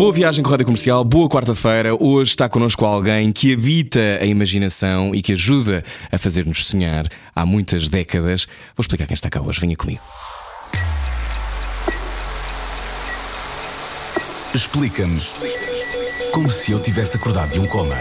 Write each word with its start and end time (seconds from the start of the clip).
Boa 0.00 0.14
viagem 0.14 0.42
com 0.42 0.48
a 0.48 0.52
Rádio 0.52 0.64
Comercial, 0.64 1.04
boa 1.04 1.28
quarta-feira. 1.28 1.94
Hoje 1.94 2.30
está 2.30 2.48
connosco 2.48 2.86
alguém 2.86 3.30
que 3.30 3.52
habita 3.52 4.00
a 4.18 4.24
imaginação 4.24 5.14
e 5.14 5.20
que 5.20 5.34
ajuda 5.34 5.84
a 6.10 6.16
fazer-nos 6.16 6.64
sonhar 6.64 7.06
há 7.36 7.44
muitas 7.44 7.90
décadas. 7.90 8.46
Vou 8.74 8.80
explicar 8.80 9.06
quem 9.06 9.12
está 9.14 9.28
cá 9.28 9.42
hoje. 9.42 9.60
Venha 9.60 9.76
comigo. 9.76 10.00
Explica-nos 14.54 15.34
como 16.32 16.50
se 16.50 16.72
eu 16.72 16.80
tivesse 16.80 17.18
acordado 17.18 17.52
de 17.52 17.60
um 17.60 17.66
coma. 17.66 17.96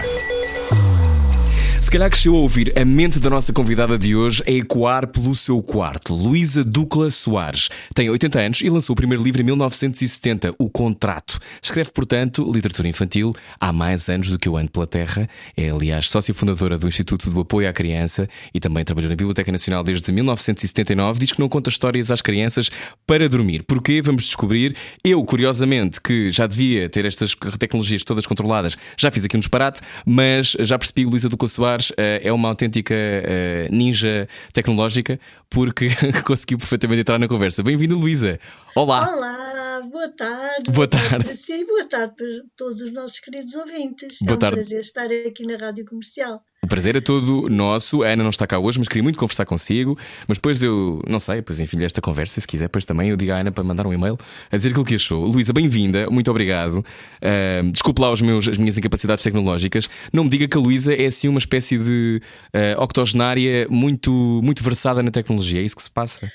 Se 1.90 1.94
calhar 1.94 2.12
cresceu 2.12 2.36
a 2.36 2.40
ouvir 2.40 2.72
a 2.78 2.86
mente 2.86 3.20
da 3.20 3.32
nossa 3.32 3.52
convidada 3.52 3.98
de 3.98 4.16
hoje 4.16 4.44
a 4.48 4.52
ecoar 4.52 5.08
pelo 5.08 5.34
seu 5.34 5.60
quarto. 5.60 6.14
Luísa 6.14 6.64
Ducla 6.64 7.10
Soares 7.10 7.68
tem 7.96 8.08
80 8.08 8.40
anos 8.40 8.62
e 8.62 8.70
lançou 8.70 8.94
o 8.94 8.96
primeiro 8.96 9.24
livro 9.24 9.42
em 9.42 9.46
1970, 9.46 10.54
O 10.60 10.70
Contrato. 10.70 11.40
Escreve, 11.60 11.90
portanto, 11.90 12.46
literatura 12.46 12.88
infantil 12.88 13.36
há 13.60 13.74
mais 13.74 14.08
anos 14.08 14.30
do 14.30 14.38
que 14.38 14.48
eu 14.48 14.56
ando 14.56 14.70
pela 14.70 14.86
terra. 14.86 15.28
É, 15.58 15.72
aliás, 15.72 16.08
sócia 16.10 16.32
fundadora 16.32 16.78
do 16.78 16.88
Instituto 16.88 17.28
do 17.32 17.40
Apoio 17.40 17.68
à 17.68 17.74
Criança 17.74 18.30
e 18.54 18.60
também 18.60 18.86
trabalhou 18.86 19.10
na 19.10 19.16
Biblioteca 19.16 19.52
Nacional 19.52 19.84
desde 19.84 20.12
1979. 20.12 21.20
Diz 21.20 21.32
que 21.32 21.40
não 21.40 21.50
conta 21.50 21.72
histórias 21.72 22.12
às 22.12 22.22
crianças 22.22 22.70
para 23.08 23.28
dormir. 23.28 23.64
Porquê? 23.64 24.00
Vamos 24.00 24.26
descobrir. 24.26 24.76
Eu, 25.04 25.26
curiosamente, 25.26 26.00
que 26.00 26.30
já 26.30 26.46
devia 26.46 26.88
ter 26.88 27.06
estas 27.06 27.36
tecnologias 27.58 28.04
todas 28.04 28.28
controladas, 28.28 28.78
já 28.96 29.10
fiz 29.10 29.26
aqui 29.26 29.36
um 29.36 29.40
disparate, 29.40 29.82
mas 30.06 30.56
já 30.60 30.78
percebi 30.78 31.04
Luísa 31.04 31.28
Ducla 31.28 31.50
Soares 31.50 31.79
eh, 31.98 32.22
é 32.24 32.32
uma 32.32 32.50
autêntica 32.50 32.94
eh, 32.96 33.68
ninja 33.72 34.28
tecnológica 34.54 35.20
porque 35.50 35.90
conseguiu 36.26 36.58
perfeitamente 36.58 37.02
entrar 37.02 37.20
na 37.20 37.28
conversa. 37.28 37.64
Bem-vindo, 37.64 37.98
Luísa. 37.98 38.40
Olá. 38.76 39.08
Olá, 39.10 39.82
boa 39.90 40.10
tarde. 40.10 40.72
Boa 40.72 40.88
tarde. 40.88 41.26
para 41.26 41.34
si 41.34 41.54
e 41.54 41.66
boa 41.66 41.86
tarde 41.86 42.14
para 42.16 42.28
todos 42.56 42.82
os 42.82 42.92
nossos 42.92 43.20
queridos 43.20 43.56
ouvintes. 43.56 44.20
Boa 44.22 44.34
é 44.34 44.36
um 44.36 44.40
tarde. 44.40 44.56
prazer 44.56 44.82
estar 44.82 45.06
aqui 45.06 45.46
na 45.46 45.58
Rádio 45.58 45.86
Comercial. 45.86 46.44
O 46.62 46.68
prazer 46.68 46.96
é 46.96 47.02
todo 47.02 47.50
nosso. 47.50 48.04
A 48.04 48.10
Ana 48.10 48.24
não 48.24 48.30
está 48.30 48.46
cá 48.46 48.60
hoje, 48.60 48.78
mas 48.80 48.88
queria 48.88 49.02
muito 49.02 49.18
conversar 49.18 49.46
consigo. 49.46 49.98
Mas 50.28 50.38
depois 50.38 50.62
eu, 50.62 51.02
não 51.08 51.20
sei, 51.20 51.38
depois 51.38 51.60
enfim 51.60 51.84
esta 51.84 52.02
conversa. 52.02 52.42
Se 52.42 52.48
quiser, 52.48 52.66
depois 52.66 52.84
também 52.84 53.10
eu 53.10 53.18
digo 53.18 53.32
à 53.32 53.38
Ana 53.38 53.52
para 53.52 53.64
mandar 53.64 53.88
um 53.88 53.94
e-mail 53.94 54.18
a 54.52 54.58
dizer 54.58 54.70
aquilo 54.70 54.84
que 54.84 54.96
achou. 54.96 55.26
Luísa, 55.26 55.54
bem-vinda, 55.54 56.10
muito 56.10 56.30
obrigado. 56.30 56.86
Uh, 57.24 57.72
desculpe 57.72 58.02
lá 58.02 58.12
os 58.12 58.22
meus, 58.22 58.48
as 58.48 58.58
minhas 58.58 58.78
incapacidades 58.78 59.24
tecnológicas. 59.24 59.90
Não 60.12 60.26
me 60.26 60.30
diga 60.30 60.48
que 60.48 60.58
a 60.58 60.60
Luísa 60.60 60.94
é 60.94 61.06
assim 61.06 61.30
uma 61.30 61.40
espécie 61.40 61.78
de 61.78 62.22
uh, 62.54 62.82
octogenária 62.82 63.66
muito, 63.70 64.12
muito 64.44 64.62
versada 64.62 65.02
na 65.02 65.12
tecnologia. 65.12 65.62
É 65.62 65.64
isso 65.64 65.78
que 65.78 65.84
se 65.84 65.92
passa? 65.92 66.30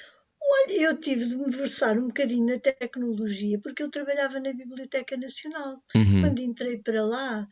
Olha, 0.66 0.80
eu 0.80 0.96
tive 0.98 1.22
de 1.22 1.36
me 1.36 1.50
versar 1.50 1.98
um 1.98 2.06
bocadinho 2.06 2.46
na 2.46 2.58
tecnologia 2.58 3.58
porque 3.62 3.82
eu 3.82 3.90
trabalhava 3.90 4.40
na 4.40 4.54
Biblioteca 4.54 5.16
Nacional. 5.18 5.82
Uhum. 5.94 6.22
Quando 6.22 6.40
entrei 6.40 6.78
para 6.78 7.04
lá, 7.04 7.46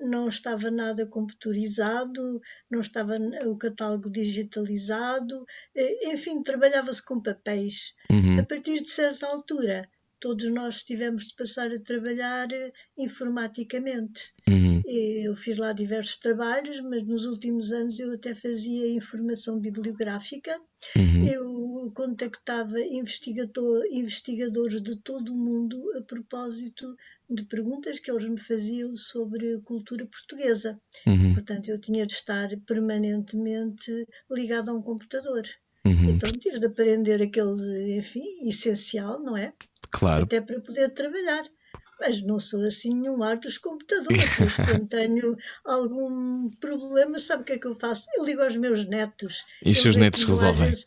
não 0.00 0.28
estava 0.28 0.70
nada 0.70 1.06
computadorizado, 1.06 2.40
não 2.70 2.80
estava 2.80 3.16
o 3.46 3.56
catálogo 3.56 4.10
digitalizado, 4.10 5.44
eh, 5.74 6.12
enfim, 6.12 6.42
trabalhava-se 6.42 7.04
com 7.04 7.20
papéis. 7.20 7.94
Uhum. 8.10 8.40
A 8.40 8.44
partir 8.44 8.78
de 8.80 8.88
certa 8.88 9.26
altura, 9.26 9.88
todos 10.20 10.50
nós 10.50 10.82
tivemos 10.82 11.28
de 11.28 11.34
passar 11.34 11.70
a 11.72 11.80
trabalhar 11.80 12.50
eh, 12.52 12.72
informaticamente. 12.96 14.32
Uhum. 14.48 14.82
Eu 14.86 15.34
fiz 15.34 15.56
lá 15.56 15.72
diversos 15.72 16.16
trabalhos, 16.16 16.80
mas 16.80 17.02
nos 17.04 17.24
últimos 17.26 17.72
anos 17.72 17.98
eu 17.98 18.12
até 18.12 18.34
fazia 18.34 18.94
informação 18.94 19.58
bibliográfica. 19.58 20.58
Uhum. 20.96 21.26
Eu 21.26 21.65
contactava 21.90 22.80
investigador, 22.80 23.84
investigadores 23.90 24.80
de 24.80 24.96
todo 24.96 25.32
o 25.32 25.36
mundo 25.36 25.92
a 25.96 26.02
propósito 26.02 26.96
de 27.28 27.42
perguntas 27.44 27.98
que 27.98 28.10
eles 28.10 28.28
me 28.28 28.38
faziam 28.38 28.96
sobre 28.96 29.54
a 29.54 29.60
cultura 29.60 30.06
portuguesa. 30.06 30.80
Uhum. 31.06 31.34
Portanto, 31.34 31.68
eu 31.68 31.80
tinha 31.80 32.06
de 32.06 32.12
estar 32.12 32.48
permanentemente 32.66 34.06
ligado 34.30 34.70
a 34.70 34.74
um 34.74 34.82
computador. 34.82 35.42
Uhum. 35.84 36.10
Então, 36.10 36.30
tive 36.32 36.58
de 36.58 36.66
aprender 36.66 37.22
aquele, 37.22 37.96
enfim, 37.96 38.48
essencial, 38.48 39.20
não 39.20 39.36
é? 39.36 39.52
Claro. 39.90 40.24
Até 40.24 40.40
para 40.40 40.60
poder 40.60 40.88
trabalhar. 40.90 41.44
Mas 41.98 42.22
não 42.22 42.38
sou 42.38 42.62
assim 42.66 42.94
nenhum 42.94 43.22
ar 43.22 43.38
dos 43.38 43.56
computadores. 43.56 44.28
Quando 44.56 44.86
tenho 44.86 45.36
algum 45.64 46.50
problema, 46.60 47.18
sabe 47.18 47.42
o 47.42 47.44
que 47.44 47.52
é 47.54 47.58
que 47.58 47.66
eu 47.66 47.74
faço? 47.74 48.06
Eu 48.14 48.24
ligo 48.24 48.42
aos 48.42 48.56
meus 48.56 48.86
netos. 48.86 49.44
E 49.64 49.70
os 49.70 49.80
seus 49.80 49.96
netos 49.96 50.20
é 50.20 50.24
às 50.24 50.28
resolvem? 50.28 50.68
vezes, 50.68 50.86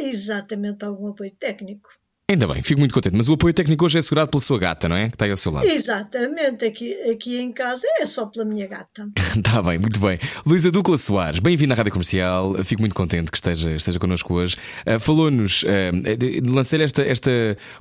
exatamente 0.00 0.84
algum 0.84 1.08
apoio 1.08 1.30
técnico. 1.38 1.88
Ainda 2.30 2.46
bem, 2.48 2.62
fico 2.62 2.80
muito 2.80 2.94
contente. 2.94 3.14
Mas 3.14 3.28
o 3.28 3.34
apoio 3.34 3.52
técnico 3.52 3.84
hoje 3.84 3.98
é 3.98 4.00
assegurado 4.00 4.30
pela 4.30 4.40
sua 4.40 4.58
gata, 4.58 4.88
não 4.88 4.96
é? 4.96 5.10
Que 5.10 5.14
está 5.14 5.26
aí 5.26 5.30
ao 5.30 5.36
seu 5.36 5.52
lado. 5.52 5.66
Exatamente, 5.66 6.64
aqui, 6.64 6.94
aqui 7.10 7.38
em 7.38 7.52
casa 7.52 7.86
é 8.00 8.06
só 8.06 8.24
pela 8.24 8.46
minha 8.46 8.66
gata. 8.66 9.10
Está 9.36 9.60
bem, 9.62 9.78
muito 9.78 10.00
bem. 10.00 10.18
Luísa 10.46 10.70
Ducla 10.70 10.96
Soares, 10.96 11.38
bem-vinda 11.38 11.74
à 11.74 11.76
Rádio 11.76 11.92
Comercial. 11.92 12.54
Fico 12.64 12.80
muito 12.80 12.94
contente 12.94 13.30
que 13.30 13.36
esteja, 13.36 13.72
esteja 13.76 13.98
connosco 13.98 14.32
hoje. 14.32 14.56
Uh, 14.86 14.98
Falou-nos, 14.98 15.64
uh, 15.64 16.16
de- 16.16 16.40
lancei-lhe 16.40 16.84
esta, 16.84 17.02
esta 17.02 17.30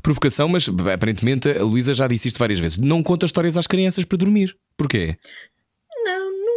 provocação, 0.02 0.50
mas 0.50 0.68
aparentemente 0.94 1.50
a 1.50 1.64
Luísa 1.64 1.94
já 1.94 2.06
disse 2.06 2.28
isto 2.28 2.38
várias 2.38 2.60
vezes. 2.60 2.78
Não 2.80 3.02
conta 3.02 3.26
histórias 3.26 3.56
às 3.56 3.66
crianças 3.66 4.04
para 4.04 4.18
dormir. 4.18 4.58
Porquê? 4.78 5.16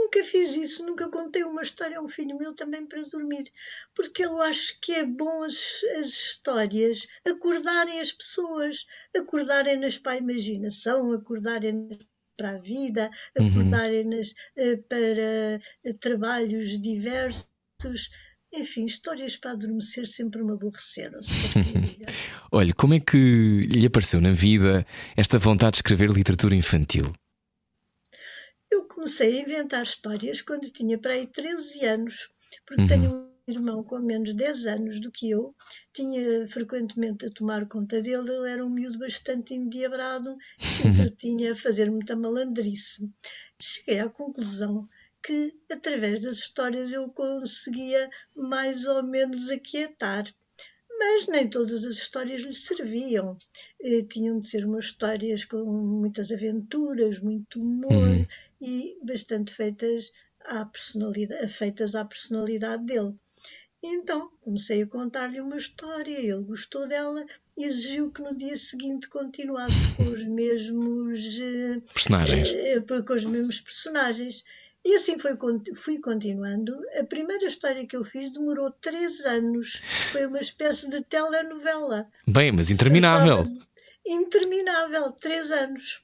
Nunca 0.07 0.23
fiz 0.23 0.55
isso, 0.55 0.87
nunca 0.87 1.09
contei 1.09 1.43
uma 1.43 1.63
história 1.63 1.99
a 1.99 2.01
um 2.01 2.07
filho 2.07 2.39
meu 2.39 2.55
também 2.55 2.87
para 2.87 3.03
dormir, 3.03 3.51
porque 3.93 4.25
eu 4.25 4.41
acho 4.41 4.79
que 4.81 4.93
é 4.93 5.05
bom 5.05 5.43
as, 5.43 5.83
as 5.99 6.07
histórias 6.07 7.09
acordarem 7.29 7.99
as 7.99 8.13
pessoas, 8.13 8.87
acordarem-nas 9.17 9.99
para 9.99 10.13
a 10.13 10.19
imaginação, 10.19 11.13
acordarem-nas 11.13 11.99
para 12.37 12.51
a 12.51 12.57
vida, 12.57 13.11
Uhum. 13.37 13.49
acordarem-nas 13.49 14.33
eh, 14.57 14.77
para 14.77 15.61
eh, 15.85 15.93
trabalhos 15.99 16.81
diversos. 16.81 17.51
Enfim, 18.53 18.87
histórias 18.87 19.37
para 19.37 19.53
adormecer 19.53 20.07
sempre 20.07 20.41
me 20.45 20.53
aborreceram. 20.53 21.19
Olha, 22.53 22.73
como 22.73 22.95
é 22.95 23.01
que 23.01 23.67
lhe 23.69 23.87
apareceu 23.87 24.21
na 24.21 24.31
vida 24.31 24.87
esta 25.17 25.37
vontade 25.37 25.73
de 25.73 25.79
escrever 25.79 26.11
literatura 26.11 26.55
infantil? 26.55 27.13
Comecei 29.07 29.39
a 29.39 29.43
inventar 29.43 29.85
histórias 29.85 30.43
quando 30.43 30.69
tinha 30.69 30.99
para 30.99 31.13
aí 31.13 31.29
13 31.29 31.87
anos, 31.87 32.29
porque 32.67 32.83
Uhum. 32.83 32.89
tenho 32.89 33.13
um 33.13 33.31
irmão 33.47 33.85
com 33.85 34.01
menos 34.01 34.35
10 34.35 34.67
anos 34.67 35.01
do 35.01 35.13
que 35.13 35.31
eu, 35.31 35.55
tinha 35.95 36.45
frequentemente 36.49 37.25
a 37.25 37.31
tomar 37.31 37.69
conta 37.69 38.03
dele, 38.03 38.29
ele 38.29 38.51
era 38.51 38.67
um 38.67 38.69
miúdo 38.69 38.99
bastante 38.99 39.55
endiabrado 39.55 40.37
e 40.59 40.67
se 40.67 40.89
entretinha 40.89 41.53
a 41.53 41.55
fazer 41.55 41.89
muita 41.89 42.17
malandrice. 42.17 43.09
Cheguei 43.61 44.01
à 44.01 44.09
conclusão 44.09 44.89
que, 45.23 45.55
através 45.71 46.21
das 46.21 46.39
histórias, 46.39 46.93
eu 46.93 47.09
conseguia 47.09 48.11
mais 48.35 48.87
ou 48.87 49.05
menos 49.05 49.53
aquietar. 49.53 50.25
Mas 50.99 51.27
nem 51.29 51.49
todas 51.49 51.85
as 51.85 51.97
histórias 51.97 52.43
lhe 52.43 52.55
serviam. 52.55 53.37
Eh, 53.81 54.03
tinham 54.03 54.39
de 54.39 54.49
ser 54.49 54.65
umas 54.65 54.87
histórias 54.87 55.45
com 55.45 55.63
muitas 55.65 56.31
aventuras, 56.33 57.19
muito 57.21 57.61
humor 57.61 58.09
Uhum. 58.09 58.27
e 58.61 58.97
bastante 59.03 59.53
feitas 59.53 60.11
à 60.47 60.65
personalidade, 60.65 61.49
feitas 61.53 61.95
à 61.95 62.05
personalidade 62.05 62.85
dele. 62.87 63.15
Então 63.83 64.31
comecei 64.41 64.83
a 64.83 64.87
contar-lhe 64.87 65.41
uma 65.41 65.57
história, 65.57 66.19
ele 66.19 66.45
gostou 66.45 66.89
dela 66.89 67.25
e 67.57 67.65
exigiu 67.65 68.11
que 68.11 68.23
no 68.23 68.35
dia 68.35 68.57
seguinte 68.57 69.09
continuasse 69.09 69.95
com 69.97 70.05
os 70.05 70.25
mesmos 70.27 71.39
eh, 71.41 71.81
Personagens. 71.93 72.49
eh, 72.49 72.81
com 73.07 73.13
os 73.15 73.25
mesmos 73.27 73.61
personagens. 73.61 74.45
E 74.87 74.95
assim 74.95 75.19
foi, 75.19 75.33
fui 75.75 75.99
continuando. 75.99 76.73
A 77.01 77.03
primeira 77.03 77.45
história 77.45 77.85
que 77.85 77.97
eu 77.97 78.05
fiz 78.05 78.33
demorou 78.33 78.71
três 78.71 79.27
anos. 79.27 79.83
Foi 80.13 80.25
uma 80.27 80.39
espécie 80.39 80.89
de 80.89 81.03
telenovela. 81.03 82.07
Bem, 82.25 82.53
mas 82.53 82.71
interminável. 82.71 83.45
Interminável, 84.07 85.11
três 85.11 85.51
anos. 85.51 86.03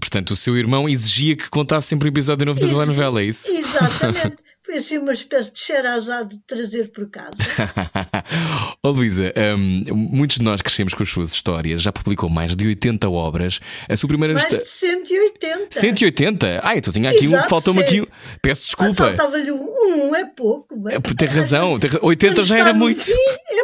Portanto, 0.00 0.30
o 0.30 0.36
seu 0.36 0.56
irmão 0.56 0.88
exigia 0.88 1.36
que 1.36 1.50
contasse 1.50 1.88
sempre 1.88 2.06
um 2.08 2.12
episódio 2.12 2.46
novo 2.46 2.60
da 2.60 2.68
telenovela, 2.68 3.20
é 3.20 3.24
isso? 3.24 3.52
Exatamente. 3.52 4.43
Foi 4.64 4.76
assim 4.76 4.96
uma 4.96 5.12
espécie 5.12 5.52
de 5.52 5.58
xerazade 5.58 6.30
de 6.36 6.40
trazer 6.46 6.90
por 6.90 7.08
casa. 7.10 7.36
oh, 8.82 8.90
Luísa, 8.90 9.30
um, 9.56 9.94
muitos 9.94 10.38
de 10.38 10.42
nós 10.42 10.62
crescemos 10.62 10.94
com 10.94 11.02
as 11.02 11.08
suas 11.10 11.32
histórias. 11.32 11.82
Já 11.82 11.92
publicou 11.92 12.30
mais 12.30 12.56
de 12.56 12.66
80 12.66 13.06
obras. 13.10 13.60
A 13.88 13.94
sua 13.94 14.08
primeira 14.08 14.32
Mais 14.32 14.48
de 14.48 14.64
180. 14.64 15.66
180? 15.78 16.60
Ah, 16.62 16.76
então 16.78 16.90
tinha 16.94 17.10
aqui 17.10 17.24
Exato, 17.26 17.44
um. 17.46 17.48
Faltou-me 17.50 17.82
aqui 17.82 18.00
um. 18.00 18.06
Peço 18.40 18.64
desculpa. 18.64 18.94
Faltava-lhe 19.08 19.52
um, 19.52 20.08
um, 20.08 20.14
é 20.16 20.24
pouco. 20.24 20.74
bem. 20.80 20.94
É, 20.96 21.00
Tem 21.00 21.28
razão. 21.28 21.78
tem 21.78 21.90
ra- 21.90 21.98
80 22.02 22.34
Quando 22.34 22.46
já 22.46 22.58
era 22.58 22.72
muito. 22.72 23.04
fim, 23.04 23.12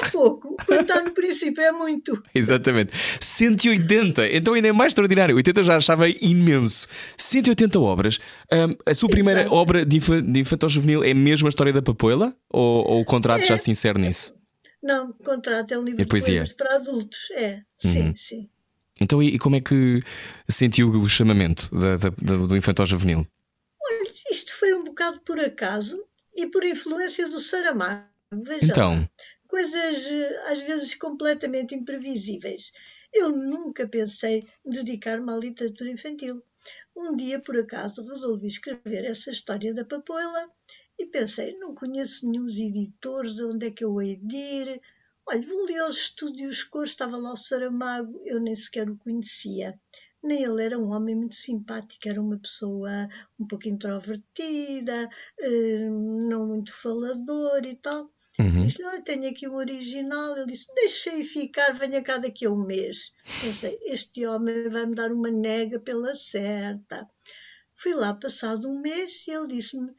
é 0.02 0.10
pouco. 0.10 0.54
Quando 0.66 0.82
está 0.82 1.00
no 1.00 1.12
princípio, 1.12 1.62
é 1.62 1.72
muito. 1.72 2.12
Exatamente. 2.34 2.92
180. 3.20 4.28
Então 4.28 4.52
ainda 4.52 4.68
é 4.68 4.72
mais 4.72 4.90
extraordinário. 4.90 5.34
80 5.34 5.62
já 5.62 5.76
achava 5.78 6.06
imenso. 6.08 6.86
180 7.16 7.80
obras. 7.80 8.18
Hum, 8.52 8.76
a 8.84 8.94
sua 8.94 9.08
primeira 9.08 9.40
Exato. 9.40 9.54
obra 9.54 9.86
de, 9.86 9.96
infa, 9.96 10.20
de 10.20 10.40
infantil 10.40 10.68
juvenil 10.68 10.89
é 11.04 11.14
mesmo 11.14 11.46
a 11.46 11.50
história 11.50 11.72
da 11.72 11.82
papoila? 11.82 12.36
Ou, 12.50 12.84
ou 12.86 13.00
o 13.00 13.04
contrato 13.04 13.42
É. 13.42 13.46
já 13.46 13.58
se 13.58 13.70
insere 13.70 13.98
nisso? 14.00 14.34
Não, 14.82 15.12
contrato 15.12 15.72
é 15.72 15.78
um 15.78 15.82
livro 15.84 16.00
É 16.02 16.04
de 16.04 16.10
poemas 16.10 16.52
para 16.54 16.76
adultos. 16.76 17.30
É, 17.32 17.62
sim, 17.78 18.08
Uhum. 18.08 18.16
sim. 18.16 18.50
Então, 19.00 19.22
e, 19.22 19.34
e 19.34 19.38
como 19.38 19.56
é 19.56 19.60
que 19.60 20.00
sentiu 20.48 20.90
o 20.90 21.08
chamamento 21.08 21.68
da, 21.74 21.96
da- 21.96 22.08
da- 22.10 22.46
do 22.46 22.56
infantil 22.56 22.86
juvenil? 22.86 23.26
Olha, 23.82 24.10
isto 24.30 24.52
foi 24.54 24.74
um 24.74 24.84
bocado 24.84 25.20
por 25.20 25.38
acaso 25.40 26.02
e 26.34 26.46
por 26.46 26.64
influência 26.64 27.28
do 27.28 27.40
Saramago. 27.40 28.04
Veja 28.32 28.66
Então. 28.66 29.08
Coisas 29.48 30.06
eh, 30.06 30.42
às 30.52 30.62
vezes 30.62 30.94
completamente 30.94 31.74
imprevisíveis. 31.74 32.70
Eu 33.12 33.30
nunca 33.30 33.88
pensei 33.88 34.44
dedicar-me 34.64 35.30
à 35.32 35.36
literatura 35.36 35.90
infantil. 35.90 36.40
Um 36.96 37.16
dia, 37.16 37.40
por 37.40 37.56
acaso, 37.58 38.06
resolvi 38.06 38.46
escrever 38.46 39.04
essa 39.04 39.30
história 39.30 39.74
da 39.74 39.84
papoila 39.84 40.48
e 41.00 41.06
pensei, 41.06 41.56
não 41.58 41.74
conheço 41.74 42.30
nenhum 42.30 42.46
editores, 42.46 43.40
onde 43.40 43.66
é 43.66 43.70
que 43.70 43.82
eu 43.82 44.00
hei 44.02 44.16
de 44.16 44.36
ir? 44.36 44.82
Olha, 45.26 45.40
vou 45.40 45.64
ali 45.64 45.78
aos 45.78 45.96
estúdios 45.96 46.62
Cor, 46.62 46.84
estava 46.84 47.16
lá 47.16 47.32
o 47.32 47.36
Saramago, 47.36 48.20
eu 48.26 48.38
nem 48.38 48.54
sequer 48.54 48.90
o 48.90 48.96
conhecia. 48.96 49.80
Nem 50.22 50.42
ele 50.42 50.62
era 50.62 50.78
um 50.78 50.92
homem 50.92 51.16
muito 51.16 51.34
simpático, 51.34 52.06
era 52.06 52.20
uma 52.20 52.38
pessoa 52.38 53.08
um 53.38 53.46
pouco 53.46 53.66
introvertida, 53.66 55.08
eh, 55.38 55.88
não 56.28 56.46
muito 56.46 56.74
falador 56.74 57.64
e 57.64 57.74
tal. 57.76 58.10
Uhum. 58.38 58.60
Disse-lhe, 58.60 58.88
olha, 58.88 59.02
tenho 59.02 59.30
aqui 59.30 59.48
um 59.48 59.54
original. 59.54 60.36
Ele 60.36 60.46
disse, 60.46 60.74
deixei 60.74 61.24
ficar, 61.24 61.72
venha 61.72 62.02
cá 62.02 62.18
daqui 62.18 62.44
a 62.44 62.50
um 62.50 62.64
mês. 62.64 63.14
Pensei, 63.40 63.78
este 63.84 64.26
homem 64.26 64.68
vai 64.68 64.84
me 64.84 64.94
dar 64.94 65.10
uma 65.12 65.30
nega 65.30 65.80
pela 65.80 66.14
certa. 66.14 67.08
Fui 67.74 67.94
lá 67.94 68.12
passado 68.12 68.68
um 68.68 68.78
mês 68.78 69.26
e 69.26 69.30
ele 69.30 69.48
disse-me, 69.48 69.90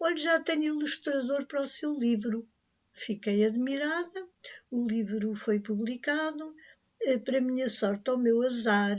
olha, 0.00 0.16
já 0.16 0.40
tenho 0.40 0.74
ilustrador 0.74 1.46
para 1.46 1.60
o 1.60 1.66
seu 1.66 1.94
livro. 1.94 2.48
Fiquei 2.92 3.44
admirada, 3.44 4.26
o 4.70 4.86
livro 4.86 5.34
foi 5.34 5.60
publicado. 5.60 6.54
Eh, 7.02 7.18
Para 7.18 7.40
minha 7.40 7.68
sorte, 7.68 8.10
ao 8.10 8.18
meu 8.18 8.42
azar, 8.42 8.98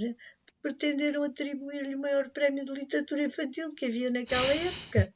pretenderam 0.62 1.24
atribuir-lhe 1.24 1.95
o 1.95 2.00
maior 2.00 2.30
prémio 2.30 2.63
de 2.63 2.71
literatura 2.71 3.24
infantil 3.24 3.74
que 3.74 3.86
havia 3.86 4.09
naquela 4.09 4.53
época. 4.53 5.13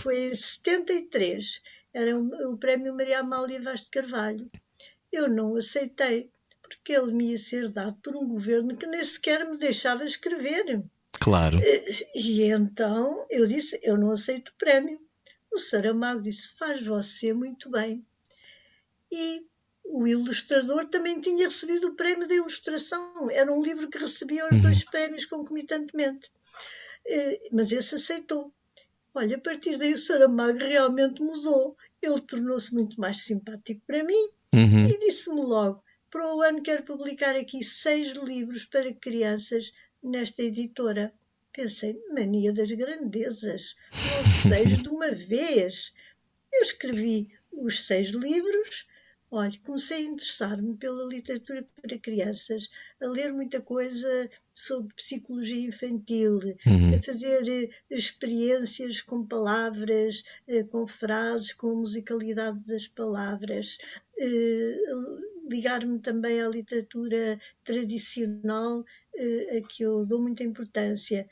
Foi 0.00 0.28
em 0.28 0.34
73. 0.34 1.62
Era 1.94 2.16
o, 2.18 2.56
prémio 2.56 2.94
Maria 2.94 3.20
Amália 3.20 3.60
Vaz 3.60 3.84
de 3.84 3.90
Carvalho. 3.90 4.50
Eu 5.10 5.28
não 5.28 5.56
aceitei, 5.56 6.30
porque 6.62 6.92
ele 6.92 7.12
me 7.12 7.30
ia 7.30 7.38
ser 7.38 7.68
dado 7.68 7.96
por 8.02 8.16
um 8.16 8.26
governo 8.26 8.76
que 8.76 8.86
nem 8.86 9.02
sequer 9.02 9.46
me 9.48 9.58
deixava 9.58 10.04
escrever. 10.04 10.82
Claro. 11.12 11.58
E 12.14 12.42
então 12.44 13.26
eu 13.30 13.46
disse: 13.46 13.78
Eu 13.82 13.98
não 13.98 14.10
aceito 14.10 14.48
o 14.48 14.56
prémio. 14.56 14.98
O 15.52 15.58
Saramago 15.58 16.20
disse: 16.22 16.54
Faz 16.56 16.84
você 16.84 17.32
muito 17.32 17.68
bem. 17.70 18.04
E 19.10 19.44
o 19.84 20.06
ilustrador 20.06 20.86
também 20.86 21.20
tinha 21.20 21.44
recebido 21.46 21.88
o 21.88 21.94
prémio 21.94 22.26
de 22.26 22.34
ilustração. 22.36 23.30
Era 23.30 23.52
um 23.52 23.62
livro 23.62 23.88
que 23.88 23.98
recebia 23.98 24.48
os 24.48 24.62
dois 24.62 24.84
prémios 24.84 25.26
concomitantemente. 25.26 26.30
Eh, 27.06 27.48
Mas 27.52 27.72
esse 27.72 27.94
aceitou. 27.96 28.52
Olha, 29.14 29.36
a 29.36 29.40
partir 29.40 29.76
daí 29.76 29.92
o 29.92 29.98
Saramago 29.98 30.58
realmente 30.58 31.20
mudou. 31.20 31.76
Ele 32.00 32.20
tornou-se 32.22 32.72
muito 32.74 32.98
mais 33.00 33.22
simpático 33.22 33.80
para 33.86 34.02
mim 34.02 34.28
Uhum. 34.54 34.86
e 34.86 34.98
disse-me 34.98 35.42
logo: 35.42 35.82
para 36.10 36.34
o 36.34 36.42
ano 36.42 36.62
quero 36.62 36.82
publicar 36.82 37.36
aqui 37.36 37.62
seis 37.62 38.12
livros 38.12 38.64
para 38.64 38.92
crianças 38.94 39.72
nesta 40.02 40.42
editora. 40.42 41.12
Pensei, 41.52 42.00
mania 42.14 42.52
das 42.52 42.72
grandezas, 42.72 43.74
logo 43.92 44.30
seis 44.30 44.82
de 44.82 44.88
uma 44.88 45.10
vez. 45.10 45.92
Eu 46.52 46.62
escrevi 46.62 47.28
os 47.52 47.84
seis 47.84 48.08
livros. 48.08 48.86
Olha, 49.30 49.58
comecei 49.64 49.96
a 49.98 50.10
interessar-me 50.10 50.78
pela 50.78 51.04
literatura 51.08 51.66
para 51.80 51.98
crianças, 51.98 52.68
a 53.00 53.06
ler 53.06 53.32
muita 53.32 53.62
coisa 53.62 54.28
sobre 54.52 54.94
psicologia 54.94 55.66
infantil, 55.68 56.38
Uhum. 56.66 56.94
a 56.94 57.00
fazer 57.00 57.48
eh, 57.48 57.70
experiências 57.90 59.00
com 59.00 59.26
palavras, 59.26 60.22
eh, 60.46 60.64
com 60.64 60.86
frases, 60.86 61.54
com 61.54 61.70
a 61.70 61.74
musicalidade 61.76 62.66
das 62.66 62.86
palavras, 62.88 63.78
eh, 64.18 64.76
ligar-me 65.50 65.98
também 66.00 66.42
à 66.42 66.48
literatura 66.48 67.40
tradicional, 67.64 68.84
a 69.16 69.60
que 69.68 69.82
eu 69.82 70.04
dou 70.06 70.20
muita 70.20 70.42
importância. 70.44 71.26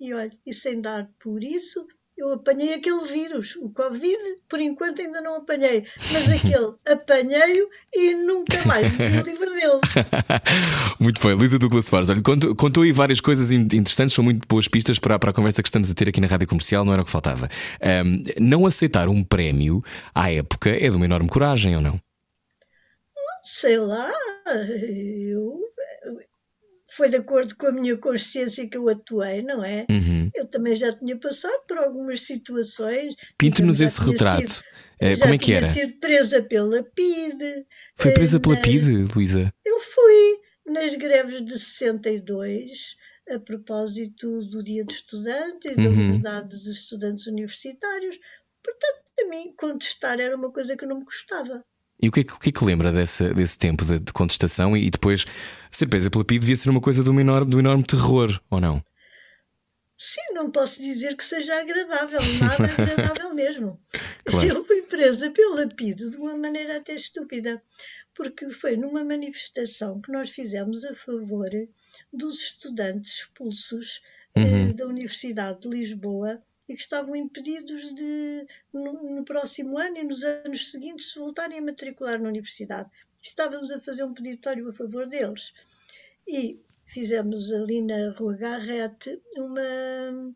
E 0.00 0.12
olha, 0.12 0.32
e 0.44 0.52
sem 0.52 0.80
dar 0.80 1.08
por 1.20 1.42
isso, 1.42 1.86
eu 2.16 2.32
apanhei 2.32 2.74
aquele 2.74 3.04
vírus, 3.06 3.56
o 3.56 3.70
Covid, 3.70 4.18
por 4.48 4.60
enquanto 4.60 5.00
ainda 5.02 5.20
não 5.20 5.36
apanhei, 5.36 5.84
mas 6.12 6.28
aquele 6.30 6.74
apanhei-o 6.86 7.68
e 7.92 8.14
nunca 8.14 8.64
mais 8.66 8.96
me 8.96 9.22
livre 9.22 9.50
dele. 9.50 9.80
muito 11.00 11.20
bem, 11.20 11.34
Luísa 11.34 11.58
Douglas 11.58 11.86
Soares. 11.86 12.10
Olha, 12.10 12.22
contou, 12.22 12.54
contou 12.54 12.82
aí 12.82 12.92
várias 12.92 13.20
coisas 13.20 13.50
in- 13.50 13.62
interessantes, 13.62 14.14
são 14.14 14.22
muito 14.24 14.46
boas 14.46 14.68
pistas 14.68 14.98
para, 14.98 15.18
para 15.18 15.30
a 15.30 15.34
conversa 15.34 15.62
que 15.62 15.68
estamos 15.68 15.90
a 15.90 15.94
ter 15.94 16.08
aqui 16.08 16.20
na 16.20 16.26
rádio 16.26 16.46
comercial, 16.48 16.84
não 16.84 16.92
era 16.92 17.02
o 17.02 17.04
que 17.04 17.10
faltava. 17.10 17.48
Ahm, 17.80 18.22
não 18.40 18.66
aceitar 18.66 19.08
um 19.08 19.24
prémio 19.24 19.82
à 20.14 20.30
época 20.30 20.70
é 20.70 20.88
de 20.90 20.96
uma 20.96 21.04
enorme 21.04 21.28
coragem, 21.28 21.74
ou 21.76 21.82
não? 21.82 22.00
Sei 23.42 23.78
lá, 23.78 24.10
eu, 25.28 25.60
foi 26.96 27.08
de 27.08 27.16
acordo 27.16 27.54
com 27.56 27.66
a 27.66 27.72
minha 27.72 27.96
consciência 27.96 28.68
que 28.68 28.76
eu 28.76 28.88
atuei, 28.88 29.42
não 29.42 29.64
é? 29.64 29.86
Uhum. 29.90 30.30
Eu 30.34 30.46
também 30.46 30.76
já 30.76 30.94
tinha 30.94 31.16
passado 31.18 31.62
por 31.66 31.78
algumas 31.78 32.20
situações. 32.22 33.14
Pinte-nos 33.38 33.80
esse 33.80 34.00
retrato. 34.00 34.48
sido- 34.50 34.64
Eh, 35.00 35.16
já 35.16 35.22
como 35.22 35.34
é 35.34 35.38
que 35.38 35.44
tinha 35.46 35.56
era? 35.56 35.66
sido 35.66 35.92
presa 35.98 36.40
pela 36.42 36.82
PIDE. 36.82 37.66
Foi 37.96 38.12
presa 38.12 38.36
eh, 38.36 38.40
pela 38.40 38.54
nas- 38.54 38.64
PIDE, 38.64 39.12
Luísa? 39.14 39.52
Eu 39.64 39.80
fui 39.80 40.38
nas 40.66 40.94
greves 40.94 41.44
de 41.44 41.58
62, 41.58 42.96
a 43.28 43.38
propósito 43.40 44.40
do 44.42 44.62
Dia 44.62 44.84
do 44.84 44.92
Estudante 44.92 45.68
e 45.68 45.74
da 45.74 45.82
Uhum. 45.82 46.06
liberdade 46.06 46.48
dos 46.48 46.66
estudantes 46.68 47.26
universitários. 47.26 48.18
Portanto, 48.62 49.02
a 49.20 49.28
mim, 49.28 49.52
contestar 49.58 50.20
era 50.20 50.36
uma 50.36 50.52
coisa 50.52 50.76
que 50.76 50.86
não 50.86 50.98
me 50.98 51.04
gostava. 51.04 51.62
E 52.04 52.08
o 52.08 52.12
que 52.12 52.20
é 52.20 52.24
que, 52.24 52.38
que, 52.38 52.48
é 52.50 52.52
que 52.52 52.64
lembra 52.64 52.92
dessa, 52.92 53.32
desse 53.32 53.56
tempo 53.58 53.84
de, 53.84 53.98
de 53.98 54.12
contestação 54.12 54.76
e, 54.76 54.86
e 54.86 54.90
depois 54.90 55.24
ser 55.70 55.86
presa 55.86 56.10
pela 56.10 56.24
PIDE 56.24 56.40
devia 56.40 56.56
ser 56.56 56.68
uma 56.68 56.80
coisa 56.80 57.02
de 57.02 57.08
um 57.10 57.18
enorme, 57.18 57.50
de 57.50 57.56
um 57.56 57.60
enorme 57.60 57.82
terror, 57.82 58.40
ou 58.50 58.60
não? 58.60 58.84
Sim, 59.96 60.34
não 60.34 60.50
posso 60.50 60.82
dizer 60.82 61.16
que 61.16 61.24
seja 61.24 61.58
agradável, 61.58 62.20
nada 62.40 62.64
agradável 62.64 63.34
mesmo. 63.34 63.80
Claro. 64.24 64.46
Eu 64.46 64.64
fui 64.64 64.82
presa 64.82 65.30
pela 65.30 65.66
PIDE 65.66 66.10
de 66.10 66.16
uma 66.16 66.36
maneira 66.36 66.76
até 66.76 66.94
estúpida, 66.94 67.62
porque 68.14 68.50
foi 68.50 68.76
numa 68.76 69.02
manifestação 69.02 70.00
que 70.00 70.12
nós 70.12 70.30
fizemos 70.30 70.84
a 70.84 70.94
favor 70.94 71.48
dos 72.12 72.40
estudantes 72.42 73.20
expulsos 73.20 74.02
eh, 74.36 74.40
Uhum. 74.40 74.72
da 74.74 74.86
Universidade 74.86 75.60
de 75.60 75.68
Lisboa 75.68 76.38
e 76.68 76.74
que 76.74 76.80
estavam 76.80 77.14
impedidos 77.14 77.94
de, 77.94 78.46
no, 78.72 79.16
no 79.16 79.24
próximo 79.24 79.78
ano 79.78 79.98
e 79.98 80.04
nos 80.04 80.22
anos 80.22 80.70
seguintes, 80.70 81.12
se 81.12 81.18
voltarem 81.18 81.58
a 81.58 81.62
matricular 81.62 82.20
na 82.20 82.28
universidade. 82.28 82.90
Estávamos 83.22 83.70
a 83.70 83.80
fazer 83.80 84.04
um 84.04 84.14
peditório 84.14 84.68
a 84.68 84.72
favor 84.72 85.06
deles. 85.06 85.52
E 86.26 86.58
fizemos 86.86 87.52
ali 87.52 87.82
na 87.82 88.12
Rua 88.12 88.36
Garrete 88.36 89.20
uma, 89.36 90.34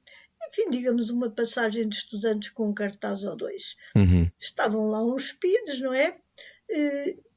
enfim, 0.48 0.70
digamos, 0.70 1.10
uma 1.10 1.30
passagem 1.30 1.88
de 1.88 1.96
estudantes 1.96 2.50
com 2.50 2.68
um 2.68 2.74
cartaz 2.74 3.24
ou 3.24 3.36
dois. 3.36 3.76
Uhum. 3.94 4.30
Estavam 4.40 4.88
lá 4.88 5.02
uns 5.02 5.32
PIDs, 5.32 5.80
não 5.80 5.94
é? 5.94 6.18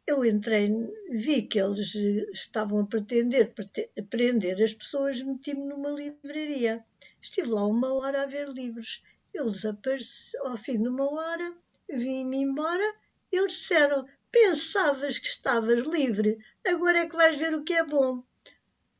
Eu 0.07 0.25
entrei, 0.25 0.69
vi 1.11 1.43
que 1.43 1.59
eles 1.59 1.95
eh, 1.95 2.25
estavam 2.33 2.79
a 2.81 2.85
pretender 2.85 3.53
prete- 3.53 3.89
prender 4.09 4.61
as 4.61 4.73
pessoas, 4.73 5.21
meti-me 5.21 5.65
numa 5.65 5.89
livraria. 5.91 6.83
Estive 7.21 7.49
lá 7.51 7.65
uma 7.65 7.93
hora 7.93 8.23
a 8.23 8.25
ver 8.25 8.49
livros. 8.49 9.03
Eles 9.33 9.63
apareceram, 9.65 10.47
ao 10.51 10.57
fim 10.57 10.81
de 10.81 10.89
uma 10.89 11.09
hora, 11.09 11.53
vim-me 11.89 12.37
embora. 12.37 12.95
Eles 13.31 13.53
disseram: 13.53 14.05
Pensavas 14.31 15.17
que 15.19 15.27
estavas 15.27 15.85
livre, 15.87 16.35
agora 16.67 16.99
é 16.99 17.05
que 17.07 17.15
vais 17.15 17.37
ver 17.37 17.53
o 17.53 17.63
que 17.63 17.73
é 17.73 17.83
bom. 17.85 18.23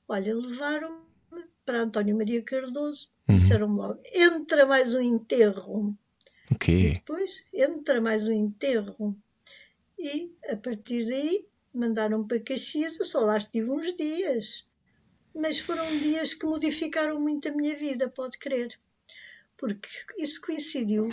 Olha, 0.07 0.35
levaram-me 0.35 1.43
para 1.65 1.81
António 1.81 2.15
Maria 2.17 2.41
Cardoso, 2.43 3.09
Uhum. 3.27 3.35
disseram-me 3.37 3.75
logo: 3.77 3.99
entra 4.13 4.65
mais 4.65 4.93
um 4.95 5.01
enterro. 5.01 5.95
O 6.51 6.57
quê? 6.57 6.71
E 6.71 6.93
depois 6.93 7.43
entra 7.53 7.99
mais 8.01 8.27
um 8.27 8.31
enterro. 8.33 9.15
E 10.03 10.35
a 10.49 10.57
partir 10.57 11.05
daí 11.05 11.45
mandaram 11.71 12.25
para 12.25 12.39
Caxias. 12.39 12.97
Eu 12.97 13.05
só 13.05 13.19
lá 13.19 13.37
estive 13.37 13.69
uns 13.69 13.95
dias. 13.95 14.65
Mas 15.33 15.59
foram 15.59 15.85
dias 15.99 16.33
que 16.33 16.45
modificaram 16.45 17.21
muito 17.21 17.47
a 17.47 17.51
minha 17.51 17.75
vida, 17.75 18.09
pode 18.09 18.39
crer. 18.39 18.77
Porque 19.55 19.87
isso 20.17 20.41
coincidiu 20.41 21.07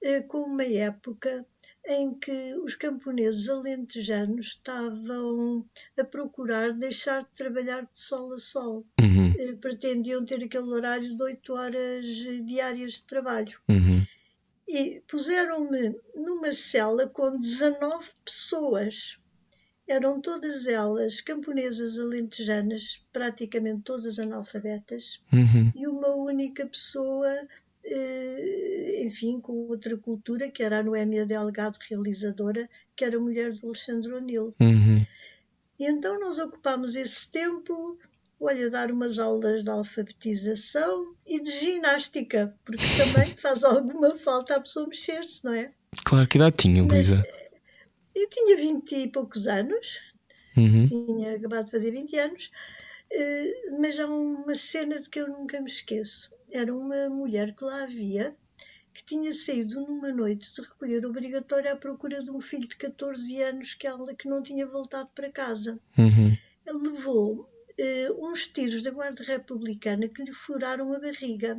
eh, 0.00 0.20
com 0.20 0.42
uma 0.42 0.64
época 0.64 1.44
em 1.86 2.14
que 2.14 2.54
os 2.62 2.74
camponeses 2.74 3.48
alentejanos 3.48 4.46
estavam 4.46 5.66
a 5.98 6.04
procurar 6.04 6.72
deixar 6.72 7.22
de 7.22 7.30
trabalhar 7.34 7.82
de 7.82 7.98
sol 7.98 8.32
a 8.32 8.38
sol. 8.38 8.86
Uhum. 9.00 9.34
Eh, 9.36 9.52
Pretendiam 9.54 10.24
ter 10.24 10.44
aquele 10.44 10.68
horário 10.68 11.16
de 11.16 11.22
8 11.22 11.52
horas 11.52 12.06
diárias 12.46 12.92
de 12.92 13.04
trabalho. 13.04 13.58
Uhum. 13.68 13.99
E 14.72 15.02
puseram-me 15.08 15.96
numa 16.14 16.52
cela 16.52 17.08
com 17.08 17.36
19 17.36 18.10
pessoas. 18.24 19.16
Eram 19.86 20.20
todas 20.20 20.68
elas 20.68 21.20
camponesas 21.20 21.98
alentejanas, 21.98 23.02
praticamente 23.12 23.82
todas 23.82 24.18
analfabetas, 24.20 25.20
Uhum. 25.32 25.72
e 25.74 25.86
uma 25.88 26.10
única 26.14 26.64
pessoa 26.66 27.28
eh, 27.82 29.02
enfim, 29.04 29.40
com 29.40 29.52
outra 29.68 29.96
cultura, 29.96 30.50
que 30.50 30.62
era 30.62 30.78
a 30.78 30.82
Noémia 30.82 31.26
Delgado, 31.26 31.78
realizadora, 31.88 32.68
que 32.94 33.04
era 33.04 33.18
mulher 33.18 33.52
do 33.52 33.66
Alexandre 33.66 34.12
O'Neill. 34.12 34.54
Uhum. 34.60 35.06
E 35.78 35.86
então 35.86 36.20
nós 36.20 36.38
ocupámos 36.38 36.94
esse 36.94 37.30
tempo, 37.30 37.98
olha, 38.40 38.70
dar 38.70 38.90
umas 38.90 39.18
aulas 39.18 39.62
de 39.62 39.70
alfabetização 39.70 41.14
e 41.26 41.40
de 41.40 41.50
ginástica, 41.50 42.54
porque 42.64 42.84
também 42.96 43.30
faz 43.36 43.62
alguma 43.64 44.16
falta 44.16 44.56
a 44.56 44.60
pessoa 44.60 44.86
mexer-se, 44.86 45.44
não 45.44 45.52
é? 45.54 45.72
Claro, 46.04 46.26
que 46.28 46.38
idade 46.38 46.56
tinha, 46.56 46.82
Luísa? 46.82 47.22
Eu 48.14 48.28
tinha 48.28 48.56
vinte 48.56 48.94
e 48.96 49.08
poucos 49.08 49.46
anos, 49.46 50.00
Uhum. 50.56 50.86
tinha 50.86 51.36
acabado 51.36 51.66
de 51.66 51.70
fazer 51.70 51.90
20 51.92 52.18
anos, 52.18 52.50
eh, 53.12 53.52
mas 53.78 53.98
há 53.98 54.06
uma 54.06 54.54
cena 54.54 54.98
de 54.98 55.08
que 55.08 55.20
eu 55.20 55.28
nunca 55.28 55.60
me 55.60 55.68
esqueço. 55.68 56.30
Era 56.52 56.74
uma 56.74 57.08
mulher 57.08 57.54
que 57.54 57.64
lá 57.64 57.84
havia 57.84 58.34
que 58.92 59.04
tinha 59.04 59.32
saído 59.32 59.80
numa 59.80 60.12
noite 60.12 60.52
de 60.52 60.60
recolher 60.62 61.06
obrigatória 61.06 61.72
à 61.72 61.76
procura 61.76 62.22
de 62.22 62.30
um 62.30 62.40
filho 62.40 62.68
de 62.68 62.76
14 62.76 63.40
anos 63.42 63.74
que 63.74 63.86
ela 63.86 64.12
que 64.14 64.28
não 64.28 64.42
tinha 64.42 64.66
voltado 64.66 65.08
para 65.14 65.30
casa. 65.30 65.78
Uhum. 65.96 66.36
Ele 66.66 66.88
levou 66.90 67.48
eh, 67.84 68.08
uns 68.26 68.40
tiros 68.54 68.82
da 68.84 68.90
Guarda 68.90 69.22
Republicana 69.34 70.08
que 70.08 70.22
lhe 70.26 70.32
furaram 70.32 70.92
a 70.92 70.98
barriga. 71.06 71.52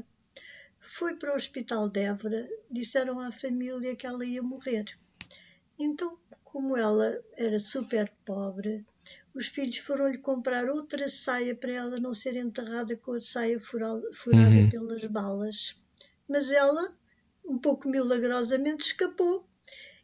Foi 0.79 1.15
para 1.15 1.31
o 1.33 1.35
hospital 1.35 1.89
de 1.89 2.01
Évora, 2.11 2.43
disseram 2.69 3.19
à 3.19 3.31
família 3.31 3.95
que 3.95 4.07
ela 4.11 4.25
ia 4.25 4.41
morrer. 4.41 4.85
Então, 5.77 6.17
como 6.43 6.75
ela 6.77 7.09
era 7.37 7.59
super 7.59 8.11
pobre, 8.25 8.83
os 9.33 9.47
filhos 9.47 9.77
foram-lhe 9.77 10.17
comprar 10.19 10.69
outra 10.69 11.07
saia 11.07 11.55
para 11.55 11.71
ela 11.71 11.99
não 11.99 12.13
ser 12.13 12.35
enterrada 12.35 12.95
com 12.97 13.13
a 13.13 13.19
saia 13.19 13.59
fura- 13.59 14.01
furada 14.13 14.49
Uhum. 14.49 14.69
pelas 14.69 15.05
balas. 15.05 15.59
Mas 16.27 16.51
ela, 16.51 16.93
um 17.45 17.57
pouco 17.57 17.89
milagrosamente, 17.89 18.85
escapou 18.85 19.45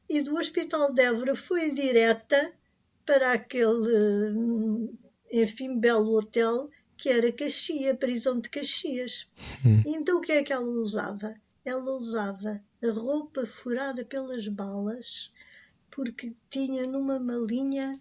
e 0.09 0.21
do 0.21 0.37
hospital 0.37 0.93
de 0.93 1.01
Évora 1.01 1.35
foi 1.35 1.71
direta 1.71 2.53
para 3.05 3.33
aquele, 3.33 4.31
hum, 4.31 4.93
enfim, 5.31 5.79
belo 5.79 6.17
hotel 6.17 6.69
que 6.95 7.09
era 7.09 7.31
Caxias, 7.31 7.97
prisão 7.97 8.39
de 8.39 8.49
Caxias. 8.49 9.27
E 9.85 9.95
então 9.95 10.17
o 10.17 10.21
que 10.21 10.31
é 10.31 10.43
que 10.43 10.51
ela 10.51 10.65
usava? 10.65 11.35
Ela 11.63 11.91
usava 11.95 12.61
a 12.83 12.91
roupa 12.91 13.45
furada 13.45 14.03
pelas 14.03 14.47
balas 14.47 15.31
porque 15.91 16.33
tinha 16.49 16.85
numa 16.85 17.19
malinha 17.19 17.99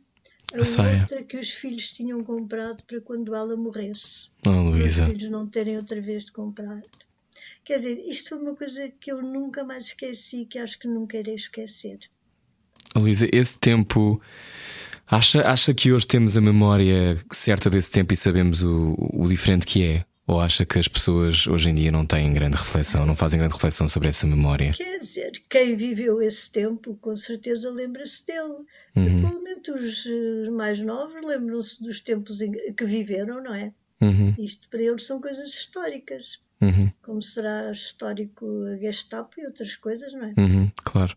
a 0.52 0.58
A 0.58 1.00
outra 1.00 1.24
que 1.24 1.36
os 1.36 1.50
filhos 1.50 1.92
tinham 1.92 2.22
comprado 2.22 2.84
para 2.84 3.00
quando 3.00 3.34
ela 3.34 3.56
morresse. 3.56 4.30
Oh, 4.46 4.70
Para 4.70 4.84
os 4.84 4.94
filhos 4.94 5.28
não 5.28 5.46
terem 5.46 5.76
outra 5.76 6.00
vez 6.00 6.24
de 6.24 6.32
comprar. 6.32 6.80
Quer 7.64 7.78
dizer, 7.78 7.98
isto 8.06 8.28
foi 8.30 8.38
uma 8.38 8.54
coisa 8.54 8.88
que 9.00 9.10
eu 9.10 9.20
nunca 9.20 9.64
mais 9.64 9.86
esqueci 9.86 10.42
e 10.42 10.46
que 10.46 10.58
acho 10.58 10.78
que 10.78 10.86
nunca 10.86 11.16
irei 11.16 11.34
esquecer. 11.34 11.98
Luísa, 12.94 13.28
esse 13.32 13.58
tempo. 13.58 14.20
Acha, 15.08 15.42
acha 15.42 15.72
que 15.72 15.92
hoje 15.92 16.06
temos 16.06 16.36
a 16.36 16.40
memória 16.40 17.16
certa 17.30 17.70
desse 17.70 17.90
tempo 17.90 18.12
e 18.12 18.16
sabemos 18.16 18.62
o, 18.62 18.96
o 19.12 19.28
diferente 19.28 19.64
que 19.66 19.84
é? 19.84 20.04
Ou 20.26 20.40
acha 20.40 20.66
que 20.66 20.76
as 20.76 20.88
pessoas 20.88 21.46
hoje 21.46 21.70
em 21.70 21.74
dia 21.74 21.92
não 21.92 22.04
têm 22.04 22.32
grande 22.32 22.56
reflexão, 22.56 23.06
não 23.06 23.14
fazem 23.14 23.38
grande 23.38 23.54
reflexão 23.54 23.88
sobre 23.88 24.08
essa 24.08 24.26
memória? 24.26 24.72
Quer 24.72 24.98
dizer, 24.98 25.30
quem 25.48 25.76
viveu 25.76 26.20
esse 26.20 26.50
tempo 26.50 26.98
com 27.00 27.14
certeza 27.14 27.70
lembra-se 27.70 28.26
dele. 28.26 28.64
Uhum. 28.96 29.20
Provavelmente 29.20 29.70
os 29.70 30.50
mais 30.50 30.80
novos 30.80 31.24
lembram-se 31.24 31.80
dos 31.80 32.00
tempos 32.00 32.40
em 32.40 32.50
que 32.50 32.84
viveram, 32.84 33.40
não 33.40 33.54
é? 33.54 33.72
Uhum, 34.00 34.34
Isto 34.38 34.68
para 34.68 34.82
eles 34.82 35.06
são 35.06 35.20
coisas 35.20 35.48
históricas, 35.48 36.40
uhum, 36.60 36.90
como 37.02 37.22
será 37.22 37.70
histórico 37.70 38.44
a 38.66 38.76
Gestapo 38.76 39.40
e 39.40 39.46
outras 39.46 39.74
coisas, 39.76 40.12
não 40.12 40.24
é? 40.24 40.34
uhum, 40.36 40.70
claro. 40.84 41.16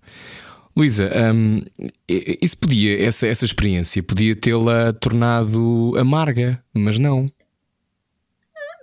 Luísa, 0.80 1.10
i- 2.10 2.38
isso 2.42 2.58
podia, 2.58 3.02
essa, 3.06 3.28
essa 3.28 3.44
experiência 3.46 4.02
podia 4.02 4.36
tê-la 4.36 4.94
tornado 4.94 5.94
amarga, 5.98 6.64
mas 6.74 6.98
não. 6.98 7.28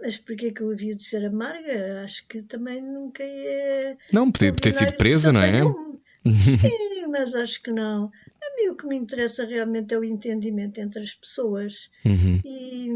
Mas 0.02 0.18
porquê 0.18 0.52
que 0.52 0.60
eu 0.60 0.70
havia 0.70 0.94
de 0.94 1.02
ser 1.04 1.24
amarga? 1.24 2.02
Acho 2.04 2.26
que 2.28 2.42
também 2.42 2.80
nunca 2.82 3.22
é. 3.24 3.96
Não, 4.12 4.30
podia 4.30 4.52
ter 4.52 4.72
sido 4.72 4.92
presa, 4.92 5.32
não 5.32 5.40
é? 5.40 5.48
apanhou. 5.48 6.00
Sim, 6.60 7.06
mas 7.08 7.34
acho 7.34 7.62
que 7.62 7.70
não. 7.70 8.04
A 8.42 8.56
mim 8.56 8.68
o 8.72 8.76
que 8.76 8.86
me 8.86 8.96
interessa 8.96 9.44
realmente 9.44 9.94
é 9.94 9.98
o 9.98 10.04
entendimento 10.04 10.78
entre 10.80 11.00
as 11.02 11.14
pessoas. 11.14 11.90
Uhum, 12.04 12.40
E, 12.44 12.88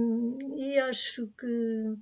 e 0.74 0.78
acho 0.78 1.28
que 1.38 1.94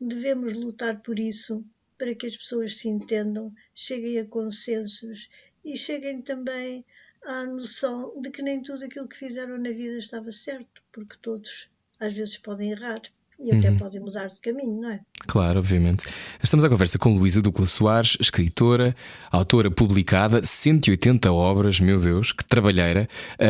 devemos 0.00 0.54
lutar 0.56 1.00
por 1.00 1.18
isso, 1.18 1.64
para 1.96 2.14
que 2.14 2.26
as 2.26 2.36
pessoas 2.36 2.76
se 2.78 2.88
entendam, 2.88 3.52
cheguem 3.74 4.18
a 4.18 4.24
consensos 4.26 5.28
e 5.64 5.76
cheguem 5.76 6.22
também 6.22 6.84
à 7.22 7.44
noção 7.44 8.20
de 8.20 8.30
que 8.30 8.42
nem 8.42 8.62
tudo 8.62 8.84
aquilo 8.84 9.08
que 9.08 9.16
fizeram 9.16 9.58
na 9.58 9.70
vida 9.70 9.98
estava 9.98 10.32
certo, 10.32 10.82
porque 10.90 11.16
todos 11.20 11.70
às 11.98 12.16
vezes 12.16 12.38
podem 12.38 12.72
errar 12.72 13.02
e 13.42 13.52
até 13.56 13.70
podem 13.72 14.00
mudar 14.00 14.26
de 14.26 14.40
caminho, 14.40 14.80
não 14.80 14.90
é? 14.90 15.00
claro, 15.26 15.58
obviamente. 15.58 16.04
Estamos 16.42 16.64
à 16.64 16.68
conversa 16.68 16.98
com 16.98 17.14
Luísa 17.16 17.40
Douglas 17.40 17.70
Soares, 17.72 18.16
escritora, 18.20 18.94
autora 19.30 19.70
publicada, 19.70 20.44
180 20.44 21.30
obras, 21.32 21.78
meu 21.80 21.98
Deus, 22.00 22.32
que 22.32 22.44
trabalheira. 22.44 23.08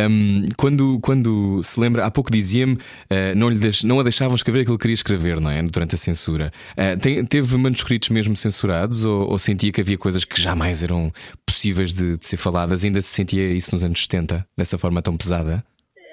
Hum, 0.09 0.47
quando, 0.57 0.99
quando 1.01 1.63
se 1.65 1.79
lembra, 1.81 2.05
há 2.07 2.11
pouco 2.11 2.31
dizia-me, 2.31 2.79
eh, 3.09 3.35
não, 3.35 3.49
lhe 3.49 3.59
deix- 3.59 3.83
não 3.83 3.99
a 4.01 4.03
deixavam 4.03 4.35
escrever 4.35 4.61
aquilo 4.61 4.77
que 4.79 4.83
queria 4.83 4.95
escrever, 4.95 5.41
não 5.41 5.51
é? 5.51 5.63
Durante 5.63 5.95
a 5.95 5.99
censura. 5.99 6.53
Eh, 6.77 6.97
tem- 6.97 7.25
teve 7.25 7.57
manuscritos 7.57 8.09
mesmo 8.11 8.37
censurados 8.37 9.05
ou, 9.05 9.29
ou 9.31 9.39
sentia 9.39 9.73
que 9.73 9.81
havia 9.81 9.97
coisas 9.99 10.25
que 10.25 10.41
jamais 10.41 10.83
eram 10.83 11.13
possíveis 11.47 11.93
de, 11.93 12.17
de 12.17 12.27
ser 12.27 12.37
faladas? 12.37 12.85
Ainda 12.85 13.01
se 13.03 13.09
sentia 13.15 13.49
isso 13.53 13.71
nos 13.73 13.83
anos 13.83 14.01
70, 14.03 14.47
dessa 14.57 14.77
forma 14.79 15.01
tão 15.03 15.17
pesada? 15.17 15.65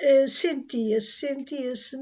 Eh, 0.01 0.27
sentia-se, 0.27 1.27
sentia-se. 1.27 1.98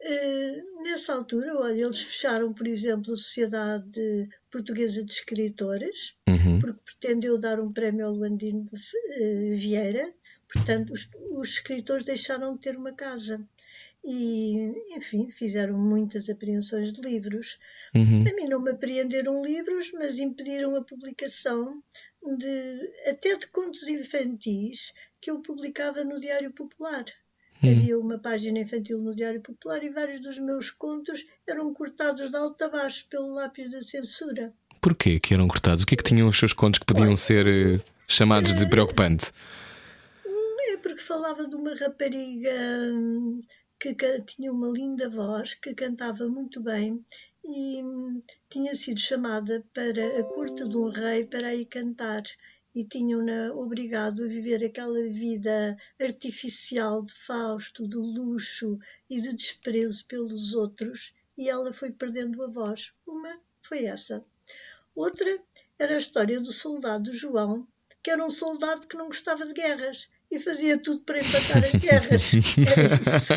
Eh, 0.00 0.62
nessa 0.82 1.14
altura, 1.14 1.58
olha, 1.58 1.84
eles 1.84 2.02
fecharam, 2.02 2.52
por 2.52 2.66
exemplo, 2.66 3.12
a 3.12 3.16
Sociedade 3.16 4.28
Portuguesa 4.50 5.02
de 5.04 5.12
Escritores, 5.12 6.14
Uhum, 6.28 6.58
porque 6.60 6.80
pretendeu 6.84 7.38
dar 7.38 7.58
um 7.60 7.72
prémio 7.72 8.06
ao 8.06 8.12
Luandino 8.12 8.66
eh, 9.10 9.54
Vieira. 9.54 10.12
Portanto, 10.52 10.92
os, 10.92 11.08
os 11.32 11.48
escritores 11.48 12.04
deixaram 12.04 12.54
de 12.54 12.60
ter 12.60 12.76
uma 12.76 12.92
casa. 12.92 13.44
E, 14.04 14.72
enfim, 14.96 15.28
fizeram 15.30 15.76
muitas 15.76 16.28
apreensões 16.28 16.92
de 16.92 17.00
livros. 17.00 17.58
uhum, 17.94 18.24
A 18.28 18.34
mim 18.36 18.46
não 18.48 18.60
me 18.62 18.70
apreenderam 18.70 19.42
livros, 19.42 19.90
mas 19.92 20.18
impediram 20.20 20.76
a 20.76 20.84
publicação 20.84 21.82
de 22.22 22.92
até 23.08 23.36
de 23.36 23.48
contos 23.48 23.88
infantis 23.88 24.92
que 25.20 25.30
eu 25.30 25.40
publicava 25.40 26.04
no 26.04 26.20
Diário 26.20 26.52
Popular. 26.52 27.04
Havia 27.62 27.98
uma 27.98 28.18
página 28.18 28.58
infantil 28.58 28.98
no 28.98 29.14
Diário 29.14 29.40
Popular 29.40 29.82
e 29.82 29.90
vários 29.90 30.20
dos 30.20 30.38
meus 30.38 30.70
contos 30.70 31.26
eram 31.46 31.72
cortados 31.72 32.30
de 32.30 32.36
alto 32.36 32.62
a 32.64 32.68
baixo 32.68 33.06
pelo 33.08 33.34
lápis 33.34 33.72
da 33.72 33.80
censura. 33.80 34.52
Porquê 34.80 35.18
que 35.18 35.34
eram 35.34 35.48
cortados? 35.48 35.82
O 35.82 35.86
que 35.86 35.94
é 35.94 35.96
que 35.96 36.04
tinham 36.04 36.28
os 36.28 36.38
seus 36.38 36.52
contos 36.52 36.78
que 36.78 36.86
podiam 36.86 37.16
ser 37.16 37.46
eh, 37.46 37.80
chamados 38.06 38.54
de 38.54 38.68
preocupante? 38.68 39.32
É 40.70 40.76
porque 40.76 41.00
falava 41.00 41.48
de 41.48 41.56
uma 41.56 41.74
rapariga 41.74 42.52
hum, 42.92 43.40
que 43.80 43.94
tinha 44.26 44.52
uma 44.52 44.68
linda 44.68 45.08
voz, 45.08 45.54
que 45.54 45.74
cantava 45.74 46.28
muito 46.28 46.60
bem 46.60 47.04
e 47.44 47.82
hum, 47.82 48.22
tinha 48.48 48.74
sido 48.74 49.00
chamada 49.00 49.64
para 49.72 50.20
a 50.20 50.24
corte 50.24 50.68
de 50.68 50.76
um 50.76 50.88
rei 50.88 51.24
para 51.24 51.48
aí 51.48 51.64
cantar. 51.64 52.22
E 52.76 52.84
tinham-na 52.84 53.54
obrigado 53.54 54.22
a 54.22 54.28
viver 54.28 54.62
aquela 54.62 55.08
vida 55.08 55.78
artificial 55.98 57.02
de 57.02 57.14
Fausto, 57.14 57.88
de 57.88 57.96
luxo 57.96 58.76
e 59.08 59.18
de 59.18 59.32
desprezo 59.32 60.04
pelos 60.04 60.54
outros, 60.54 61.14
e 61.38 61.48
ela 61.48 61.72
foi 61.72 61.90
perdendo 61.90 62.44
a 62.44 62.48
voz. 62.48 62.92
Uma 63.06 63.40
foi 63.62 63.86
essa. 63.86 64.22
Outra 64.94 65.42
era 65.78 65.94
a 65.94 65.98
história 65.98 66.38
do 66.38 66.52
soldado 66.52 67.14
João, 67.14 67.66
que 68.02 68.10
era 68.10 68.22
um 68.22 68.28
soldado 68.28 68.86
que 68.86 68.96
não 68.98 69.06
gostava 69.06 69.46
de 69.46 69.54
guerras 69.54 70.10
e 70.30 70.40
fazia 70.40 70.76
tudo 70.78 71.00
para 71.00 71.18
empatar 71.18 71.58
as 71.58 71.72
guerras. 71.72 72.32
Era 72.76 73.00
isso. 73.00 73.32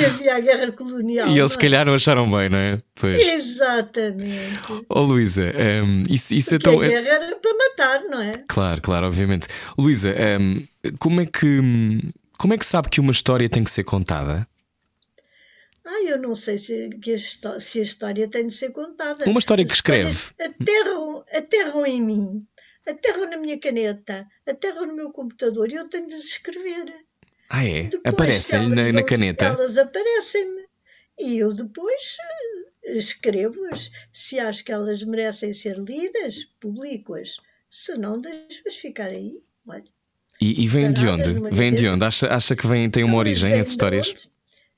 e 0.00 0.04
havia 0.04 0.36
a 0.36 0.40
guerra 0.40 0.72
colonial. 0.72 1.28
E 1.28 1.38
eles, 1.38 1.52
se 1.52 1.58
é? 1.58 1.60
calhar, 1.60 1.86
não 1.86 1.94
acharam 1.94 2.30
bem, 2.30 2.48
não 2.48 2.58
é? 2.58 2.82
Pois. 2.94 3.22
Exatamente. 3.22 4.60
Oh, 4.88 5.00
Luísa, 5.00 5.52
hum, 5.84 6.02
isso, 6.08 6.34
isso 6.34 6.54
é 6.54 6.58
Porque 6.58 6.70
tão. 6.70 6.80
a 6.80 6.88
guerra 6.88 7.08
era 7.08 7.36
para 7.36 7.54
matar, 7.54 8.00
não 8.04 8.20
é? 8.20 8.32
Claro, 8.46 8.80
claro, 8.82 9.06
obviamente. 9.06 9.48
Luísa, 9.78 10.14
hum, 10.40 10.66
como 10.98 11.20
é 11.20 11.26
que. 11.26 11.60
Como 12.38 12.54
é 12.54 12.58
que 12.58 12.66
sabe 12.66 12.88
que 12.88 13.00
uma 13.00 13.12
história 13.12 13.48
tem 13.48 13.62
que 13.62 13.70
ser 13.70 13.84
contada? 13.84 14.46
Ah, 15.84 16.04
eu 16.06 16.18
não 16.18 16.34
sei 16.34 16.58
se, 16.58 16.90
a, 17.44 17.60
se 17.60 17.78
a 17.80 17.82
história 17.82 18.28
tem 18.28 18.46
de 18.46 18.54
ser 18.54 18.70
contada. 18.70 19.24
Uma 19.28 19.38
história 19.38 19.64
que 19.64 19.72
escreve. 19.72 20.30
Aterram, 20.40 21.24
aterram 21.32 21.86
em 21.86 22.00
mim, 22.00 22.46
aterram 22.86 23.28
na 23.30 23.36
minha 23.36 23.58
caneta, 23.58 24.26
aterram 24.46 24.86
no 24.86 24.94
meu 24.94 25.10
computador 25.10 25.70
e 25.70 25.74
eu 25.74 25.88
tenho 25.88 26.08
de 26.08 26.14
escrever. 26.14 26.92
Ah, 27.48 27.64
é? 27.66 27.90
Aparecem-lhe 28.04 28.74
na, 28.74 28.92
na 28.92 29.02
caneta. 29.04 29.44
Elas 29.44 29.76
aparecem-me. 29.76 30.62
E 31.18 31.38
eu 31.38 31.52
depois 31.52 32.16
eh, 32.84 32.96
escrevo-as. 32.96 33.90
Se 34.10 34.38
acho 34.40 34.64
que 34.64 34.72
elas 34.72 35.02
merecem 35.04 35.52
ser 35.52 35.76
lidas, 35.78 36.46
publico-as. 36.58 37.36
Se 37.68 37.96
não, 37.96 38.20
deixo-as 38.20 38.76
ficar 38.76 39.10
aí. 39.10 39.42
Olha, 39.68 39.84
E, 40.40 40.64
e 40.64 40.66
vem 40.66 40.92
de 40.92 41.06
onde? 41.06 41.54
Vem 41.54 41.74
de 41.74 41.86
onde? 41.86 42.04
Acha, 42.04 42.28
acha 42.28 42.56
que 42.56 42.66
vem, 42.66 42.90
tem 42.90 43.04
uma 43.04 43.14
elas 43.14 43.20
origem, 43.20 43.52
as 43.60 43.68
histórias? 43.68 44.28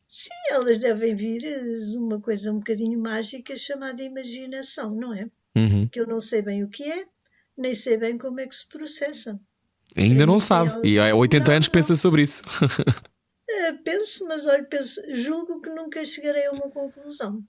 Sim, 0.09 0.31
elas 0.51 0.79
devem 0.79 1.15
vir 1.15 1.45
eh, 1.45 1.59
de 1.59 1.97
uma 1.97 2.21
coisa 2.21 2.53
um 2.53 2.59
bocadinho 2.59 2.99
mágica 3.01 3.57
chamada 3.57 4.03
imaginação, 4.03 4.95
não 4.95 5.15
é? 5.15 5.29
Uhum. 5.57 5.87
Que 5.89 6.01
eu 6.01 6.07
não 6.07 6.21
sei 6.21 6.43
bem 6.43 6.63
o 6.65 6.69
que 6.69 6.83
é, 6.91 7.07
nem 7.57 7.75
sei 7.75 7.97
bem 7.97 8.17
como 8.19 8.41
é 8.41 8.47
que 8.47 8.55
se 8.55 8.69
processa. 8.69 9.39
Ainda 9.97 10.27
não 10.27 10.39
sabe. 10.39 10.71
ela- 10.71 10.87
E 10.87 10.99
há 10.99 11.15
80 11.15 11.49
Não, 11.49 11.55
anos 11.57 11.69
que 11.69 11.77
não. 11.77 11.83
pensa 11.83 11.95
sobre 11.97 12.23
isso. 12.23 12.43
Eh, 13.47 13.73
penso, 13.85 14.27
mas 14.27 14.47
olha, 14.47 14.65
penso, 14.65 15.01
julgo 15.13 15.61
que 15.61 15.69
nunca 15.69 16.03
chegarei 16.05 16.47
a 16.47 16.51
uma 16.53 16.71
conclusão. 16.71 17.41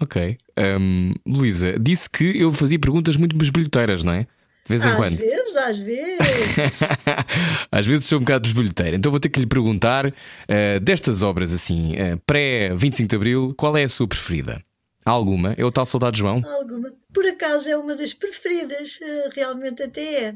ok. 0.00 0.36
Hum, 0.78 1.14
Luísa, 1.26 1.72
disse 1.80 2.08
que 2.08 2.38
eu 2.40 2.52
fazia 2.52 2.78
perguntas 2.78 3.16
muito 3.16 3.34
besbilhoteiras, 3.34 4.04
não 4.04 4.12
é? 4.12 4.20
De 4.24 4.28
vez 4.68 4.84
em 4.84 4.88
Às 4.90 4.96
quando. 4.96 5.16
vezes, 5.16 5.56
às 5.56 5.78
vezes. 5.78 6.18
Às 7.72 7.86
vezes 7.86 8.04
sou 8.04 8.18
um 8.18 8.20
bocado 8.20 8.42
desbilhoteiro. 8.44 8.96
Então 8.96 9.10
vou 9.10 9.18
ter 9.18 9.30
que 9.30 9.40
lhe 9.40 9.46
perguntar 9.46 10.14
eh, 10.46 10.78
destas 10.80 11.22
obras 11.22 11.52
assim, 11.52 11.96
eh, 11.96 12.16
pré-25 12.26 13.06
de 13.06 13.16
Abril, 13.16 13.54
qual 13.56 13.74
é 13.76 13.84
a 13.84 13.88
sua 13.88 14.06
preferida? 14.06 14.62
Há 15.04 15.10
alguma? 15.10 15.54
É 15.56 15.64
o 15.64 15.72
tal 15.72 15.86
Soldado 15.86 16.16
João? 16.16 16.42
Alguma. 16.44 16.92
Por 17.12 17.26
acaso 17.26 17.70
é 17.70 17.76
uma 17.76 17.94
das 17.94 18.12
preferidas, 18.14 19.00
eh, 19.00 19.28
realmente 19.32 19.82
até 19.82 20.24
é. 20.24 20.32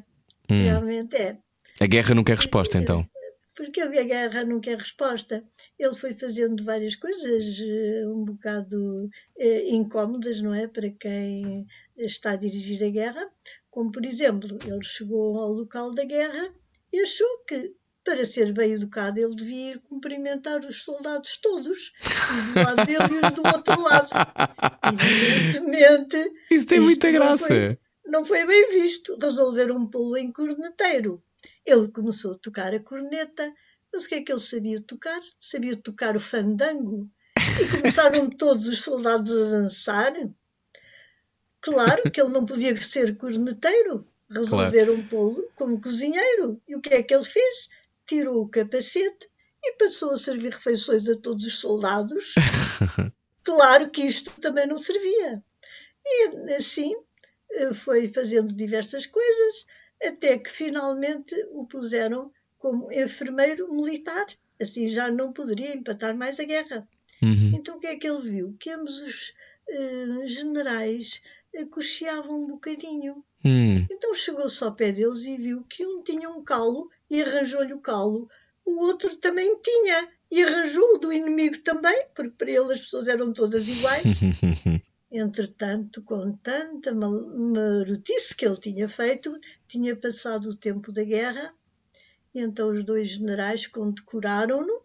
Hum. 0.51 0.63
Realmente 0.65 1.17
é. 1.17 1.39
A 1.81 1.87
guerra 1.87 2.15
nunca 2.15 2.33
é 2.33 2.37
resposta, 2.37 2.79
então. 2.79 3.07
Porque 3.55 3.81
a 3.81 3.89
guerra 3.89 4.45
não 4.45 4.61
quer 4.61 4.79
resposta. 4.79 5.45
Ele 5.79 5.95
foi 5.95 6.15
fazendo 6.15 6.65
várias 6.65 6.97
coisas 6.97 7.61
eh, 7.61 8.07
um 8.07 8.25
bocado 8.25 9.09
eh, 9.39 9.71
incómodas, 9.71 10.41
não 10.41 10.55
é? 10.55 10.67
Para 10.67 10.91
quem 10.91 11.67
está 11.97 12.31
a 12.33 12.37
dirigir 12.37 12.83
a 12.83 12.89
guerra. 12.89 13.31
Como, 13.71 13.93
por 13.93 14.05
exemplo, 14.05 14.59
ele 14.67 14.83
chegou 14.83 15.39
ao 15.39 15.53
local 15.53 15.95
da 15.95 16.05
guerra 16.05 16.53
e 16.93 17.01
achou 17.01 17.45
que, 17.47 17.75
para 18.05 18.25
ser 18.25 18.53
bem 18.53 18.73
educado, 18.73 19.19
ele 19.21 19.35
devia 19.35 19.73
ir 19.73 19.81
cumprimentar 19.89 20.61
os 20.65 20.83
soldados 20.83 21.37
todos, 21.39 21.67
os 21.69 22.53
do 22.53 22.61
lado 22.61 22.85
dele 22.87 23.15
e 23.23 23.27
os 23.27 23.33
do 23.33 23.47
outro 23.47 23.81
lado. 23.83 24.09
Evidentemente. 24.93 26.33
Isso 26.51 26.67
tem 26.67 26.81
muita 26.81 27.07
não 27.11 27.19
graça. 27.19 27.47
foi- 27.47 27.79
não 28.07 28.25
foi 28.25 28.45
bem 28.47 28.69
visto. 28.71 29.17
Resolveram 29.21 29.87
pô-lo 29.87 30.17
em 30.17 30.33
corneteiro. 30.33 31.23
Ele 31.65 31.89
começou 31.89 32.33
a 32.33 32.39
tocar 32.39 32.75
a 32.75 32.81
corneta, 32.81 33.53
mas 33.93 34.05
o 34.05 34.09
que 34.09 34.15
é 34.17 34.23
que 34.23 34.33
ele 34.33 34.41
sabia 34.41 34.81
tocar? 34.83 35.21
Sabia 35.39 35.77
tocar 35.77 36.17
o 36.17 36.21
fandango. 36.21 37.09
E 37.61 37.77
começaram 37.77 38.29
todos 38.37 38.67
os 38.69 38.83
soldados 38.83 39.31
a 39.37 39.51
dançar. 39.51 40.13
Claro 41.61 42.11
que 42.11 42.21
ele 42.21 42.31
não 42.31 42.45
podia 42.45 42.77
ser 42.81 43.17
corneteiro. 43.17 44.07
Resolveram 44.31 45.03
pô-lo 45.09 45.47
como 45.55 45.81
cozinheiro. 45.81 46.61
E 46.67 46.75
o 46.75 46.81
que 46.81 46.95
é 46.95 47.03
que 47.03 47.15
ele 47.15 47.25
fez? 47.25 47.69
Tirou 48.07 48.43
o 48.43 48.49
capacete 48.49 49.29
e 49.63 49.77
passou 49.77 50.11
a 50.13 50.17
servir 50.17 50.53
refeições 50.53 51.09
a 51.09 51.17
todos 51.17 51.47
os 51.47 51.59
soldados. 51.59 52.35
Claro 53.45 53.91
que 53.91 54.03
isto 54.03 54.41
também 54.41 54.67
não 54.67 54.77
servia. 54.77 55.43
E 56.05 56.55
assim 56.55 56.95
eh, 57.51 57.75
foi 57.75 58.09
fazendo 58.09 58.55
diversas 58.55 59.07
coisas, 59.07 59.67
até 60.03 60.39
que 60.39 60.51
finalmente 60.51 61.35
o 61.51 61.67
puseram 61.67 62.31
como 62.59 62.91
enfermeiro 62.93 63.73
militar. 63.73 64.27
Assim 64.61 64.89
já 64.89 65.11
não 65.11 65.33
poderia 65.33 65.75
empatar 65.75 66.17
mais 66.17 66.39
a 66.39 66.45
guerra. 66.45 66.89
Uhum. 67.21 67.53
Então 67.55 67.77
o 67.77 67.81
que 67.81 67.89
é 67.89 67.97
que 67.97 68.09
ele 68.09 68.23
viu? 68.23 68.57
Que 68.59 68.71
ambos 68.71 69.01
os 69.01 69.35
eh, 69.69 70.27
generais 70.27 71.21
eh, 71.55 71.65
cocheavam 71.67 72.45
um 72.45 72.47
bocadinho. 72.47 73.25
Hum. 73.45 73.87
Então 73.91 74.15
chegou-se 74.15 74.63
ao 74.63 74.75
pé 74.75 74.93
deles 74.93 75.25
e 75.25 75.37
viu 75.37 75.65
que 75.65 75.85
um 75.85 76.01
tinha 76.03 76.31
um 76.31 76.45
calo 76.45 76.89
e 77.13 77.21
arranjou-lhe 77.21 77.75
o 77.75 77.81
calo, 77.81 78.27
o 78.65 78.81
outro 78.87 79.15
também 79.19 79.61
tinha 79.61 80.09
e 80.31 80.43
arranjou 80.43 80.95
o 80.95 80.99
do 80.99 81.13
inimigo 81.13 81.59
também, 81.59 82.07
porque 82.15 82.35
para 82.39 82.51
ele 82.51 82.73
as 82.73 82.81
pessoas 82.81 83.07
eram 83.07 83.35
todas 83.35 83.69
iguais. 83.69 84.03
Entretanto, 85.13 86.03
com 86.03 86.33
tanta 86.39 86.91
marotice 86.95 88.35
que 88.35 88.47
ele 88.47 88.57
tinha 88.57 88.89
feito, 88.89 89.39
tinha 89.69 89.95
passado 89.95 90.47
o 90.47 90.57
tempo 90.57 90.91
da 90.91 91.05
guerra, 91.05 91.55
e 92.35 92.41
então 92.41 92.71
os 92.71 92.83
dois 92.83 93.11
generais 93.11 93.67
condecoraram-no 93.67 94.81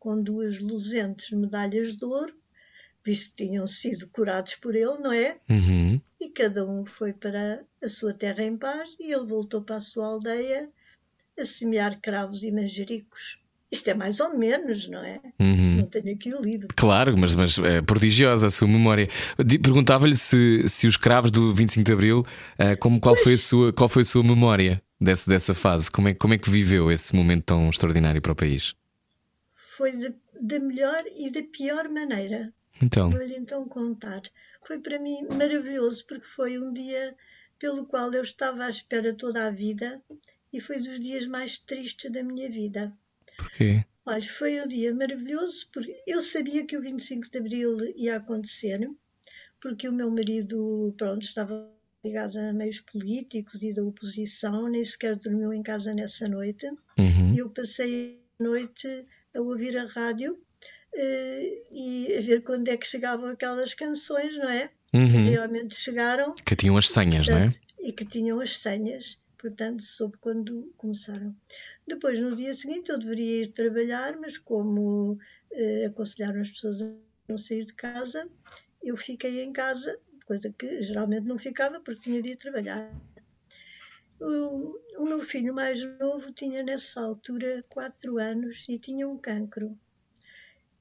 com 0.00 0.20
duas 0.20 0.60
luzentes 0.60 1.30
medalhas 1.30 1.96
de 1.96 2.04
ouro, 2.04 2.36
visto 3.04 3.36
que 3.36 3.46
tinham 3.46 3.68
sido 3.68 4.08
curados 4.08 4.56
por 4.56 4.74
ele, 4.74 4.98
não 4.98 5.12
é? 5.12 5.38
Uhum. 5.48 6.00
E 6.20 6.28
cada 6.30 6.66
um 6.68 6.84
foi 6.84 7.12
para 7.12 7.64
a 7.80 7.88
sua 7.88 8.12
terra 8.12 8.42
em 8.42 8.56
paz 8.56 8.96
e 8.98 9.12
ele 9.12 9.26
voltou 9.26 9.62
para 9.62 9.76
a 9.76 9.80
sua 9.80 10.06
aldeia 10.06 10.68
a 11.38 11.44
semear 11.44 11.98
cravos 12.00 12.42
e 12.42 12.50
manjericos. 12.50 13.38
Isto 13.70 13.90
é 13.90 13.94
mais 13.94 14.18
ou 14.20 14.36
menos, 14.36 14.88
não 14.88 15.04
é? 15.04 15.20
Uhum. 15.38 15.76
Não 15.76 15.86
tenho 15.86 16.14
aqui 16.14 16.34
o 16.34 16.40
livro. 16.40 16.68
Claro, 16.74 17.16
mas, 17.18 17.34
mas 17.34 17.58
é 17.58 17.82
prodigiosa 17.82 18.46
a 18.46 18.50
sua 18.50 18.66
memória. 18.66 19.08
Perguntava-lhe 19.62 20.16
se, 20.16 20.66
se 20.66 20.86
os 20.86 20.96
cravos 20.96 21.30
do 21.30 21.52
25 21.52 21.84
de 21.84 21.92
Abril, 21.92 22.26
eh, 22.56 22.76
como, 22.76 22.98
qual, 22.98 23.14
foi 23.14 23.34
a 23.34 23.38
sua, 23.38 23.72
qual 23.72 23.88
foi 23.88 24.02
a 24.02 24.06
sua 24.06 24.24
memória 24.24 24.82
desse, 24.98 25.28
dessa 25.28 25.52
fase? 25.52 25.90
Como 25.90 26.08
é, 26.08 26.14
como 26.14 26.32
é 26.32 26.38
que 26.38 26.48
viveu 26.48 26.90
esse 26.90 27.14
momento 27.14 27.44
tão 27.44 27.68
extraordinário 27.68 28.22
para 28.22 28.32
o 28.32 28.36
país? 28.36 28.74
Foi 29.52 29.92
da 30.40 30.58
melhor 30.58 31.04
e 31.14 31.30
da 31.30 31.42
pior 31.42 31.90
maneira. 31.90 32.52
Então, 32.80 33.10
Vou-lhe 33.10 33.36
então 33.36 33.68
contar. 33.68 34.22
Foi 34.66 34.78
para 34.78 34.98
mim 34.98 35.26
maravilhoso, 35.36 36.06
porque 36.06 36.26
foi 36.26 36.58
um 36.58 36.72
dia 36.72 37.14
pelo 37.58 37.84
qual 37.84 38.12
eu 38.14 38.22
estava 38.22 38.64
à 38.64 38.70
espera 38.70 39.12
toda 39.12 39.46
a 39.46 39.50
vida 39.50 40.00
e 40.52 40.60
foi 40.60 40.78
dos 40.80 41.00
dias 41.00 41.26
mais 41.26 41.58
tristes 41.58 42.10
da 42.10 42.22
minha 42.22 42.50
vida. 42.50 42.92
porquê? 43.36 43.84
Olha, 44.06 44.22
foi 44.22 44.60
um 44.62 44.66
dia 44.66 44.94
maravilhoso 44.94 45.68
porque 45.72 46.02
eu 46.06 46.22
sabia 46.22 46.64
que 46.64 46.76
o 46.76 46.80
25 46.80 47.30
de 47.30 47.38
Abril 47.38 47.76
ia 47.94 48.16
acontecer, 48.16 48.80
porque 49.60 49.86
o 49.86 49.92
meu 49.92 50.10
marido, 50.10 50.94
pronto, 50.96 51.22
estava 51.22 51.70
ligado 52.02 52.38
a 52.38 52.52
meios 52.52 52.80
políticos 52.80 53.62
e 53.62 53.74
da 53.74 53.82
oposição, 53.82 54.68
nem 54.68 54.82
sequer 54.82 55.16
dormiu 55.16 55.52
em 55.52 55.62
casa 55.62 55.92
nessa 55.92 56.26
noite. 56.26 56.66
Uhum. 56.98 57.34
E 57.34 57.38
eu 57.38 57.50
passei 57.50 58.18
a 58.40 58.42
noite 58.42 59.04
a 59.34 59.40
ouvir 59.40 59.76
a 59.76 59.84
rádio 59.84 60.38
eh, 60.94 61.62
e 61.70 62.16
a 62.16 62.20
ver 62.22 62.42
quando 62.42 62.68
é 62.68 62.76
que 62.76 62.86
chegavam 62.86 63.28
aquelas 63.28 63.74
canções, 63.74 64.36
não 64.36 64.48
é? 64.48 64.70
Uhum. 64.94 65.30
Realmente 65.30 65.74
chegaram 65.74 66.34
Que 66.34 66.56
tinham 66.56 66.76
as 66.78 66.88
senhas, 66.88 67.26
não 67.28 67.36
é? 67.36 67.44
portanto, 67.44 67.60
e 67.80 67.92
que 67.92 68.04
tinham 68.06 68.40
as 68.40 68.58
senhas, 68.58 69.18
portanto, 69.38 69.82
soube 69.82 70.18
quando 70.18 70.72
começaram. 70.76 71.34
Depois, 71.86 72.20
no 72.20 72.34
dia 72.34 72.52
seguinte, 72.52 72.90
eu 72.90 72.98
deveria 72.98 73.44
ir 73.44 73.52
trabalhar, 73.52 74.16
mas 74.18 74.36
como 74.36 75.18
eh, 75.52 75.86
aconselharam 75.86 76.40
as 76.40 76.50
pessoas 76.50 76.82
a 76.82 76.92
não 77.28 77.38
sair 77.38 77.64
de 77.64 77.74
casa, 77.74 78.28
eu 78.82 78.96
fiquei 78.96 79.42
em 79.42 79.52
casa, 79.52 79.98
coisa 80.26 80.52
que 80.52 80.82
geralmente 80.82 81.26
não 81.26 81.38
ficava 81.38 81.80
porque 81.80 82.02
tinha 82.02 82.20
de 82.20 82.30
ir 82.30 82.36
trabalhar. 82.36 82.92
O, 84.20 84.78
o 84.98 85.04
meu 85.04 85.20
filho 85.20 85.54
mais 85.54 85.82
novo 85.98 86.32
tinha 86.32 86.62
nessa 86.62 87.00
altura 87.00 87.64
4 87.68 88.18
anos 88.18 88.66
e 88.68 88.78
tinha 88.78 89.08
um 89.08 89.16
cancro. 89.16 89.78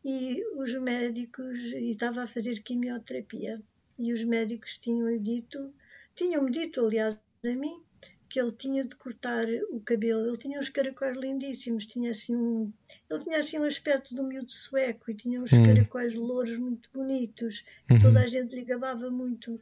E 0.03 0.43
os 0.55 0.73
médicos, 0.75 1.57
e 1.57 1.91
estava 1.91 2.23
a 2.23 2.27
fazer 2.27 2.63
quimioterapia, 2.63 3.61
e 3.99 4.13
os 4.13 4.23
médicos 4.23 4.77
tinham 4.77 5.17
dito, 5.21 5.73
tinham-me 6.15 6.51
dito, 6.51 6.85
aliás, 6.85 7.21
a 7.45 7.49
mim, 7.49 7.83
que 8.29 8.39
ele 8.39 8.51
tinha 8.51 8.83
de 8.83 8.95
cortar 8.95 9.45
o 9.71 9.79
cabelo. 9.79 10.27
Ele 10.27 10.37
tinha 10.37 10.59
uns 10.59 10.69
caracóis 10.69 11.17
lindíssimos, 11.17 11.85
tinha 11.87 12.11
assim 12.11 12.35
um, 12.35 12.71
ele 13.09 13.23
tinha 13.23 13.37
assim 13.39 13.59
um 13.59 13.63
aspecto 13.63 14.19
um 14.21 14.27
miúdo 14.27 14.51
sueco 14.51 15.09
e 15.11 15.15
tinha 15.15 15.41
uns 15.41 15.53
Hum. 15.53 15.63
caracóis 15.65 16.13
louros 16.15 16.57
muito 16.57 16.89
bonitos, 16.93 17.63
que 17.87 17.99
toda 17.99 18.19
a 18.21 18.27
gente 18.27 18.55
lhe 18.55 18.63
gabava 18.65 19.09
muito. 19.09 19.59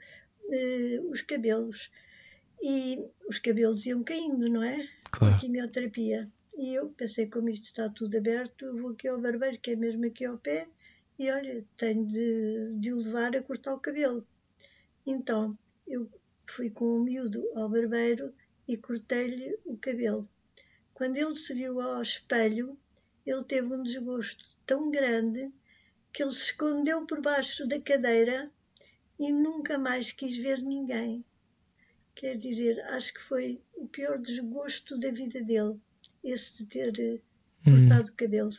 uh, 0.48 1.10
os 1.12 1.22
cabelos. 1.22 1.90
E 2.62 3.04
os 3.28 3.40
cabelos 3.40 3.86
iam 3.86 4.04
caindo, 4.04 4.48
não 4.50 4.64
é? 4.64 4.88
Claro. 5.12 5.34
Com 5.34 5.38
a 5.38 5.40
quimioterapia. 5.40 6.30
E 6.58 6.74
eu 6.74 6.90
pensei, 6.90 7.28
como 7.28 7.50
isto 7.50 7.66
está 7.66 7.90
tudo 7.90 8.18
aberto, 8.18 8.76
vou 8.78 8.92
aqui 8.92 9.08
ao 9.08 9.20
barbeiro, 9.20 9.60
que 9.60 9.72
é 9.72 9.76
mesmo 9.76 10.06
aqui 10.06 10.24
ao 10.24 10.38
pé, 10.38 10.68
e 11.20 11.30
olha, 11.30 11.66
tenho 11.78 12.06
de, 12.06 12.74
de 12.80 12.94
o 12.94 12.98
levar 12.98 13.36
a 13.36 13.42
cortar 13.42 13.74
o 13.74 13.80
cabelo. 13.80 14.26
Então, 15.06 15.58
eu 15.88 16.10
fui 16.46 16.70
com 16.70 16.86
o 16.98 17.04
miúdo 17.04 17.44
ao 17.56 17.68
barbeiro 17.70 18.34
e 18.68 18.78
cortei-lhe 18.78 19.58
o 19.66 19.78
cabelo. 19.78 20.28
Quando 20.94 21.18
ele 21.18 21.36
se 21.36 21.54
viu 21.54 21.80
ao 21.82 22.02
espelho, 22.02 22.78
ele 23.26 23.44
teve 23.44 23.74
um 23.74 23.84
desgosto 23.84 24.44
tão 24.66 24.90
grande 24.90 25.52
que 26.14 26.24
ele 26.24 26.32
se 26.32 26.46
escondeu 26.46 27.06
por 27.06 27.22
baixo 27.22 27.68
da 27.68 27.80
cadeira 27.80 28.52
e 29.20 29.32
nunca 29.32 29.78
mais 29.78 30.12
quis 30.12 30.36
ver 30.38 30.60
ninguém. 30.62 31.24
Quer 32.16 32.36
dizer, 32.38 32.80
acho 32.92 33.14
que 33.14 33.22
foi 33.22 33.62
o 33.76 33.88
pior 33.88 34.18
desgosto 34.18 34.98
da 34.98 35.12
vida 35.12 35.44
dele, 35.44 35.80
esse 36.24 36.60
de 36.60 36.66
ter 36.68 37.00
eh, 37.00 37.20
Hum. 37.68 37.72
cortado 37.78 38.12
o 38.12 38.14
cabelo. 38.16 38.54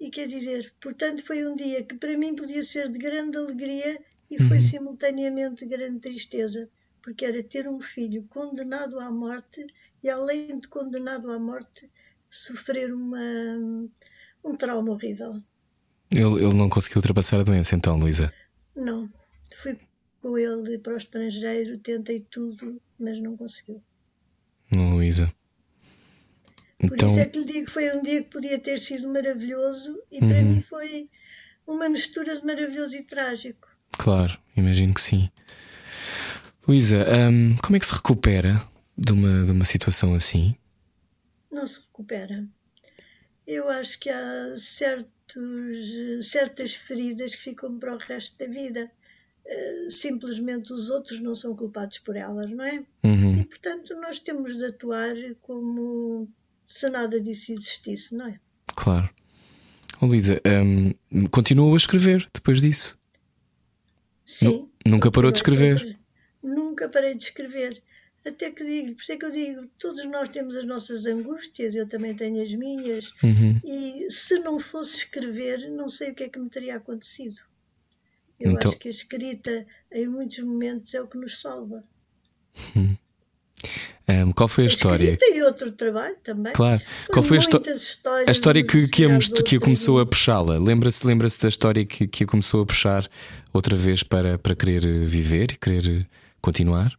E 0.00 0.08
quer 0.10 0.26
dizer, 0.26 0.72
portanto, 0.80 1.22
foi 1.22 1.46
um 1.46 1.54
dia 1.54 1.84
que 1.84 1.94
para 1.94 2.16
mim 2.16 2.34
podia 2.34 2.62
ser 2.62 2.88
de 2.88 2.98
grande 2.98 3.36
alegria 3.36 4.02
e 4.30 4.38
foi 4.38 4.58
simultaneamente 4.60 5.64
de 5.64 5.66
grande 5.76 6.00
tristeza, 6.00 6.70
porque 7.02 7.24
era 7.24 7.42
ter 7.42 7.68
um 7.68 7.80
filho 7.80 8.24
condenado 8.28 8.98
à 9.00 9.10
morte 9.10 9.66
e, 10.02 10.08
além 10.08 10.58
de 10.58 10.68
condenado 10.68 11.30
à 11.30 11.38
morte, 11.38 11.90
sofrer 12.28 12.92
uma, 12.94 13.20
um 14.44 14.56
trauma 14.56 14.92
horrível. 14.92 15.42
Ele, 16.10 16.44
ele 16.44 16.54
não 16.54 16.68
conseguiu 16.68 16.98
ultrapassar 16.98 17.40
a 17.40 17.42
doença, 17.42 17.74
então, 17.74 17.96
Luísa. 17.98 18.32
Não, 18.74 19.08
fui 19.62 19.78
com 20.20 20.36
ele 20.36 20.76
para 20.78 20.94
o 20.94 20.96
estrangeiro, 20.96 21.78
tentei 21.78 22.18
tudo, 22.20 22.82
mas 22.98 23.20
não 23.20 23.36
conseguiu. 23.36 23.80
Não, 24.70 24.94
Luísa. 24.94 25.32
Por 26.86 26.94
Então, 26.94 27.06
isso 27.06 27.20
é 27.20 27.26
que 27.26 27.38
lhe 27.38 27.44
digo 27.46 27.66
que 27.66 27.72
foi 27.72 27.90
um 27.96 28.02
dia 28.02 28.22
que 28.22 28.30
podia 28.30 28.58
ter 28.58 28.78
sido 28.78 29.08
maravilhoso 29.08 30.02
e 30.10 30.22
para 30.22 30.42
Uhum. 30.42 30.44
mim 30.44 30.60
foi 30.60 31.08
uma 31.66 31.88
mistura 31.88 32.38
de 32.38 32.44
maravilhoso 32.46 32.96
e 32.96 33.02
trágico. 33.04 33.68
claro, 33.92 34.38
imagino 34.56 34.94
que 34.94 35.00
sim. 35.00 35.30
Luísa, 36.70 37.04
hum, 37.28 37.56
como 37.56 37.74
é 37.74 37.80
que 37.80 37.86
se 37.86 37.92
recupera 37.92 38.62
de 38.96 39.12
uma, 39.12 39.42
de 39.44 39.50
uma 39.50 39.64
situação 39.64 40.14
assim? 40.14 40.54
Não 41.50 41.66
se 41.66 41.80
recupera. 41.80 42.46
Eu 43.44 43.68
acho 43.68 43.98
que 43.98 44.08
há 44.08 44.54
certos, 44.56 46.30
certas 46.30 46.76
feridas 46.76 47.34
que 47.34 47.42
ficam 47.42 47.76
para 47.76 47.92
o 47.92 47.98
resto 47.98 48.38
da 48.38 48.46
vida. 48.46 48.88
Eh, 49.44 49.88
Simplesmente 49.90 50.72
os 50.72 50.90
outros 50.90 51.18
não 51.18 51.34
são 51.34 51.56
culpados 51.56 51.98
por 51.98 52.14
elas, 52.14 52.48
não 52.52 52.64
é? 52.64 52.84
Uhum, 53.02 53.40
E 53.40 53.44
portanto 53.46 53.92
nós 53.96 54.20
temos 54.20 54.58
de 54.58 54.66
atuar 54.66 55.16
como 55.42 56.28
se 56.64 56.88
nada 56.88 57.20
disso 57.20 57.50
existisse, 57.50 58.14
não 58.14 58.28
é? 58.28 58.38
claro. 58.76 59.10
Oh, 60.00 60.06
Luísa, 60.06 60.40
hum, 60.46 61.26
continuou 61.32 61.74
a 61.74 61.76
escrever 61.76 62.30
depois 62.32 62.60
disso? 62.60 62.96
Sim. 64.24 64.70
nunca 64.86 65.10
parou 65.10 65.32
de 65.32 65.38
escrever? 65.38 65.98
Nunca 66.42 66.88
parei 66.88 67.14
de 67.14 67.24
escrever. 67.24 67.82
Até 68.26 68.50
que 68.50 68.62
digo, 68.64 68.94
por 68.94 69.02
isso 69.02 69.12
é 69.12 69.16
que 69.16 69.24
eu 69.24 69.30
digo, 69.30 69.66
todos 69.78 70.04
nós 70.06 70.28
temos 70.28 70.54
as 70.56 70.66
nossas 70.66 71.06
angústias, 71.06 71.74
eu 71.74 71.86
também 71.88 72.14
tenho 72.14 72.42
as 72.42 72.52
minhas, 72.54 73.12
Uhum. 73.22 73.58
e 73.64 74.10
se 74.10 74.38
não 74.40 74.58
fosse 74.60 74.96
escrever, 74.96 75.70
não 75.70 75.88
sei 75.88 76.10
o 76.10 76.14
que 76.14 76.24
é 76.24 76.28
que 76.28 76.38
me 76.38 76.50
teria 76.50 76.76
acontecido. 76.76 77.36
Eu 78.38 78.52
Então- 78.52 78.70
acho 78.70 78.78
que 78.78 78.88
a 78.88 78.90
escrita, 78.90 79.66
em 79.90 80.06
muitos 80.06 80.38
momentos, 80.40 80.92
é 80.94 81.00
o 81.00 81.06
que 81.06 81.16
nos 81.18 81.40
salva. 81.40 81.82
Hum, 84.08 84.32
qual 84.32 84.48
foi 84.48 84.64
a 84.64 84.66
história? 84.66 85.12
Escrita 85.12 85.36
e 85.36 85.42
outro 85.42 85.70
trabalho 85.70 86.16
também. 86.24 86.52
Claro. 86.52 86.80
Foi 86.80 87.12
Qual 87.14 87.22
foi 87.24 87.36
a, 87.36 87.40
histó- 87.40 87.58
muitas 87.58 87.82
histórias, 87.82 88.28
a 88.28 88.32
história 88.32 88.64
que, 88.64 88.88
que, 88.88 89.04
a, 89.04 89.18
que 89.44 89.56
a 89.56 89.60
começou 89.60 90.00
a 90.00 90.06
puxá-la? 90.06 90.58
Lembra-se 90.58 91.06
lembra 91.06 91.28
da 91.28 91.48
história 91.48 91.84
que, 91.86 92.08
que 92.08 92.24
a 92.24 92.26
começou 92.26 92.62
a 92.62 92.66
puxar 92.66 93.08
outra 93.52 93.76
vez 93.76 94.02
para, 94.02 94.36
para 94.36 94.56
querer 94.56 94.80
viver 95.06 95.52
e 95.52 95.56
querer 95.56 96.08
continuar? 96.40 96.98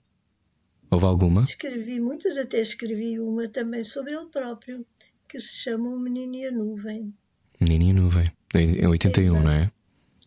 Houve 0.89 1.05
alguma? 1.05 1.41
Escrevi 1.41 1.99
muitas, 1.99 2.37
até 2.37 2.59
escrevi 2.61 3.19
uma 3.19 3.47
também 3.47 3.83
sobre 3.83 4.13
ele 4.13 4.25
próprio, 4.25 4.85
que 5.27 5.39
se 5.39 5.55
chama 5.57 5.89
O 5.89 5.99
Menino 5.99 6.35
e 6.35 6.45
a 6.47 6.51
Nuvem. 6.51 7.13
Menininha 7.59 7.93
Nuvem. 7.93 8.31
Em 8.53 8.79
em 8.79 8.87
81, 8.87 9.23
Exato. 9.23 9.43
não 9.43 9.51
é? 9.51 9.71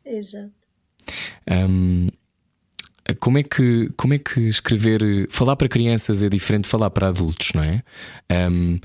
Exato. 0.05 0.55
Hum, 1.50 2.09
como 3.20 3.38
é 3.38 3.42
que 3.42 3.90
como 3.96 4.14
é 4.14 4.18
que 4.18 4.40
escrever 4.48 5.29
falar 5.31 5.57
para 5.57 5.68
crianças 5.68 6.22
é 6.22 6.29
diferente 6.31 6.64
de 6.64 6.70
falar 6.70 6.90
para 6.90 7.09
adultos, 7.09 7.53
não 7.55 7.62
é? 7.62 7.83
Hum, 8.50 8.79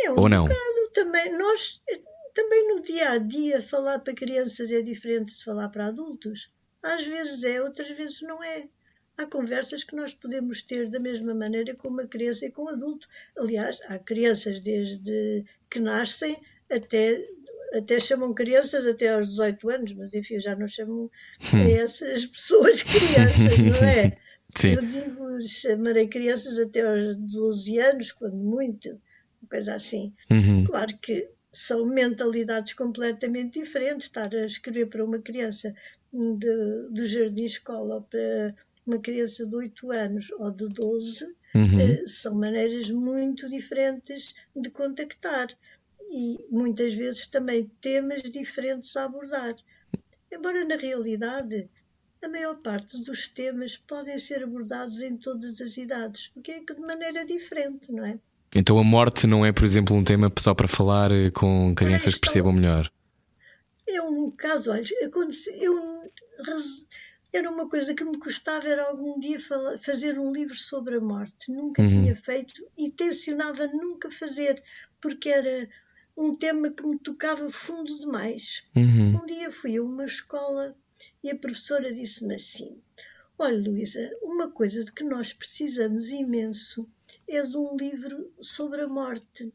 É 0.00 0.10
um 0.12 0.20
ou 0.20 0.28
não? 0.28 0.44
bocado 0.44 0.90
também. 0.94 1.36
Nós, 1.36 1.80
também 2.34 2.68
no 2.74 2.82
dia 2.82 3.10
a 3.10 3.18
dia, 3.18 3.60
falar 3.60 3.98
para 3.98 4.14
crianças 4.14 4.70
é 4.70 4.80
diferente 4.82 5.36
de 5.36 5.42
falar 5.42 5.68
para 5.70 5.86
adultos. 5.88 6.50
Às 6.82 7.04
vezes 7.04 7.42
é, 7.42 7.60
outras 7.60 7.88
vezes 7.96 8.20
não 8.22 8.42
é. 8.44 8.68
Há 9.18 9.26
conversas 9.26 9.82
que 9.82 9.96
nós 9.96 10.12
podemos 10.12 10.62
ter 10.62 10.88
da 10.88 11.00
mesma 11.00 11.34
maneira 11.34 11.74
com 11.74 11.88
uma 11.88 12.06
criança 12.06 12.46
e 12.46 12.50
com 12.50 12.64
um 12.64 12.68
adulto. 12.68 13.08
Aliás, 13.38 13.80
há 13.88 13.98
crianças 13.98 14.60
desde 14.60 15.44
que 15.70 15.80
nascem 15.80 16.36
até, 16.70 17.26
até 17.72 17.98
chamam 17.98 18.34
crianças 18.34 18.86
até 18.86 19.14
aos 19.14 19.28
18 19.28 19.70
anos, 19.70 19.92
mas 19.94 20.14
enfim, 20.14 20.38
já 20.38 20.54
não 20.54 20.68
chamam 20.68 21.10
essas 21.80 22.26
pessoas 22.26 22.82
crianças, 22.82 23.58
não 23.58 23.88
é? 23.88 24.16
Sim. 24.56 24.68
Eu 24.68 24.84
digo, 24.84 25.40
chamarei 25.42 26.08
crianças 26.08 26.58
até 26.58 26.80
aos 26.80 27.16
12 27.16 27.78
anos, 27.78 28.12
quando 28.12 28.36
muito, 28.36 28.88
uma 29.42 29.50
coisa 29.50 29.74
assim. 29.74 30.14
Uhum. 30.30 30.64
Claro 30.64 30.96
que 30.98 31.28
são 31.52 31.86
mentalidades 31.86 32.74
completamente 32.74 33.60
diferentes. 33.60 34.06
Estar 34.06 34.34
a 34.34 34.46
escrever 34.46 34.86
para 34.86 35.04
uma 35.04 35.18
criança 35.18 35.74
de, 36.12 36.88
do 36.90 37.04
jardim-escola 37.04 37.96
ou 37.96 38.02
para 38.02 38.54
uma 38.86 38.98
criança 38.98 39.46
de 39.46 39.54
8 39.54 39.90
anos 39.92 40.30
ou 40.38 40.50
de 40.50 40.68
12 40.68 41.34
Uhum. 41.54 41.80
eh, 41.80 42.04
são 42.06 42.34
maneiras 42.34 42.90
muito 42.90 43.48
diferentes 43.48 44.34
de 44.54 44.68
contactar 44.68 45.48
e 46.10 46.38
muitas 46.50 46.92
vezes 46.92 47.26
também 47.28 47.70
temas 47.80 48.22
diferentes 48.22 48.94
a 48.96 49.04
abordar. 49.06 49.56
Embora 50.30 50.64
na 50.66 50.76
realidade 50.76 51.66
a 52.22 52.28
maior 52.28 52.56
parte 52.56 53.00
dos 53.02 53.26
temas 53.28 53.76
podem 53.76 54.18
ser 54.18 54.42
abordados 54.42 55.00
em 55.00 55.16
todas 55.16 55.60
as 55.60 55.76
idades, 55.78 56.28
porque 56.28 56.50
é 56.52 56.60
que 56.60 56.74
de 56.74 56.82
maneira 56.82 57.24
diferente, 57.24 57.90
não 57.90 58.04
é? 58.04 58.18
Então 58.54 58.78
a 58.78 58.84
morte 58.84 59.26
não 59.26 59.44
é, 59.44 59.50
por 59.52 59.64
exemplo, 59.64 59.96
um 59.96 60.04
tema 60.04 60.30
só 60.38 60.54
para 60.54 60.68
falar 60.68 61.10
eh, 61.10 61.30
com 61.30 61.74
crianças 61.74 62.14
que 62.14 62.20
percebam 62.20 62.52
melhor. 62.52 62.90
É 63.88 64.02
um 64.02 64.30
caso, 64.30 64.72
olha, 64.72 64.84
aconteceu, 65.04 65.54
eu, 65.54 66.10
era 67.36 67.50
uma 67.50 67.68
coisa 67.68 67.94
que 67.94 68.04
me 68.04 68.18
custava 68.18 68.68
era 68.68 68.84
algum 68.84 69.18
dia 69.18 69.38
fazer 69.80 70.18
um 70.18 70.32
livro 70.32 70.54
sobre 70.56 70.96
a 70.96 71.00
morte. 71.00 71.50
Nunca 71.50 71.82
Uhum. 71.82 71.88
tinha 71.88 72.16
feito 72.16 72.66
e 72.76 72.90
tencionava 72.90 73.66
nunca 73.66 74.10
fazer, 74.10 74.62
porque 75.00 75.28
era 75.28 75.68
um 76.16 76.34
tema 76.34 76.70
que 76.70 76.86
me 76.86 76.98
tocava 76.98 77.50
fundo 77.50 77.94
demais. 77.98 78.64
Uhum. 78.74 79.20
Um 79.22 79.26
dia 79.26 79.50
fui 79.50 79.76
a 79.76 79.82
uma 79.82 80.04
escola 80.06 80.76
e 81.22 81.30
a 81.30 81.36
professora 81.36 81.92
disse-me 81.92 82.34
assim: 82.36 82.80
Olha, 83.38 83.58
Luísa, 83.58 84.10
uma 84.22 84.50
coisa 84.50 84.82
de 84.84 84.92
que 84.92 85.04
nós 85.04 85.32
precisamos 85.32 86.10
imenso 86.10 86.88
é 87.28 87.42
de 87.42 87.56
um 87.58 87.76
livro 87.76 88.32
sobre 88.40 88.80
a 88.82 88.88
morte, 88.88 89.52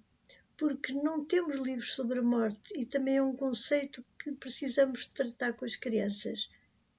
porque 0.57 0.93
não 0.93 1.23
temos 1.23 1.57
livros 1.57 1.93
sobre 1.93 2.19
a 2.19 2.21
morte 2.21 2.73
e 2.75 2.85
também 2.85 3.17
é 3.17 3.23
um 3.23 3.35
conceito 3.35 4.05
que 4.19 4.31
precisamos 4.33 5.07
tratar 5.07 5.53
com 5.53 5.65
as 5.65 5.75
crianças. 5.75 6.49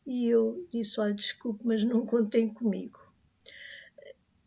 E 0.06 0.28
eu 0.28 0.68
disse: 0.72 1.00
Olha, 1.00 1.14
desculpe, 1.14 1.66
mas 1.66 1.84
não 1.84 2.04
contem 2.04 2.48
comigo. 2.48 3.00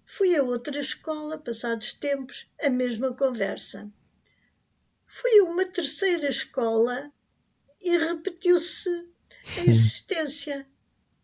Fui 0.03 0.35
a 0.35 0.43
outra 0.43 0.79
escola, 0.79 1.37
passados 1.37 1.93
tempos, 1.93 2.47
a 2.61 2.69
mesma 2.69 3.13
conversa. 3.13 3.91
Fui 5.03 5.39
a 5.39 5.43
uma 5.43 5.65
terceira 5.65 6.29
escola 6.29 7.11
e 7.81 7.97
repetiu-se 7.97 8.89
a 9.57 9.61
existência. 9.67 10.67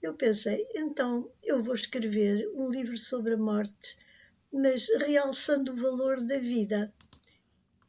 Eu 0.01 0.13
pensei, 0.15 0.67
então 0.73 1.31
eu 1.43 1.63
vou 1.63 1.75
escrever 1.75 2.49
um 2.55 2.69
livro 2.69 2.97
sobre 2.97 3.35
a 3.35 3.37
morte, 3.37 3.97
mas 4.51 4.87
realçando 5.05 5.71
o 5.71 5.75
valor 5.75 6.19
da 6.19 6.37
vida. 6.37 6.93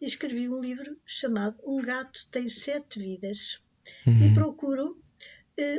E 0.00 0.04
escrevi 0.04 0.48
um 0.48 0.60
livro 0.60 0.96
chamado 1.06 1.58
Um 1.64 1.80
Gato 1.80 2.28
Tem 2.30 2.48
Sete 2.48 2.98
Vidas. 2.98 3.62
E 4.06 4.32
procuro 4.34 5.01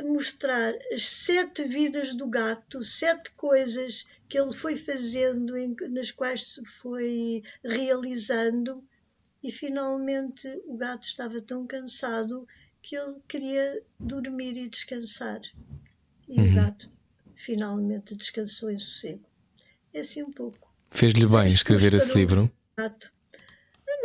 mostrar 0.04 0.74
as 0.92 1.08
sete 1.08 1.64
vidas 1.64 2.14
do 2.14 2.26
gato, 2.26 2.82
sete 2.82 3.32
coisas 3.32 4.04
que 4.28 4.38
ele 4.38 4.52
foi 4.52 4.76
fazendo, 4.76 5.54
nas 5.90 6.10
quais 6.10 6.46
se 6.46 6.64
foi 6.64 7.42
realizando, 7.62 8.82
e 9.42 9.50
finalmente 9.50 10.48
o 10.66 10.76
gato 10.76 11.04
estava 11.04 11.40
tão 11.40 11.66
cansado 11.66 12.46
que 12.80 12.96
ele 12.96 13.16
queria 13.28 13.82
dormir 13.98 14.56
e 14.56 14.68
descansar. 14.68 15.40
E 16.28 16.40
o 16.40 16.54
gato 16.54 16.90
finalmente 17.34 18.14
descansou 18.14 18.70
em 18.70 18.78
sossego. 18.78 19.26
É 19.92 20.00
assim 20.00 20.22
um 20.22 20.32
pouco. 20.32 20.72
Fez-lhe 20.90 21.26
bem 21.26 21.46
escrever 21.46 21.94
esse 21.94 22.14
livro? 22.14 22.50
Exato. 22.78 23.12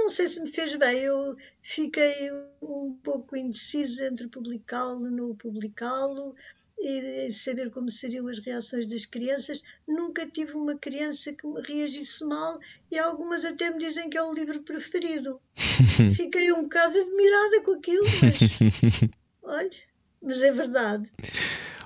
Não 0.09 0.15
sei 0.15 0.27
se 0.27 0.41
me 0.41 0.49
fez 0.49 0.75
bem, 0.75 1.01
eu 1.01 1.37
fiquei 1.61 2.31
um 2.63 2.97
pouco 3.03 3.37
indecisa 3.37 4.07
entre 4.07 4.27
publicá-lo 4.27 5.03
ou 5.03 5.11
não 5.11 5.35
publicá-lo 5.35 6.35
e 6.79 7.31
saber 7.31 7.69
como 7.69 7.91
seriam 7.91 8.27
as 8.27 8.39
reações 8.39 8.87
das 8.87 9.05
crianças. 9.05 9.61
Nunca 9.87 10.25
tive 10.25 10.53
uma 10.53 10.75
criança 10.75 11.31
que 11.31 11.45
me 11.45 11.61
reagisse 11.61 12.25
mal 12.25 12.59
e 12.89 12.97
algumas 12.97 13.45
até 13.45 13.69
me 13.69 13.77
dizem 13.77 14.09
que 14.09 14.17
é 14.17 14.23
o 14.23 14.33
livro 14.33 14.63
preferido. 14.63 15.39
Fiquei 16.17 16.51
um 16.53 16.63
bocado 16.63 16.97
admirada 16.99 17.61
com 17.61 17.73
aquilo, 17.73 18.05
mas 18.23 19.11
olha, 19.43 19.69
mas 20.23 20.41
é 20.41 20.51
verdade. 20.51 21.11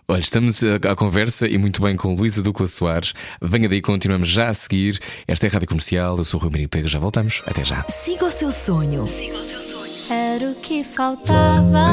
Olha, 0.08 0.20
estamos 0.20 0.62
à 0.64 0.96
conversa 0.96 1.48
e 1.48 1.58
muito 1.58 1.82
bem 1.82 1.96
com 1.96 2.14
Luísa 2.14 2.42
Ducla 2.42 2.68
Soares. 2.68 3.14
Venha 3.42 3.70
daí, 3.70 3.82
continuamos 3.82 4.28
já 4.28 4.50
a 4.50 4.54
seguir. 4.54 5.00
Esta 5.28 5.48
é 5.48 5.50
a 5.50 5.54
Rádio 5.54 5.68
Comercial, 5.70 6.18
eu 6.18 6.26
sou 6.26 6.40
o 6.40 6.44
Rui 6.44 6.52
Maria 6.52 6.68
Pego, 6.68 6.88
já 6.88 7.00
voltamos. 7.00 7.42
Até 7.46 7.64
já. 7.64 7.84
Siga 7.84 8.26
o 8.26 8.32
seu 8.32 8.52
sonho. 8.52 9.08
Siga 9.08 9.38
o 9.38 9.44
seu 9.44 9.62
sonho. 9.62 9.93
Era 10.34 10.50
o 10.50 10.56
que 10.56 10.84
faltava. 10.84 11.86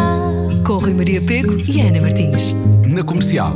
Com 0.66 0.78
Rui 0.78 0.94
Maria 0.94 1.20
Pego 1.20 1.58
e 1.70 1.78
Ana 1.82 2.00
Martins. 2.00 2.54
Na 2.88 3.04
comercial. 3.04 3.54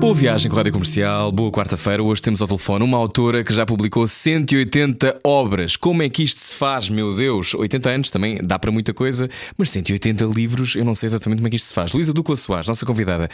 Boa 0.00 0.12
viagem 0.12 0.50
com 0.50 0.56
a 0.56 0.58
Rádio 0.58 0.72
Comercial, 0.72 1.30
boa 1.30 1.52
quarta-feira. 1.52 2.02
Hoje 2.02 2.20
temos 2.20 2.42
ao 2.42 2.48
telefone 2.48 2.82
uma 2.82 2.98
autora 2.98 3.44
que 3.44 3.54
já 3.54 3.64
publicou 3.64 4.08
180 4.08 5.20
obras. 5.22 5.76
Como 5.76 6.02
é 6.02 6.08
que 6.08 6.24
isto 6.24 6.40
se 6.40 6.56
faz, 6.56 6.88
meu 6.88 7.14
Deus? 7.14 7.54
80 7.54 7.88
anos 7.88 8.10
também 8.10 8.40
dá 8.42 8.58
para 8.58 8.72
muita 8.72 8.92
coisa, 8.92 9.30
mas 9.56 9.70
180 9.70 10.24
livros, 10.24 10.74
eu 10.74 10.84
não 10.84 10.96
sei 10.96 11.06
exatamente 11.06 11.38
como 11.38 11.46
é 11.46 11.50
que 11.50 11.56
isto 11.56 11.68
se 11.68 11.74
faz. 11.74 11.92
Luísa 11.92 12.12
Ducla 12.12 12.36
Soares, 12.36 12.66
nossa 12.66 12.84
convidada. 12.84 13.28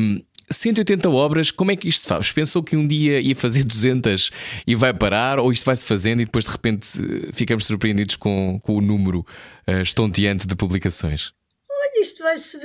Um, 0.00 0.18
180 0.50 1.08
obras, 1.10 1.50
como 1.50 1.70
é 1.70 1.76
que 1.76 1.88
isto 1.88 2.02
se 2.02 2.08
faz? 2.08 2.32
Pensou 2.32 2.62
que 2.62 2.76
um 2.76 2.86
dia 2.86 3.20
ia 3.20 3.36
fazer 3.36 3.64
200 3.64 4.30
e 4.66 4.74
vai 4.74 4.94
parar, 4.94 5.38
ou 5.38 5.52
isto 5.52 5.64
vai-se 5.64 5.84
fazendo 5.84 6.22
e 6.22 6.24
depois 6.24 6.44
de 6.44 6.50
repente 6.50 6.86
ficamos 7.32 7.66
surpreendidos 7.66 8.16
com, 8.16 8.58
com 8.62 8.76
o 8.76 8.80
número 8.80 9.26
uh, 9.66 9.82
estonteante 9.82 10.46
de 10.46 10.56
publicações? 10.56 11.32
Olha, 11.70 12.02
isto 12.02 12.22
vai-se 12.22 12.58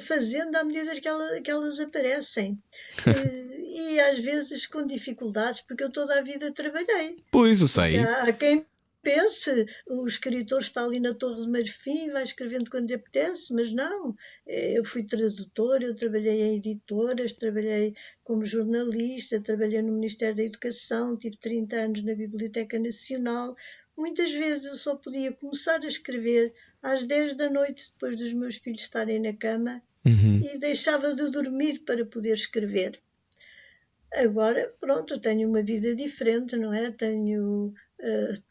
fazendo 0.00 0.56
à 0.56 0.64
medida 0.64 0.92
que, 1.00 1.08
ela, 1.08 1.40
que 1.40 1.50
elas 1.50 1.80
aparecem. 1.80 2.58
e, 3.06 3.94
e 3.94 4.00
às 4.00 4.18
vezes 4.18 4.66
com 4.66 4.86
dificuldades, 4.86 5.60
porque 5.60 5.84
eu 5.84 5.90
toda 5.90 6.18
a 6.18 6.22
vida 6.22 6.52
trabalhei. 6.52 7.16
Pois, 7.30 7.60
eu 7.60 7.66
sei. 7.66 7.98
Há, 7.98 8.24
há 8.24 8.32
quem 8.32 8.64
pense, 9.02 9.66
o 9.86 10.06
escritor 10.06 10.60
está 10.60 10.84
ali 10.84 11.00
na 11.00 11.14
Torre 11.14 11.42
de 11.42 11.50
Marfim, 11.50 12.10
vai 12.10 12.22
escrevendo 12.22 12.70
quando 12.70 12.88
lhe 12.88 12.94
apetece, 12.94 13.54
mas 13.54 13.72
não. 13.72 14.14
Eu 14.46 14.84
fui 14.84 15.04
tradutora, 15.04 15.84
eu 15.84 15.94
trabalhei 15.94 16.42
em 16.42 16.56
editoras, 16.56 17.32
trabalhei 17.32 17.94
como 18.22 18.44
jornalista, 18.44 19.40
trabalhei 19.40 19.82
no 19.82 19.92
Ministério 19.92 20.36
da 20.36 20.42
Educação, 20.42 21.16
tive 21.16 21.36
30 21.36 21.76
anos 21.76 22.02
na 22.02 22.14
Biblioteca 22.14 22.78
Nacional. 22.78 23.56
Muitas 23.96 24.32
vezes 24.32 24.64
eu 24.64 24.74
só 24.74 24.96
podia 24.96 25.32
começar 25.32 25.80
a 25.82 25.86
escrever 25.86 26.52
às 26.82 27.06
10 27.06 27.36
da 27.36 27.50
noite, 27.50 27.92
depois 27.92 28.16
dos 28.16 28.32
meus 28.32 28.56
filhos 28.56 28.82
estarem 28.82 29.20
na 29.20 29.32
cama, 29.32 29.82
uhum. 30.06 30.40
e 30.42 30.58
deixava 30.58 31.14
de 31.14 31.30
dormir 31.30 31.80
para 31.80 32.04
poder 32.06 32.32
escrever. 32.32 32.98
Agora, 34.12 34.74
pronto, 34.80 35.20
tenho 35.20 35.48
uma 35.48 35.62
vida 35.62 35.94
diferente, 35.94 36.56
não 36.56 36.74
é? 36.74 36.90
Tenho. 36.90 37.72
Uh, 38.00 38.49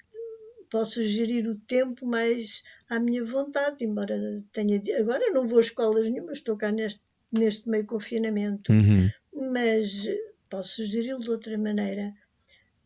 posso 0.69 1.03
gerir 1.03 1.47
o 1.47 1.55
tempo 1.55 2.05
mais 2.05 2.63
à 2.89 2.99
minha 2.99 3.23
vontade, 3.23 3.83
embora 3.83 4.43
tenha. 4.51 4.81
Agora 4.99 5.31
não 5.31 5.47
vou 5.47 5.57
a 5.57 5.61
escolas 5.61 6.09
nenhuma, 6.09 6.33
estou 6.33 6.57
cá 6.57 6.71
neste, 6.71 7.01
neste 7.31 7.69
meio 7.69 7.85
confinamento, 7.85 8.71
uhum. 8.71 9.09
mas 9.51 10.07
posso 10.49 10.85
geri-lo 10.85 11.21
de 11.21 11.31
outra 11.31 11.57
maneira. 11.57 12.13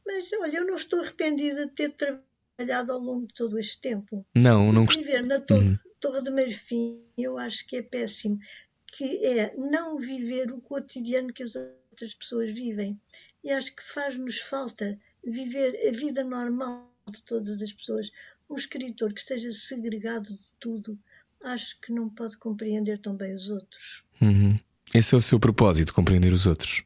Mas 0.06 0.32
olha, 0.34 0.58
eu 0.58 0.66
não 0.66 0.76
estou 0.76 1.00
arrependida 1.02 1.66
de 1.66 1.72
ter 1.72 1.90
trabalhado 1.92 2.92
ao 2.92 3.00
longo 3.00 3.28
de 3.28 3.34
todo 3.34 3.60
este 3.60 3.80
tempo. 3.80 4.26
Não, 4.36 4.72
não. 4.72 4.86
Viver 4.86 5.26
na 5.26 5.40
torre, 5.40 5.70
uhum. 5.70 5.78
torre 6.00 6.22
de 6.22 6.32
Marfim, 6.32 7.02
eu 7.18 7.38
acho 7.38 7.66
que 7.68 7.78
é 7.78 7.82
péssimo, 7.82 8.40
que 8.88 9.26
é 9.26 9.56
não 9.58 9.98
viver 9.98 10.52
o 10.52 10.62
cotidiano 10.62 11.34
que 11.34 11.44
as 11.44 11.56
outras 11.56 12.14
pessoas 12.14 12.52
vivem. 12.52 13.00
E 13.44 13.52
acho 13.52 13.76
que 13.76 13.84
faz-nos 13.84 14.40
falta 14.40 15.00
viver 15.26 15.88
a 15.88 15.92
vida 15.92 16.24
normal 16.24 16.93
de 17.12 17.24
todas 17.24 17.62
as 17.62 17.74
pessoas. 17.74 18.12
Um 18.50 18.56
escritor 18.56 19.14
que 19.14 19.20
esteja 19.20 19.52
segregado 19.52 20.30
de 20.30 20.40
tudo, 20.60 20.98
acho 21.44 21.80
que 21.82 21.92
não 21.92 22.10
pode 22.10 22.38
compreender 22.38 23.00
tão 23.00 23.16
bem 23.16 23.34
os 23.34 23.50
outros. 23.50 24.04
Uhum. 24.22 24.60
Esse 24.94 25.16
é 25.16 25.18
o 25.18 25.22
seu 25.22 25.40
propósito, 25.40 25.94
compreender 25.94 26.32
os 26.34 26.46
outros? 26.46 26.84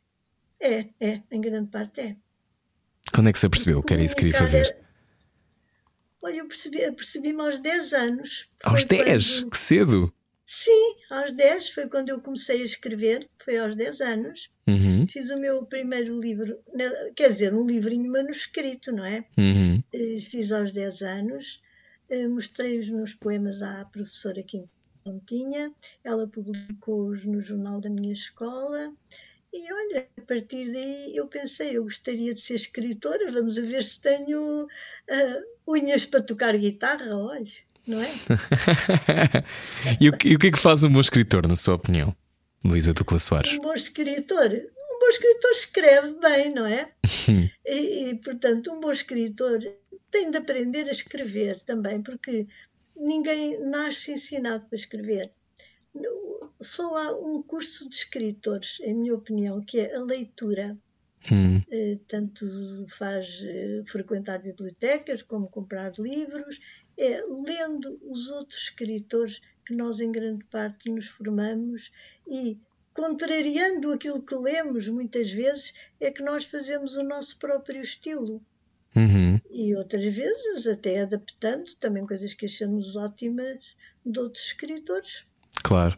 É, 0.60 0.88
é, 1.00 1.22
em 1.32 1.42
grande 1.42 1.70
parte 1.70 2.02
é. 2.02 2.16
Quando 3.14 3.30
é 3.30 3.34
que 3.34 3.40
você 3.40 3.50
percebeu 3.50 3.84
que 3.84 3.94
era 3.94 4.04
isso 4.04 4.16
que 4.16 4.24
queria 4.24 4.38
fazer? 4.38 4.78
Olha, 6.22 6.38
eu 6.38 6.48
percebi-me 6.48 6.92
percebi 6.92 7.32
aos 7.40 7.60
10 7.60 7.94
anos. 7.94 8.50
Aos 8.64 8.84
10? 8.84 9.34
Quando... 9.42 9.50
Que 9.52 9.58
cedo! 9.58 10.14
Sim, 10.50 10.96
aos 11.10 11.34
10 11.34 11.72
foi 11.72 11.90
quando 11.90 12.08
eu 12.08 12.22
comecei 12.22 12.62
a 12.62 12.66
escrever, 12.66 13.30
foi 13.38 13.58
aos 13.58 13.76
10 13.76 14.00
anos. 14.00 14.50
Uhum. 14.66 15.06
Fiz 15.06 15.30
o 15.30 15.38
meu 15.38 15.66
primeiro 15.66 16.18
livro, 16.18 16.58
quer 17.18 17.30
dizer, 17.30 17.54
um 17.54 17.68
livrinho 17.68 18.10
manuscrito, 18.10 18.94
não 18.94 19.04
é? 19.04 19.26
Uhum. 19.38 19.84
Fiz 19.92 20.54
aos 20.54 20.72
10 20.72 21.02
anos, 21.02 21.62
eh, 22.10 22.30
mostrei 22.30 22.80
os 22.80 22.88
meus 22.88 23.14
poemas 23.14 23.62
à 23.62 23.84
professora 23.92 24.42
que 24.42 24.64
não 25.06 25.20
tinha, 25.20 25.70
ela 26.02 26.26
publicou-os 26.26 27.26
no 27.26 27.42
jornal 27.42 27.82
da 27.82 27.90
minha 27.90 28.14
escola. 28.14 28.94
E 29.52 29.74
olha, 29.74 30.08
a 30.18 30.22
partir 30.22 30.72
daí 30.72 31.14
eu 31.14 31.28
pensei, 31.28 31.76
eu 31.76 31.84
gostaria 31.84 32.34
de 32.34 32.40
ser 32.40 32.56
escritora, 32.56 33.32
vamos 33.32 33.58
ver 33.58 33.84
se 33.84 34.00
tenho 34.00 34.64
uh, 34.64 35.72
unhas 35.72 36.06
para 36.06 36.22
tocar 36.22 36.56
guitarra, 36.58 37.18
olha, 37.18 37.46
não 37.88 38.02
é? 38.02 38.10
e, 40.00 40.10
o, 40.10 40.14
e, 40.26 40.36
o, 40.36 40.40
que 40.40 40.48
é 40.48 40.52
que 40.52 40.60
faz 40.60 40.84
um 40.84 40.92
bom 40.92 41.00
escritor, 41.00 41.48
na 41.48 41.56
sua 41.56 41.76
opinião, 41.76 42.16
Luísa 42.66 42.94
Ducla 42.94 43.20
Soares? 43.20 43.54
Um 43.54 43.62
bom 43.62 43.74
escritor? 43.74 44.52
Um 44.52 45.00
bom 45.00 45.08
escritor 45.08 45.52
escreve 45.52 46.20
bem, 46.20 46.54
não 46.54 46.66
é? 46.66 46.92
e, 47.66 48.10
e, 48.10 48.16
portanto, 48.16 48.72
um 48.72 48.80
bom 48.80 48.92
escritor 48.92 49.60
tem 50.12 50.30
de 50.30 50.38
aprender 50.38 50.88
a 50.88 50.92
escrever 50.92 51.60
também, 51.62 52.02
porque 52.02 52.48
ninguém 52.96 53.60
nasce 53.70 54.12
ensinado 54.12 54.66
para 54.68 54.76
escrever. 54.76 55.32
Só 56.60 56.98
há 56.98 57.12
um 57.16 57.42
curso 57.44 57.88
de 57.90 57.96
escritores, 57.96 58.80
em 58.82 58.94
minha 58.94 59.14
opinião, 59.14 59.62
que 59.62 59.80
é 59.80 59.96
a 59.96 60.00
leitura. 60.00 60.78
Hum. 61.32 61.62
Eh, 61.70 62.00
tanto 62.08 62.46
faz 62.88 63.44
eh, 63.44 63.82
frequentar 63.86 64.42
bibliotecas 64.42 65.22
como 65.22 65.50
comprar 65.50 65.92
livros, 66.00 66.60
é 66.98 67.24
lendo 67.28 68.00
os 68.04 68.30
outros 68.30 68.64
escritores 68.64 69.42
que 69.66 69.74
nós, 69.74 70.00
em 70.00 70.12
grande 70.12 70.44
parte, 70.46 70.90
nos 70.90 71.08
formamos 71.08 71.92
e, 72.28 72.58
contrariando 72.94 73.92
aquilo 73.92 74.22
que 74.22 74.34
lemos 74.36 74.88
muitas 74.88 75.32
vezes, 75.32 75.74
é 76.00 76.10
que 76.10 76.24
nós 76.24 76.46
fazemos 76.46 76.96
o 76.96 77.04
nosso 77.04 77.38
próprio 77.38 77.82
estilo. 77.82 78.42
Uhum. 78.96 79.40
E 79.52 79.76
outras 79.76 80.16
vezes, 80.16 80.66
até 80.66 81.02
adaptando 81.02 81.76
também 81.76 82.06
coisas 82.06 82.34
que 82.34 82.46
achamos 82.46 82.96
ótimas 82.96 83.76
de 84.04 84.20
outros 84.20 84.46
escritores. 84.46 85.26
Claro. 85.64 85.98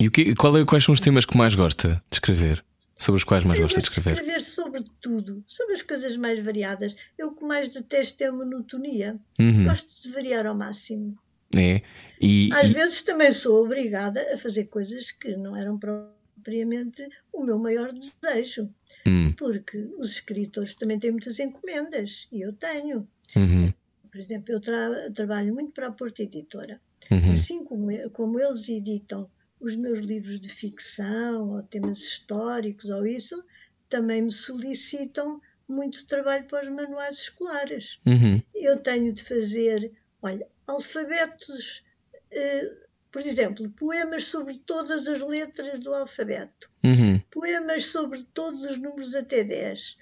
E 0.00 0.08
o 0.08 0.10
que, 0.10 0.34
qual 0.34 0.56
é, 0.56 0.64
quais 0.64 0.82
são 0.82 0.94
os 0.94 1.00
temas 1.00 1.24
que 1.24 1.36
mais 1.36 1.54
gosta 1.54 2.02
de 2.10 2.16
escrever? 2.16 2.64
Sobre 2.98 3.18
os 3.18 3.24
quais 3.24 3.44
mais 3.44 3.60
gosta 3.60 3.80
de 3.80 3.88
escrever? 3.88 4.18
escrever 4.18 4.42
sobre 4.42 4.82
tudo, 5.00 5.44
sobre 5.46 5.74
as 5.74 5.82
coisas 5.82 6.16
mais 6.16 6.40
variadas. 6.44 6.96
Eu 7.16 7.28
o 7.28 7.34
que 7.34 7.44
mais 7.44 7.70
detesto 7.70 8.24
é 8.24 8.26
a 8.26 8.32
monotonia. 8.32 9.16
Uhum. 9.38 9.64
Gosto 9.64 10.02
de 10.02 10.10
variar 10.10 10.46
ao 10.46 10.56
máximo. 10.56 11.16
É. 11.56 11.80
E, 12.20 12.50
Às 12.52 12.70
e... 12.70 12.72
vezes 12.72 13.02
também 13.02 13.30
sou 13.30 13.64
obrigada 13.64 14.20
a 14.34 14.36
fazer 14.36 14.64
coisas 14.64 15.12
que 15.12 15.36
não 15.36 15.56
eram 15.56 15.78
propriamente 15.78 17.08
o 17.32 17.44
meu 17.44 17.58
maior 17.58 17.92
desejo. 17.92 18.68
Uhum. 19.06 19.32
Porque 19.38 19.78
os 19.96 20.10
escritores 20.14 20.74
também 20.74 20.98
têm 20.98 21.12
muitas 21.12 21.38
encomendas 21.38 22.26
e 22.32 22.44
eu 22.44 22.52
tenho. 22.52 23.08
Uhum. 23.36 23.72
Por 24.10 24.18
exemplo, 24.18 24.52
eu 24.52 24.60
tra 24.60 25.10
trabalho 25.14 25.54
muito 25.54 25.70
para 25.70 25.86
a 25.86 25.92
Porta 25.92 26.22
Editora. 26.22 26.80
Uhum. 27.10 27.30
Assim 27.30 27.64
como, 27.64 28.10
como 28.10 28.40
eles 28.40 28.68
editam 28.68 29.30
os 29.60 29.76
meus 29.76 30.00
livros 30.00 30.40
de 30.40 30.48
ficção 30.48 31.50
ou 31.50 31.62
temas 31.62 31.98
históricos 31.98 32.90
ou 32.90 33.06
isso, 33.06 33.42
também 33.88 34.22
me 34.22 34.30
solicitam 34.30 35.40
muito 35.66 36.06
trabalho 36.06 36.44
para 36.46 36.62
os 36.62 36.68
manuais 36.68 37.18
escolares. 37.20 38.00
Uhum. 38.06 38.40
Eu 38.54 38.78
tenho 38.78 39.12
de 39.12 39.22
fazer, 39.22 39.92
olha, 40.22 40.46
alfabetos, 40.66 41.84
eh, 42.30 42.72
por 43.10 43.22
exemplo, 43.22 43.68
poemas 43.70 44.24
sobre 44.24 44.58
todas 44.58 45.08
as 45.08 45.20
letras 45.20 45.78
do 45.78 45.94
alfabeto, 45.94 46.70
uhum. 46.84 47.20
poemas 47.30 47.86
sobre 47.86 48.22
todos 48.22 48.64
os 48.64 48.78
números 48.78 49.14
até 49.14 49.44
10, 49.44 49.98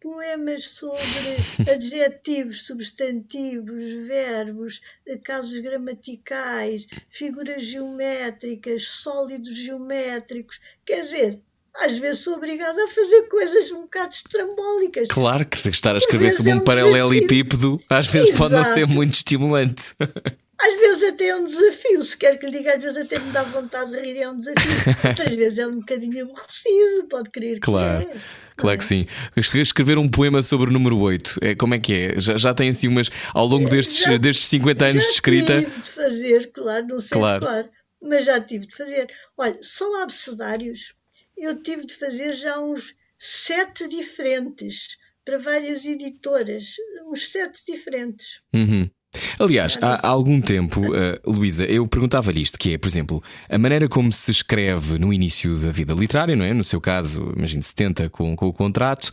poemas 0.00 0.68
sobre 0.70 1.02
adjetivos, 1.70 2.64
substantivos, 2.64 4.06
verbos, 4.06 4.80
casos 5.22 5.58
gramaticais, 5.60 6.86
figuras 7.08 7.62
geométricas, 7.62 8.88
sólidos 8.88 9.54
geométricos. 9.54 10.60
Quer 10.84 11.00
dizer, 11.00 11.40
às 11.74 11.98
vezes 11.98 12.22
sou 12.22 12.34
obrigada 12.34 12.84
a 12.84 12.88
fazer 12.88 13.22
coisas 13.28 13.70
um 13.70 13.82
bocado 13.82 14.12
estrambólicas. 14.12 15.08
Claro 15.08 15.46
que 15.46 15.68
estar 15.68 15.94
a 15.94 15.98
escrever 15.98 16.32
sobre 16.32 16.52
um 16.52 16.56
é 16.56 16.60
um 16.60 16.64
paralelepípedo 16.64 17.80
às 17.88 18.06
vezes 18.06 18.36
pode 18.36 18.54
não 18.54 18.64
ser 18.64 18.80
Exato. 18.80 18.92
muito 18.92 19.14
estimulante. 19.14 19.94
Às 20.62 20.74
vezes 20.78 21.02
até 21.04 21.28
é 21.28 21.36
um 21.36 21.44
desafio, 21.44 22.02
se 22.02 22.16
quer 22.16 22.38
que 22.38 22.46
lhe 22.46 22.58
diga, 22.58 22.76
às 22.76 22.82
vezes 22.82 22.98
até 22.98 23.18
me 23.18 23.32
dá 23.32 23.42
vontade 23.44 23.90
de 23.92 24.00
rir, 24.00 24.18
é 24.18 24.28
um 24.30 24.36
desafio. 24.36 24.70
Outras 25.08 25.34
vezes 25.34 25.58
é 25.58 25.66
um 25.66 25.76
bocadinho 25.78 26.24
aborrecido, 26.24 27.06
pode 27.08 27.30
crer 27.30 27.54
que 27.54 27.60
Claro. 27.60 28.02
é. 28.10 28.20
Claro 28.56 28.76
que 28.78 28.84
sim. 28.84 29.06
Escrever 29.36 29.96
um 29.96 30.06
poema 30.08 30.42
sobre 30.42 30.68
o 30.68 30.72
número 30.72 30.98
8, 30.98 31.38
é, 31.40 31.54
como 31.54 31.74
é 31.74 31.78
que 31.78 31.94
é? 31.94 32.20
Já, 32.20 32.36
já 32.36 32.52
tem 32.52 32.68
assim 32.68 32.88
umas. 32.88 33.08
Ao 33.32 33.46
longo 33.46 33.70
destes, 33.70 33.98
Já- 34.04 34.16
destes 34.18 34.46
50 34.48 34.84
anos 34.84 35.02
já 35.02 35.08
de 35.08 35.14
escrita. 35.14 35.62
tive 35.62 35.80
de 35.80 35.90
fazer, 35.90 36.52
claro, 36.52 36.86
não 36.86 37.00
sei 37.00 37.18
Claro. 37.18 37.46
claro, 37.46 37.68
mas 38.02 38.24
já 38.26 38.38
tive 38.38 38.66
de 38.66 38.76
fazer. 38.76 39.10
Olha, 39.38 39.58
só 39.62 40.02
abecedários, 40.02 40.92
eu 41.38 41.54
tive 41.62 41.86
de 41.86 41.94
fazer 41.96 42.34
já 42.34 42.60
uns 42.60 42.94
sete 43.18 43.88
diferentes, 43.88 44.98
para 45.24 45.38
várias 45.38 45.84
editoras, 45.86 46.74
uns 47.06 47.30
sete 47.32 47.64
diferentes. 47.66 48.42
Uhum. 48.54 48.90
Aliás, 49.38 49.76
há, 49.80 50.06
algum 50.06 50.40
tempo, 50.40 50.80
uh, 50.80 51.18
Luísa, 51.26 51.64
eu 51.64 51.86
perguntava-lhe 51.86 52.40
isto: 52.40 52.58
que 52.58 52.74
é, 52.74 52.78
por 52.78 52.88
exemplo, 52.88 53.22
a 53.48 53.58
maneira 53.58 53.88
como 53.88 54.12
se 54.12 54.30
escreve 54.30 54.98
no 54.98 55.12
início 55.12 55.58
da 55.58 55.72
vida 55.72 55.92
literária, 55.94 56.36
não 56.36 56.44
é? 56.44 56.54
No 56.54 56.62
seu 56.62 56.80
caso, 56.80 57.32
imagino 57.36 57.62
70 57.62 58.08
com, 58.10 58.36
com 58.36 58.46
o 58.46 58.52
contrato. 58.52 59.10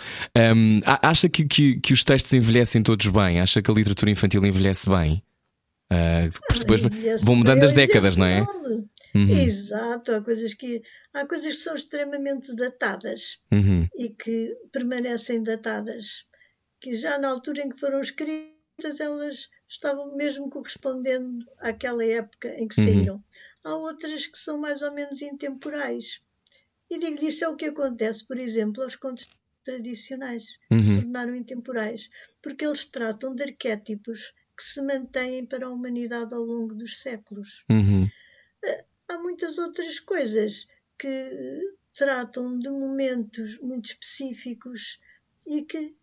um, 0.56 0.82
acha 0.86 1.28
que, 1.28 1.46
que, 1.46 1.80
que 1.80 1.94
os 1.94 2.04
textos 2.04 2.32
envelhecem 2.34 2.84
todos 2.84 3.08
bem? 3.08 3.42
Acha 3.42 3.62
que 3.62 3.72
a 3.72 3.74
literatura 3.74 4.12
infantil 4.12 4.46
envelhece 4.46 4.88
bem? 4.88 5.24
Uh, 5.92 6.30
porque 6.48 6.60
depois 6.60 6.86
Envelhece 6.86 7.26
vão 7.26 7.36
mudando 7.38 7.64
as 7.64 7.74
décadas, 7.74 8.18
não 8.18 8.26
é? 8.26 8.42
Uhum. 9.16 9.30
Exato, 9.30 10.12
há 10.12 10.22
coisas, 10.22 10.54
que, 10.54 10.82
há 11.14 11.26
coisas 11.26 11.56
que 11.56 11.64
são 11.64 11.76
extremamente 11.76 12.54
datadas 12.56 13.40
Uhum. 13.52 13.88
e 13.98 14.10
que 14.10 14.54
permanecem 14.72 15.42
datadas, 15.42 16.26
que 16.80 16.94
já 16.94 17.18
na 17.18 17.30
altura 17.30 17.64
em 17.64 17.70
que 17.70 17.80
foram 17.80 18.02
escritas 18.02 19.00
elas 19.00 19.48
estavam 19.68 20.16
mesmo 20.16 20.50
correspondendo 20.50 21.46
àquela 21.60 22.06
época 22.06 22.50
em 22.60 22.68
que 22.68 22.80
Uhum. 22.80 22.86
saíram. 22.86 23.24
Há 23.64 23.76
outras 23.76 24.28
que 24.28 24.38
são 24.38 24.58
mais 24.58 24.82
ou 24.82 24.94
menos 24.94 25.22
intemporais. 25.22 26.22
E 26.90 26.98
digo-lhe 27.00 27.28
isso 27.28 27.44
é 27.46 27.48
o 27.50 27.56
que 27.56 27.66
acontece, 27.66 28.26
por 28.26 28.38
exemplo, 28.40 28.84
aos 28.84 28.96
contos 28.96 29.28
tradicionais, 29.64 30.58
que 30.70 30.84
se 30.84 30.96
Uhum. 30.96 31.02
tornaram 31.02 31.36
intemporais, 31.36 32.10
porque 32.42 32.66
eles 32.66 32.86
tratam 32.86 33.36
de 33.36 33.44
arquétipos 33.44 34.34
que 34.58 34.64
se 34.64 34.82
mantêm 34.82 35.46
para 35.46 35.68
a 35.68 35.70
humanidade 35.70 36.34
ao 36.34 36.42
longo 36.42 36.74
dos 36.76 37.00
séculos 37.02 37.64
Uhum. 37.70 38.08
há 39.08 39.18
muitas 39.20 39.58
outras 39.58 40.00
coisas 40.00 40.68
que 40.98 41.62
tratam 41.96 42.58
de 42.60 42.70
momentos 42.70 43.58
muito 43.60 43.86
específicos 43.86 45.00
e 45.46 45.64
que 45.64 45.96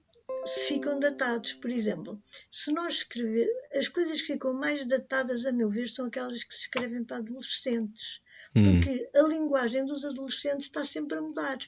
se 0.44 0.60
ficam 0.74 0.98
datados. 0.98 1.52
Por 1.54 1.70
exemplo, 1.70 2.22
se 2.50 2.72
nós 2.72 2.94
escrever, 2.94 3.48
as 3.74 3.88
coisas 3.88 4.20
que 4.20 4.32
ficam 4.34 4.52
mais 4.54 4.86
datadas, 4.86 5.46
a 5.46 5.52
meu 5.52 5.70
ver, 5.70 5.88
são 5.88 6.06
aquelas 6.06 6.44
que 6.44 6.54
se 6.54 6.62
escrevem 6.62 7.04
para 7.04 7.18
adolescentes, 7.18 8.22
Uhum. 8.56 8.80
porque 8.80 9.10
a 9.14 9.22
linguagem 9.22 9.84
dos 9.84 10.04
adolescentes 10.04 10.66
está 10.66 10.84
sempre 10.84 11.18
a 11.18 11.22
mudar. 11.22 11.58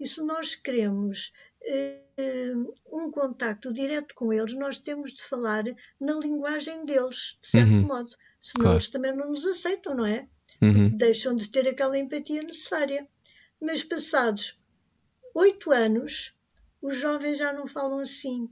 E 0.00 0.06
se 0.06 0.22
nós 0.22 0.54
queremos 0.54 1.32
eh, 1.66 2.52
um 2.92 3.10
contacto 3.10 3.72
direto 3.72 4.14
com 4.14 4.32
eles, 4.32 4.54
nós 4.54 4.78
temos 4.78 5.12
de 5.12 5.22
falar 5.22 5.64
na 6.00 6.12
linguagem 6.14 6.84
deles, 6.84 7.36
de 7.40 7.46
certo 7.46 7.72
Uhum. 7.72 7.82
modo. 7.86 8.10
Senão 8.38 8.62
Claro. 8.64 8.76
eles 8.76 8.88
também 8.88 9.16
não 9.16 9.30
nos 9.30 9.46
aceitam, 9.46 9.94
não 9.94 10.06
é? 10.06 10.28
Uhum. 10.62 10.90
deixam 10.96 11.34
de 11.34 11.48
ter 11.50 11.66
aquela 11.68 11.98
empatia 11.98 12.42
necessária. 12.42 13.06
Mas 13.60 13.82
passados 13.82 14.58
oito 15.34 15.70
anos, 15.72 16.34
os 16.84 16.96
jovens 16.96 17.38
já 17.38 17.50
não 17.50 17.66
falam 17.66 17.98
assim. 17.98 18.46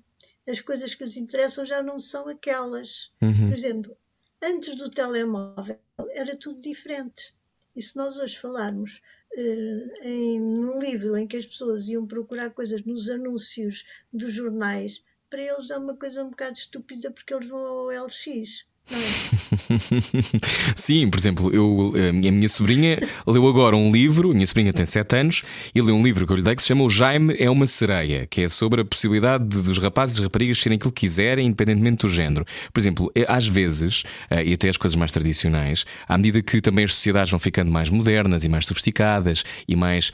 As 0.49 0.59
coisas 0.62 0.95
que 0.95 1.05
lhes 1.05 1.18
interessam 1.18 1.66
já 1.66 1.83
não 1.83 1.99
são 1.99 2.27
aquelas. 2.29 3.12
Uhum. 3.21 3.49
Por 3.49 3.53
exemplo, 3.53 3.97
antes 4.42 4.75
do 4.77 4.90
telemóvel 4.90 5.79
era 6.12 6.35
tudo 6.35 6.59
diferente. 6.59 7.35
E 7.77 7.83
se 7.83 7.95
nós 7.95 8.16
hoje 8.16 8.38
falarmos 8.38 9.03
eh, 9.37 9.99
em, 10.03 10.40
num 10.40 10.81
livro 10.81 11.14
em 11.18 11.27
que 11.27 11.37
as 11.37 11.45
pessoas 11.45 11.88
iam 11.88 12.07
procurar 12.07 12.49
coisas 12.51 12.83
nos 12.85 13.11
anúncios 13.11 13.85
dos 14.11 14.33
jornais, 14.33 15.05
para 15.29 15.42
eles 15.42 15.71
é 15.71 15.77
uma 15.77 15.95
coisa 15.95 16.25
um 16.25 16.31
bocado 16.31 16.57
estúpida 16.57 17.11
porque 17.11 17.35
eles 17.35 17.49
vão 17.51 17.61
ao 17.61 18.07
LX. 18.07 18.66
Sim, 20.77 21.09
por 21.09 21.18
exemplo, 21.18 21.51
eu, 21.53 21.92
a 22.09 22.12
minha 22.12 22.31
a 22.31 22.35
minha 22.35 22.49
sobrinha 22.49 22.99
leu 23.27 23.47
agora 23.49 23.77
um 23.77 23.90
livro, 23.92 24.31
a 24.31 24.35
minha 24.35 24.47
sobrinha 24.47 24.73
tem 24.73 24.85
7 24.87 25.16
anos, 25.16 25.42
e 25.75 25.81
leu 25.81 25.95
um 25.95 26.03
livro 26.03 26.27
que 26.27 26.33
eu 26.33 26.37
lhe 26.37 26.42
dei 26.42 26.55
que 26.55 26.62
se 26.62 26.68
chama 26.68 26.85
O 26.85 26.90
Jaime 26.90 27.35
é 27.38 27.49
uma 27.51 27.66
Sereia, 27.66 28.27
que 28.27 28.42
é 28.42 28.49
sobre 28.49 28.81
a 28.81 28.85
possibilidade 28.85 29.45
de- 29.47 29.61
dos 29.62 29.79
rapazes 29.79 30.16
e 30.18 30.23
raparigas 30.23 30.59
serem 30.59 30.77
aquilo 30.77 30.92
que 30.92 31.03
quiserem, 31.03 31.47
independentemente 31.47 32.07
do 32.07 32.09
género. 32.09 32.45
Por 32.73 32.81
exemplo, 32.81 33.11
é- 33.14 33.27
às 33.29 33.47
vezes, 33.47 34.03
eh, 34.31 34.45
e 34.45 34.55
até 34.55 34.68
as 34.68 34.77
coisas 34.77 34.97
mais 34.97 35.12
tradicionais, 35.12 35.85
à 36.09 36.16
medida 36.16 36.42
que 36.42 36.61
também 36.61 36.85
as 36.85 36.92
sociedades 36.95 37.31
vão 37.31 37.40
ficando 37.40 37.71
mais 37.71 37.90
modernas 37.90 38.45
e 38.45 38.49
mais 38.49 38.66
sofisticadas 38.66 39.45
e 39.68 39.77
mais, 39.77 40.12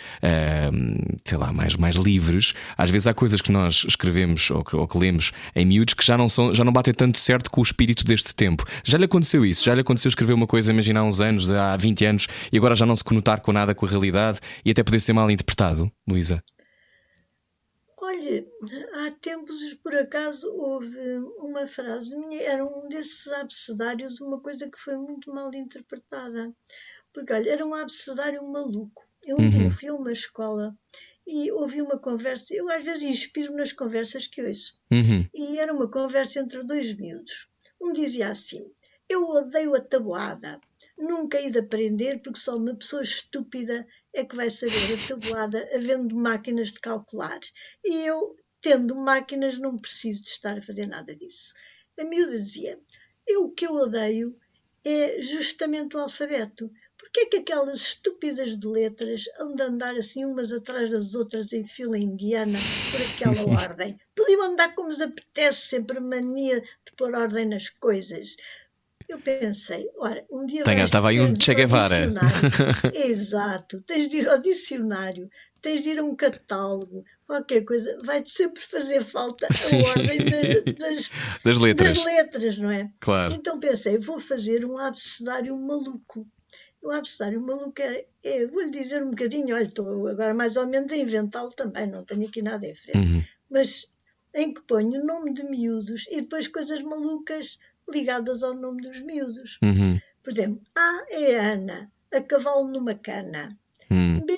sei 1.25 1.39
lá, 1.39 1.53
mais, 1.53 1.77
mais 1.77 1.97
livres, 1.97 2.53
às 2.77 2.91
vezes 2.91 3.07
há 3.07 3.15
coisas 3.15 3.41
que 3.41 3.51
nós 3.53 3.85
escrevemos 3.89 4.51
ou 4.51 4.65
que, 4.65 4.77
ou 4.77 4.87
que 4.87 4.99
lemos 4.99 5.33
em 5.55 5.65
miúdos 5.65 5.95
que 5.95 6.05
já 6.05 6.17
não, 6.19 6.29
são, 6.29 6.53
já 6.55 6.65
não 6.65 6.73
batem 6.73 6.93
tanto 6.95 7.19
certo 7.19 7.51
com 7.51 7.61
o 7.61 7.65
espírito 7.65 8.05
deste 8.05 8.35
tempo. 8.35 8.58
Já 8.85 8.99
lhe 8.99 9.05
aconteceu 9.05 9.45
isso? 9.45 9.65
Já 9.65 9.75
lhe 9.75 9.81
aconteceu 9.81 10.09
escrever 10.09 10.33
uma 10.33 10.47
coisa, 10.47 10.73
imagina 10.73 11.01
há 11.01 11.05
uns 11.05 11.21
anos, 11.21 11.49
há 11.51 11.77
20 11.77 12.05
anos, 12.05 12.27
e 12.53 12.57
agora 12.57 12.75
já 12.75 12.87
não 12.87 12.97
se 12.97 13.05
conotar 13.05 13.41
com 13.41 13.53
nada 13.53 13.75
com 13.75 13.87
a 13.87 13.89
realidade 13.89 14.41
e 14.65 14.71
até 14.71 14.83
poder 14.83 15.01
ser 15.01 15.13
mal 15.13 15.31
interpretado, 15.31 15.91
Luísa? 16.07 16.43
Olha, 18.01 18.47
há 18.95 19.11
tempos, 19.21 19.75
por 19.83 19.95
acaso, 19.95 20.51
houve 20.55 20.99
uma 21.39 21.67
frase 21.67 22.17
minha, 22.17 22.41
era 22.43 22.65
um 22.65 22.89
desses 22.89 23.31
abecedários, 23.33 24.21
uma 24.21 24.41
coisa 24.41 24.71
que 24.71 24.79
foi 24.79 24.97
muito 24.97 25.33
mal 25.33 25.53
interpretada. 25.53 26.53
Porque, 27.13 27.33
olha, 27.33 27.51
era 27.51 27.67
um 27.67 27.75
abecedário 27.75 28.43
maluco. 28.51 29.05
Eu 29.25 29.37
um 29.39 29.51
dia 29.51 29.71
fui 29.71 29.89
a 29.89 29.95
uma 29.95 30.13
escola 30.13 30.75
e 31.27 31.53
ouvi 31.53 31.83
uma 31.83 31.99
conversa, 31.99 32.55
eu 32.55 32.71
às 32.71 32.83
vezes 32.83 33.03
inspiro 33.03 33.55
nas 33.55 33.73
conversas 33.73 34.27
que 34.27 34.43
ouço. 34.43 34.79
Uhum. 34.91 35.29
E 35.35 35.59
era 35.59 35.73
uma 35.73 35.91
conversa 35.91 36.41
entre 36.41 36.65
dois 36.65 36.97
miúdos. 36.97 37.49
Um 37.81 37.93
dizia 37.93 38.31
assim: 38.31 38.71
Eu 39.09 39.23
odeio 39.31 39.75
a 39.75 39.81
tabuada. 39.81 40.61
Nunca 40.97 41.41
hei 41.41 41.51
de 41.51 41.61
aprender 41.61 42.21
porque 42.21 42.41
só 42.41 42.57
uma 42.57 42.75
pessoa 42.75 43.03
estúpida 43.03 43.87
é 44.13 44.25
que 44.25 44.37
vai 44.37 44.51
saber 44.51 44.95
a 44.95 45.09
tabuada 45.09 45.69
havendo 45.75 46.15
máquinas 46.15 46.73
de 46.73 46.81
calcular. 46.81 47.41
E 47.85 48.07
eu, 48.07 48.37
tendo 48.61 48.97
máquinas, 48.97 49.59
não 49.59 49.77
preciso 49.77 50.23
de 50.25 50.31
estar 50.31 50.59
a 50.59 50.63
fazer 50.63 50.87
nada 50.87 51.15
disso. 51.15 51.55
A 51.99 52.05
miúda 52.05 52.37
dizia: 52.39 52.81
Eu 53.27 53.45
o 53.45 53.51
que 53.51 53.67
eu 53.67 53.75
odeio 53.75 54.37
é 54.85 55.21
justamente 55.23 55.97
o 55.97 56.01
alfabeto. 56.01 56.71
Porquê 56.99 57.21
é 57.21 57.27
que 57.27 57.37
aquelas 57.39 57.81
estúpidas 57.81 58.59
de 58.59 58.67
letras 58.67 59.23
andam 59.41 59.67
a 59.67 59.71
andar 59.71 59.95
assim 59.97 60.25
umas 60.25 60.53
atrás 60.53 60.91
das 60.91 61.15
outras 61.15 61.53
em 61.53 61.65
fila 61.65 61.97
indiana 61.97 62.59
por 62.91 63.01
aquela 63.01 63.47
ordem? 63.63 63.99
Podiam 64.15 64.43
andar 64.43 64.75
como 64.75 64.91
lhes 64.91 65.01
apetece, 65.01 65.69
sempre 65.69 66.01
mania 66.01 66.61
de 66.61 66.93
pôr 66.97 67.15
ordem 67.15 67.47
nas 67.47 67.69
coisas. 67.69 68.37
Eu 69.09 69.19
pensei, 69.21 69.89
ora, 69.97 70.23
um 70.31 70.45
dia 70.45 70.65
Tenha, 70.65 70.85
estava 70.85 71.09
aí 71.09 71.19
um 71.21 71.33
de 71.33 71.43
Che 71.43 71.55
Guevara. 71.55 71.89
dicionário. 71.95 72.31
Exato, 73.09 73.81
tens 73.87 74.07
de 74.09 74.19
ir 74.19 74.29
ao 74.29 74.39
dicionário, 74.39 75.31
tens 75.63 75.83
de 75.83 75.91
ir 75.91 75.99
a 75.99 76.05
um 76.05 76.15
catálogo, 76.15 77.05
qualquer 77.27 77.65
coisa, 77.65 77.97
vai-te 78.05 78.31
sempre 78.31 78.61
fazer 78.61 79.03
falta 79.03 79.47
Sim. 79.51 79.81
a 79.83 79.89
ordem 79.89 80.19
da- 80.29 80.73
das, 80.89 81.11
Das 81.43 81.57
letras. 81.59 81.95
das 81.95 82.05
letras, 82.05 82.59
não 82.59 82.71
é? 82.71 82.91
Claro. 83.01 83.33
Então 83.33 83.59
pensei, 83.59 83.97
vou 83.99 84.19
fazer 84.21 84.65
um 84.67 84.77
abecedário 84.77 85.57
maluco. 85.57 86.27
O 86.89 86.91
abecedário 86.91 87.39
maluco 87.43 87.83
é, 87.83 88.07
é 88.25 88.47
vou-lhe 88.47 88.71
dizer 88.71 89.03
um 89.03 89.11
bocadinho, 89.11 89.55
olha, 89.55 89.65
estou 89.65 90.09
agora 90.09 90.33
mais 90.33 90.57
ou 90.57 90.67
menos 90.67 90.91
a 90.91 90.97
inventá-lo 90.97 91.51
também, 91.51 91.87
não 91.87 92.03
tenho 92.03 92.27
aqui 92.27 92.41
nada 92.41 92.67
em 92.67 92.75
frente, 92.75 92.97
Uhum. 92.99 93.23
mas 93.51 93.87
em 94.33 94.55
que 94.55 94.63
ponho 94.63 95.03
o 95.03 95.05
nome 95.05 95.35
de 95.35 95.43
miúdos 95.45 96.07
e 96.11 96.23
depois 96.23 96.49
coisas 96.49 96.81
malucas 96.83 97.59
ligadas 97.91 98.43
ao 98.43 98.55
nome 98.55 98.81
dos 98.81 99.03
miúdos. 99.03 99.59
Uhum. 99.63 100.01
Por 100.23 100.33
exemplo, 100.33 100.63
A 100.75 101.05
é 101.11 101.37
Ana, 101.37 101.93
a 102.11 102.23
cavalo 102.23 102.67
numa 102.69 102.95
cana. 102.95 103.55
Uhum. 103.91 104.25
B 104.25 104.35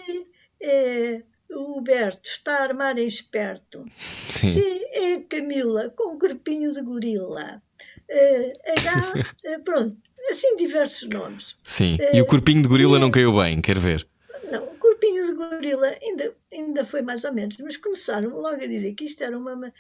é 0.61 1.23
o 1.53 1.81
Berto, 1.81 2.29
está 2.29 2.59
a 2.59 2.63
armar 2.65 2.99
em 2.99 3.07
esperto. 3.07 3.85
Sim. 4.29 4.51
C 4.51 4.87
é 4.93 5.15
a 5.15 5.23
Camila, 5.23 5.91
com 5.91 6.15
um 6.15 6.19
corpinho 6.19 6.73
de 6.73 6.83
gorila. 6.83 7.63
Eh, 8.09 8.53
H, 8.67 9.15
eh, 9.47 9.59
pronto, 9.61 9.97
assim 10.29 10.57
diversos 10.57 11.09
nomes. 11.09 11.57
Sim. 11.65 11.97
E 12.13 12.21
o 12.21 12.27
corpinho 12.27 12.63
de 12.63 12.69
gorila 12.69 12.97
e- 12.99 13.01
não 13.01 13.11
caiu 13.11 13.35
bem, 13.37 13.61
quero 13.61 13.81
ver. 13.81 14.07
Não, 14.51 14.65
o 14.65 14.79
corpinho 14.79 15.27
de 15.27 15.35
gorila 15.35 15.95
ainda, 16.03 16.37
ainda 16.53 16.85
foi 16.85 17.03
mais 17.03 17.25
ou 17.25 17.33
menos, 17.33 17.57
mas 17.59 17.77
começaram 17.77 18.31
logo 18.31 18.63
a 18.63 18.67
dizer 18.67 18.93
que 18.95 19.05
isto 19.05 19.23
era 19.25 19.37
uma. 19.39 19.57
ma- 19.57 19.73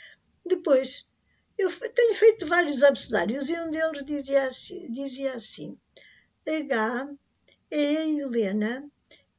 Depois, 0.47 1.07
eu 1.59 1.71
tenho 1.95 2.15
feito 2.15 2.47
vários 2.47 2.83
abecedários 2.83 3.51
e 3.51 3.59
um 3.61 3.71
deles 3.71 4.05
dizia 4.05 4.45
assim: 4.45 4.87
dizia 4.91 5.35
assim 5.35 5.75
H 6.47 7.11
é 7.71 7.97
a 7.99 8.07
Helena 8.09 8.89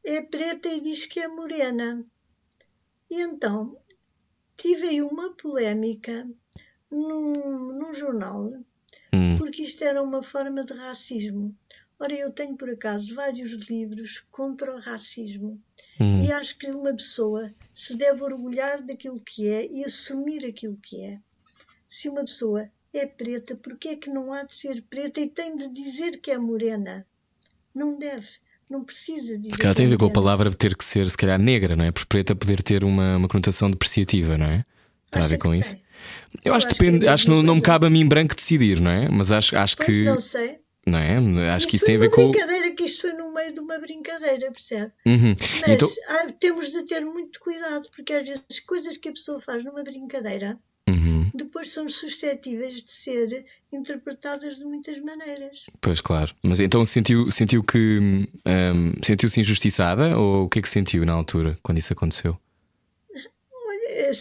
é 0.03 0.21
preta 0.21 0.69
e 0.69 0.79
diz 0.81 1.05
que 1.05 1.19
é 1.19 1.27
morena. 1.27 2.03
E 3.09 3.19
então 3.21 3.77
tive 4.55 4.87
aí 4.87 5.01
uma 5.01 5.33
polémica 5.35 6.27
num, 6.89 7.73
num 7.77 7.93
jornal, 7.93 8.53
Hum. 9.13 9.37
porque 9.37 9.63
isto 9.63 9.83
era 9.83 10.01
uma 10.01 10.23
forma 10.23 10.63
de 10.63 10.73
racismo. 10.73 11.55
Ora, 11.99 12.13
eu 12.13 12.31
tenho 12.31 12.55
por 12.55 12.69
acaso 12.69 13.13
vários 13.13 13.51
livros 13.69 14.23
contra 14.31 14.75
o 14.75 14.79
racismo 14.79 15.61
Hum. 15.99 16.23
e 16.23 16.31
acho 16.31 16.57
que 16.57 16.67
uma 16.71 16.93
pessoa 16.93 17.53
se 17.75 17.95
deve 17.95 18.23
orgulhar 18.23 18.81
daquilo 18.81 19.21
que 19.23 19.47
é 19.47 19.67
e 19.67 19.83
assumir 19.85 20.45
aquilo 20.45 20.77
que 20.81 21.03
é. 21.03 21.19
Se 21.87 22.09
uma 22.09 22.23
pessoa 22.23 22.67
é 22.93 23.05
preta, 23.05 23.55
porque 23.55 23.89
é 23.89 23.95
que 23.95 24.09
não 24.09 24.33
há 24.33 24.43
de 24.43 24.55
ser 24.55 24.81
preta 24.89 25.19
e 25.19 25.27
tem 25.27 25.55
de 25.55 25.69
dizer 25.69 26.19
que 26.19 26.31
é 26.31 26.37
morena? 26.37 27.05
Não 27.73 27.99
deve, 27.99 28.27
não 28.69 28.83
precisa 28.83 29.37
dizer. 29.37 29.53
Se 29.53 29.59
calhar 29.59 29.75
que 29.75 29.77
tem 29.77 29.85
é 29.85 29.87
a 29.87 29.91
ver 29.91 29.97
com 29.97 30.05
a 30.05 30.11
palavra 30.11 30.51
ter 30.51 30.75
que 30.75 30.83
ser, 30.83 31.09
se 31.09 31.17
calhar, 31.17 31.39
negra, 31.39 31.75
não 31.75 31.85
é? 31.85 31.91
Por 31.91 32.05
preta 32.05 32.35
poder 32.35 32.63
ter 32.63 32.83
uma, 32.83 33.17
uma 33.17 33.27
conotação 33.27 33.69
depreciativa, 33.69 34.37
não 34.37 34.47
é? 34.47 34.65
Tem 35.11 35.21
a 35.21 35.27
ver 35.27 35.37
com 35.37 35.53
isso? 35.53 35.75
tem? 35.75 35.81
Eu 36.43 36.53
acho 36.55 36.67
que 36.67 36.71
acho 36.73 36.79
que 36.79 36.85
é 36.85 36.91
depende, 36.91 37.07
acho 37.07 37.23
que 37.25 37.29
não, 37.29 37.43
não 37.43 37.55
me 37.55 37.61
cabe 37.61 37.85
a 37.85 37.89
mim 37.89 38.07
branco 38.07 38.35
decidir, 38.35 38.79
não 38.79 38.89
é? 38.89 39.09
Mas 39.09 39.31
acho, 39.31 39.55
acho 39.57 39.77
Pois 39.77 39.87
que. 39.87 40.03
não 40.05 40.19
sei. 40.19 40.59
Não 40.85 40.97
é? 40.97 41.51
Acho 41.51 41.67
que 41.67 41.75
isso 41.75 41.85
tem 41.85 41.95
a 41.95 41.99
ver 41.99 42.09
com. 42.09 42.23
uma 42.23 42.31
brincadeira, 42.31 42.71
que 42.71 42.83
isto 42.83 43.01
foi 43.01 43.13
no 43.13 43.31
meio 43.33 43.53
de 43.53 43.59
uma 43.59 43.77
brincadeira, 43.77 44.51
percebe? 44.51 44.91
Uhum. 45.05 45.35
Mas 45.61 45.69
Então, 45.69 45.89
ah, 46.09 46.27
temos 46.39 46.71
de 46.71 46.83
ter 46.83 47.01
muito 47.01 47.39
cuidado, 47.39 47.87
porque 47.95 48.13
às 48.13 48.25
vezes 48.25 48.43
as 48.49 48.59
coisas 48.59 48.97
que 48.97 49.09
a 49.09 49.11
pessoa 49.11 49.39
faz 49.39 49.63
numa 49.63 49.83
brincadeira 49.83 50.57
uhum. 50.89 51.29
depois 51.33 51.71
são 51.71 51.87
suscetíveis 51.87 52.81
de 52.81 52.91
ser 52.91 53.45
interpretadas 53.71 54.57
de 54.57 54.65
muitas 54.65 54.97
maneiras. 54.99 55.65
Pois 55.79 56.01
claro. 56.01 56.33
Mas 56.41 56.59
então 56.59 56.83
sentiu, 56.83 57.29
sentiu 57.29 57.63
que 57.63 57.99
hum, 58.45 58.93
sentiu-se 59.03 59.39
injustiçada 59.39 60.17
ou 60.17 60.45
o 60.45 60.49
que 60.49 60.59
é 60.59 60.61
que 60.61 60.69
sentiu 60.69 61.05
na 61.05 61.13
altura 61.13 61.57
quando 61.61 61.77
isso 61.77 61.93
aconteceu? 61.93 62.37
Olha, 63.13 64.11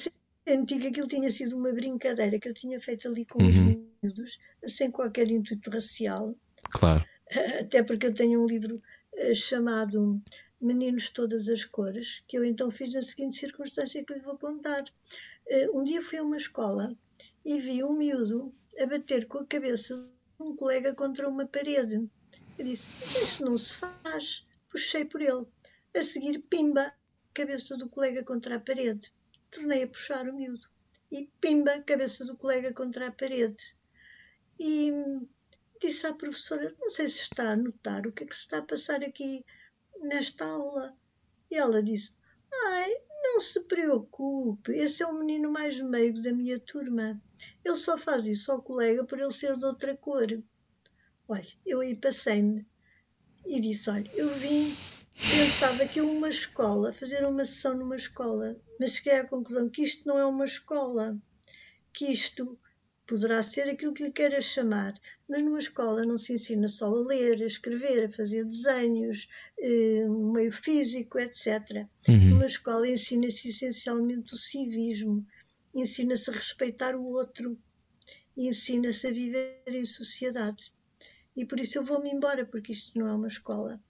senti 0.46 0.78
que 0.78 0.88
aquilo 0.88 1.06
tinha 1.08 1.30
sido 1.30 1.56
uma 1.56 1.72
brincadeira 1.72 2.38
que 2.38 2.48
eu 2.48 2.54
tinha 2.54 2.80
feito 2.80 3.08
ali 3.08 3.24
com 3.24 3.38
os 3.46 3.56
Uhum. 3.56 3.86
miúdos, 4.02 4.38
sem 4.66 4.90
qualquer 4.90 5.30
intuito 5.30 5.70
racial, 5.70 6.34
Claro. 6.70 7.04
até 7.60 7.82
porque 7.82 8.06
eu 8.06 8.14
tenho 8.14 8.42
um 8.42 8.46
livro 8.46 8.82
eh, 9.14 9.34
chamado 9.34 10.20
Meninos 10.60 11.04
de 11.04 11.12
Todas 11.12 11.48
as 11.48 11.64
Cores, 11.64 12.22
que 12.28 12.36
eu 12.38 12.44
então 12.44 12.70
fiz 12.70 12.92
na 12.92 13.02
seguinte 13.02 13.36
circunstância 13.38 14.04
que 14.04 14.14
lhe 14.14 14.20
vou 14.20 14.38
contar. 14.38 14.84
Eh, 15.48 15.68
Um 15.72 15.84
dia 15.84 16.02
fui 16.02 16.18
a 16.18 16.22
uma 16.22 16.36
escola 16.36 16.94
e 17.44 17.60
vi 17.60 17.82
um 17.84 17.94
miúdo 17.96 18.54
a 18.78 18.86
bater 18.86 19.26
com 19.26 19.38
a 19.38 19.46
cabeça 19.46 19.94
de 19.96 20.46
um 20.46 20.56
colega 20.56 20.94
contra 20.94 21.28
uma 21.28 21.46
parede. 21.46 21.96
Eu 22.58 22.64
disse: 22.64 22.90
Isso 23.24 23.44
não 23.44 23.56
se 23.56 23.74
faz. 23.74 24.46
Puxei 24.70 25.04
por 25.04 25.20
ele. 25.20 25.44
A 25.94 26.02
seguir, 26.02 26.38
pimba, 26.40 26.92
cabeça 27.34 27.76
do 27.76 27.88
colega 27.88 28.22
contra 28.24 28.56
a 28.56 28.60
parede. 28.60 29.12
Tornei 29.50 29.82
a 29.82 29.88
puxar 29.88 30.28
o 30.28 30.34
miúdo. 30.34 30.68
E 31.10 31.28
pimba, 31.40 31.80
cabeça 31.82 32.24
do 32.24 32.36
colega 32.36 32.72
contra 32.72 33.08
a 33.08 33.12
parede. 33.12 33.74
E 34.58 34.92
disse 35.80 36.06
à 36.06 36.12
professora: 36.12 36.74
Não 36.78 36.90
sei 36.90 37.08
se 37.08 37.16
está 37.16 37.52
a 37.52 37.56
notar 37.56 38.06
o 38.06 38.12
que 38.12 38.24
é 38.24 38.26
que 38.26 38.36
se 38.36 38.42
está 38.42 38.58
a 38.58 38.62
passar 38.62 39.02
aqui 39.02 39.44
nesta 40.02 40.44
aula. 40.44 40.96
E 41.50 41.56
ela 41.56 41.82
disse: 41.82 42.16
Ai, 42.52 42.94
não 43.22 43.40
se 43.40 43.60
preocupe, 43.60 44.72
esse 44.72 45.02
é 45.02 45.06
o 45.06 45.18
menino 45.18 45.50
mais 45.50 45.80
meigo 45.80 46.22
da 46.22 46.32
minha 46.32 46.58
turma. 46.60 47.20
Ele 47.64 47.76
só 47.76 47.96
faz 47.96 48.26
isso 48.26 48.52
ao 48.52 48.62
colega 48.62 49.04
por 49.04 49.18
ele 49.18 49.32
ser 49.32 49.56
de 49.56 49.64
outra 49.64 49.96
cor. 49.96 50.28
Olha, 51.26 51.48
eu 51.64 51.80
aí 51.80 51.94
passei-me 51.94 52.66
e 53.46 53.60
disse: 53.60 53.88
Olha, 53.90 54.10
eu 54.14 54.34
vim, 54.34 54.76
pensava 55.14 55.86
que 55.86 56.00
uma 56.00 56.28
escola, 56.28 56.92
fazer 56.92 57.24
uma 57.26 57.44
sessão 57.44 57.76
numa 57.76 57.96
escola, 57.96 58.56
mas 58.80 58.94
cheguei 58.94 59.20
à 59.20 59.24
conclusão 59.24 59.68
que 59.68 59.82
isto 59.82 60.08
não 60.08 60.18
é 60.18 60.24
uma 60.24 60.44
escola, 60.44 61.16
que 61.92 62.06
isto 62.06 62.58
poderá 63.06 63.42
ser 63.42 63.68
aquilo 63.68 63.92
que 63.92 64.04
lhe 64.04 64.10
queira 64.10 64.40
chamar, 64.40 64.94
mas 65.28 65.42
numa 65.42 65.58
escola 65.58 66.04
não 66.04 66.16
se 66.16 66.32
ensina 66.32 66.66
só 66.66 66.86
a 66.86 67.06
ler, 67.06 67.42
a 67.42 67.46
escrever, 67.46 68.04
a 68.06 68.10
fazer 68.10 68.44
desenhos, 68.44 69.28
eh, 69.60 70.06
um 70.08 70.32
meio 70.32 70.50
físico, 70.50 71.18
etc. 71.18 71.86
Uhum. 72.08 72.30
Numa 72.30 72.46
escola 72.46 72.88
ensina-se 72.88 73.48
essencialmente 73.48 74.32
o 74.34 74.38
civismo, 74.38 75.26
ensina-se 75.74 76.30
a 76.30 76.32
respeitar 76.34 76.96
o 76.96 77.04
outro 77.04 77.58
ensina-se 78.36 79.06
a 79.06 79.10
viver 79.10 79.62
em 79.66 79.84
sociedade. 79.84 80.72
E 81.36 81.44
por 81.44 81.60
isso 81.60 81.78
eu 81.78 81.84
vou-me 81.84 82.10
embora, 82.10 82.44
porque 82.44 82.72
isto 82.72 82.98
não 82.98 83.06
é 83.06 83.12
uma 83.12 83.28
escola. 83.28 83.80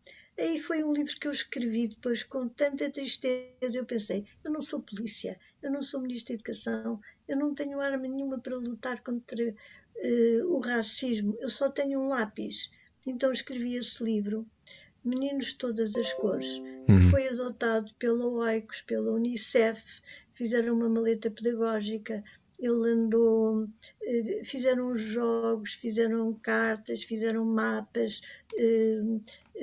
Aí 0.41 0.59
foi 0.59 0.83
um 0.83 0.93
livro 0.93 1.15
que 1.21 1.29
eu 1.29 1.33
escrevi 1.33 1.89
depois 1.89 2.23
com 2.25 2.49
tanta 2.49 2.91
tristeza. 2.91 3.77
Eu 3.79 3.87
pensei: 3.87 4.25
eu 4.45 4.51
não 4.51 4.61
sou 4.61 4.83
polícia, 4.83 5.39
eu 5.63 5.71
não 5.71 5.83
sou 5.83 6.01
ministro 6.01 6.29
da 6.29 6.35
Educação, 6.37 7.01
eu 7.29 7.37
não 7.37 7.55
tenho 7.55 7.81
arma 7.81 8.09
nenhuma 8.09 8.41
para 8.41 8.57
lutar 8.57 9.03
contra 9.03 9.55
eh, 9.99 10.41
o 10.47 10.59
racismo, 10.61 11.37
eu 11.41 11.49
só 11.49 11.71
tenho 11.71 12.01
um 12.01 12.09
lápis. 12.09 12.71
Então 13.07 13.31
escrevi 13.33 13.77
esse 13.77 14.03
livro, 14.03 14.47
Meninos 15.05 15.47
de 15.47 15.59
Todas 15.59 15.97
as 15.97 16.13
Cores, 16.15 16.47
que 16.87 16.93
Uhum. 16.93 17.11
foi 17.11 17.29
adotado 17.29 17.95
pela 17.99 18.27
OICOS, 18.27 18.83
pela 18.83 19.13
Unicef, 19.13 19.83
fizeram 20.33 20.75
uma 20.75 20.89
maleta 20.89 21.31
pedagógica. 21.31 22.23
Ele 22.61 22.91
andou, 22.91 23.67
eh, 24.03 24.41
fizeram 24.45 24.95
jogos, 24.95 25.73
fizeram 25.73 26.33
cartas, 26.35 27.03
fizeram 27.03 27.45
mapas, 27.45 28.21
eh, 28.57 28.99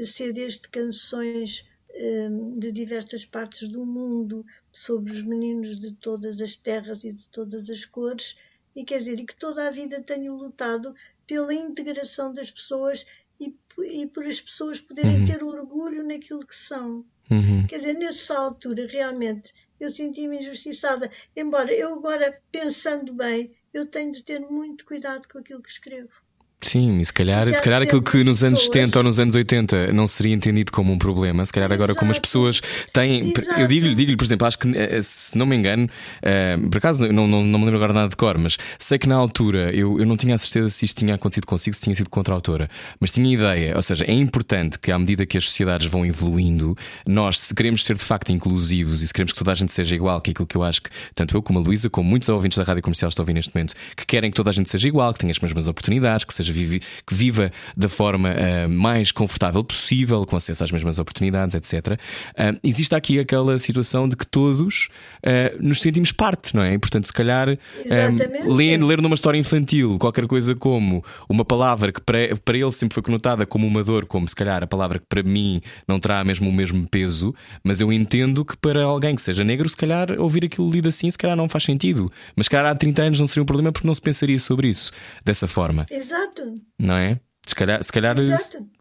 CDs 0.03 0.59
de 0.61 0.69
canções 0.69 1.63
eh, 1.89 2.27
de 2.57 2.71
diversas 2.71 3.25
partes 3.25 3.67
do 3.67 3.85
mundo 3.85 4.43
sobre 4.71 5.11
os 5.11 5.21
meninos 5.21 5.79
de 5.79 5.93
todas 5.93 6.41
as 6.41 6.55
terras 6.55 7.03
e 7.03 7.11
de 7.13 7.27
todas 7.29 7.69
as 7.69 7.85
cores, 7.85 8.37
e 8.75 8.83
quer 8.83 8.97
dizer, 8.97 9.19
e 9.19 9.25
que 9.25 9.35
toda 9.35 9.67
a 9.67 9.71
vida 9.71 10.01
tenho 10.01 10.35
lutado 10.35 10.93
pela 11.25 11.53
integração 11.53 12.33
das 12.33 12.49
pessoas 12.51 13.05
e, 13.39 13.53
e 13.83 14.07
por 14.07 14.25
as 14.27 14.39
pessoas 14.41 14.79
poderem 14.81 15.19
Uhum. 15.19 15.25
ter 15.25 15.43
orgulho 15.43 16.03
naquilo 16.03 16.45
que 16.45 16.55
são. 16.55 17.05
Uhum. 17.29 17.67
Quer 17.67 17.77
dizer, 17.79 17.93
nessa 17.93 18.37
altura, 18.37 18.87
realmente, 18.87 19.53
eu 19.79 19.89
senti-me 19.89 20.37
injustiçada. 20.37 21.11
Embora 21.35 21.73
eu 21.73 21.93
agora, 21.93 22.41
pensando 22.51 23.13
bem, 23.13 23.55
eu 23.73 23.85
tenho 23.85 24.11
de 24.11 24.23
ter 24.23 24.39
muito 24.39 24.85
cuidado 24.85 25.27
com 25.27 25.37
aquilo 25.39 25.61
que 25.61 25.69
escrevo. 25.69 26.26
Sim, 26.67 26.97
e 26.97 27.05
se 27.05 27.13
calhar, 27.13 27.47
se 27.53 27.61
calhar 27.61 27.81
aquilo 27.81 28.01
que 28.01 28.23
nos 28.25 28.43
anos 28.43 28.59
pessoas- 28.59 28.73
70 28.73 28.97
ou 28.99 29.03
nos 29.03 29.19
anos 29.19 29.35
80 29.35 29.93
não 29.93 30.05
seria 30.07 30.33
entendido 30.33 30.71
como 30.71 30.91
um 30.91 30.97
problema, 30.97 31.45
se 31.45 31.53
calhar 31.53 31.71
agora 31.71 31.93
como 31.95 32.11
as 32.11 32.17
Exato. 32.17 32.21
pessoas 32.27 32.61
têm. 32.91 33.31
Exato. 33.35 33.59
Eu 33.61 33.67
digo-lhe, 33.67 33.95
digo 33.95 34.17
por 34.17 34.25
exemplo, 34.25 34.45
acho 34.47 34.59
que 34.59 34.67
eh, 34.77 34.99
se 35.01 35.37
não 35.37 35.45
me 35.45 35.55
engano, 35.55 35.89
eh, 36.21 36.57
por 36.69 36.77
acaso 36.77 37.07
não, 37.07 37.25
não, 37.27 37.41
não 37.43 37.59
me 37.59 37.65
lembro 37.65 37.77
agora 37.77 37.93
nada 37.93 38.09
de 38.09 38.15
cor, 38.17 38.37
mas 38.37 38.57
sei 38.77 38.97
que 38.97 39.07
na 39.07 39.15
altura 39.15 39.71
eu, 39.73 39.97
eu 39.99 40.05
não 40.05 40.17
tinha 40.17 40.35
a 40.35 40.37
certeza 40.37 40.69
se 40.69 40.83
isto 40.85 40.97
tinha 40.97 41.15
acontecido 41.15 41.45
consigo, 41.45 41.73
se 41.75 41.81
tinha 41.81 41.95
sido 41.95 42.09
contra 42.09 42.33
a 42.33 42.35
autora, 42.35 42.69
mas 42.99 43.13
tinha 43.13 43.33
ideia, 43.33 43.73
ou 43.75 43.81
seja, 43.81 44.03
é 44.03 44.13
importante 44.13 44.77
que 44.77 44.91
à 44.91 44.99
medida 44.99 45.25
que 45.25 45.37
as 45.37 45.45
sociedades 45.45 45.87
vão 45.87 46.05
evoluindo, 46.05 46.75
nós, 47.05 47.39
se 47.39 47.53
queremos 47.55 47.85
ser 47.85 47.95
de 47.95 48.03
facto 48.03 48.31
inclusivos 48.31 49.01
e 49.01 49.07
se 49.07 49.13
queremos 49.13 49.31
que 49.31 49.37
toda 49.39 49.53
a 49.53 49.55
gente 49.55 49.71
seja 49.71 49.95
igual, 49.95 50.19
que 50.19 50.29
é 50.29 50.33
aquilo 50.33 50.47
que 50.47 50.57
eu 50.57 50.63
acho 50.63 50.81
que 50.81 50.89
tanto 51.15 51.35
eu 51.37 51.41
como 51.41 51.59
a 51.59 51.61
Luísa, 51.61 51.89
como 51.89 52.09
muitos 52.09 52.27
ouvintes 52.27 52.57
da 52.57 52.63
rádio 52.65 52.83
comercial 52.83 53.07
estão 53.07 53.23
a 53.23 53.25
ouvir 53.25 53.33
neste 53.35 53.55
momento, 53.55 53.73
que 53.95 54.05
querem 54.05 54.29
que 54.29 54.35
toda 54.35 54.49
a 54.49 54.53
gente 54.53 54.69
seja 54.69 54.85
igual, 54.87 55.13
que 55.13 55.19
tenha 55.19 55.31
as 55.31 55.39
mesmas 55.39 55.67
oportunidades, 55.67 56.25
que 56.25 56.33
seja 56.33 56.56
vive, 56.57 56.81
que 57.05 57.13
viva 57.13 57.51
da 57.75 57.89
forma 57.89 58.29
ah, 58.29 58.67
mais 58.67 59.11
confortável 59.11 59.63
possível, 59.63 60.25
com 60.25 60.35
acesso 60.35 60.63
às 60.63 60.71
mesmas 60.71 60.99
oportunidades, 60.99 61.55
etc. 61.55 61.99
Ah, 62.35 62.53
existe 62.63 62.93
aqui 62.95 63.19
aquela 63.19 63.57
situação 63.59 64.07
de 64.07 64.15
que 64.15 64.25
todos 64.25 64.89
ah, 65.23 65.55
nos 65.59 65.81
sentimos 65.81 66.11
parte, 66.11 66.55
não 66.55 66.63
é? 66.63 66.73
E, 66.73 66.79
portanto, 66.79 67.05
se 67.05 67.13
calhar 67.13 67.57
Exatamente. 67.83 68.47
ler, 68.47 68.83
ler 68.83 69.01
numa 69.01 69.15
história 69.15 69.37
infantil 69.37 69.97
qualquer 69.99 70.27
coisa 70.27 70.55
como 70.55 71.03
uma 71.29 71.45
palavra 71.45 71.91
que 71.91 72.01
para, 72.01 72.35
para 72.43 72.57
ele 72.57 72.71
sempre 72.71 72.93
foi 72.93 73.03
conotada 73.03 73.45
como 73.45 73.67
uma 73.67 73.83
dor, 73.83 74.05
como 74.05 74.27
se 74.27 74.35
calhar 74.35 74.63
a 74.63 74.67
palavra 74.67 74.99
que 74.99 75.05
para 75.07 75.23
mim 75.23 75.61
não 75.87 75.99
terá 75.99 76.23
mesmo 76.23 76.49
o 76.49 76.53
mesmo 76.53 76.87
peso, 76.87 77.33
mas 77.63 77.79
eu 77.79 77.91
entendo 77.91 78.43
que 78.43 78.55
para 78.57 78.83
alguém 78.83 79.15
que 79.15 79.21
seja 79.21 79.43
negro, 79.43 79.69
se 79.69 79.77
calhar 79.77 80.19
ouvir 80.19 80.45
aquilo 80.45 80.69
lido 80.69 80.89
assim, 80.89 81.09
se 81.09 81.17
calhar 81.17 81.35
não 81.35 81.49
faz 81.49 81.63
sentido. 81.63 82.11
Mas 82.35 82.45
se 82.45 82.49
calhar 82.49 82.71
há 82.71 82.75
30 82.75 83.01
anos 83.01 83.19
não 83.19 83.27
seria 83.27 83.43
um 83.43 83.45
problema 83.45 83.71
porque 83.71 83.87
não 83.87 83.95
se 83.95 84.01
pensaria 84.01 84.39
sobre 84.39 84.69
isso 84.69 84.91
dessa 85.23 85.47
forma, 85.47 85.85
Exato. 85.89 86.46
Não 86.77 86.95
é? 86.95 87.19
Se 87.45 87.55
calhar, 87.55 87.81
se 87.81 87.91
calhar, 87.91 88.15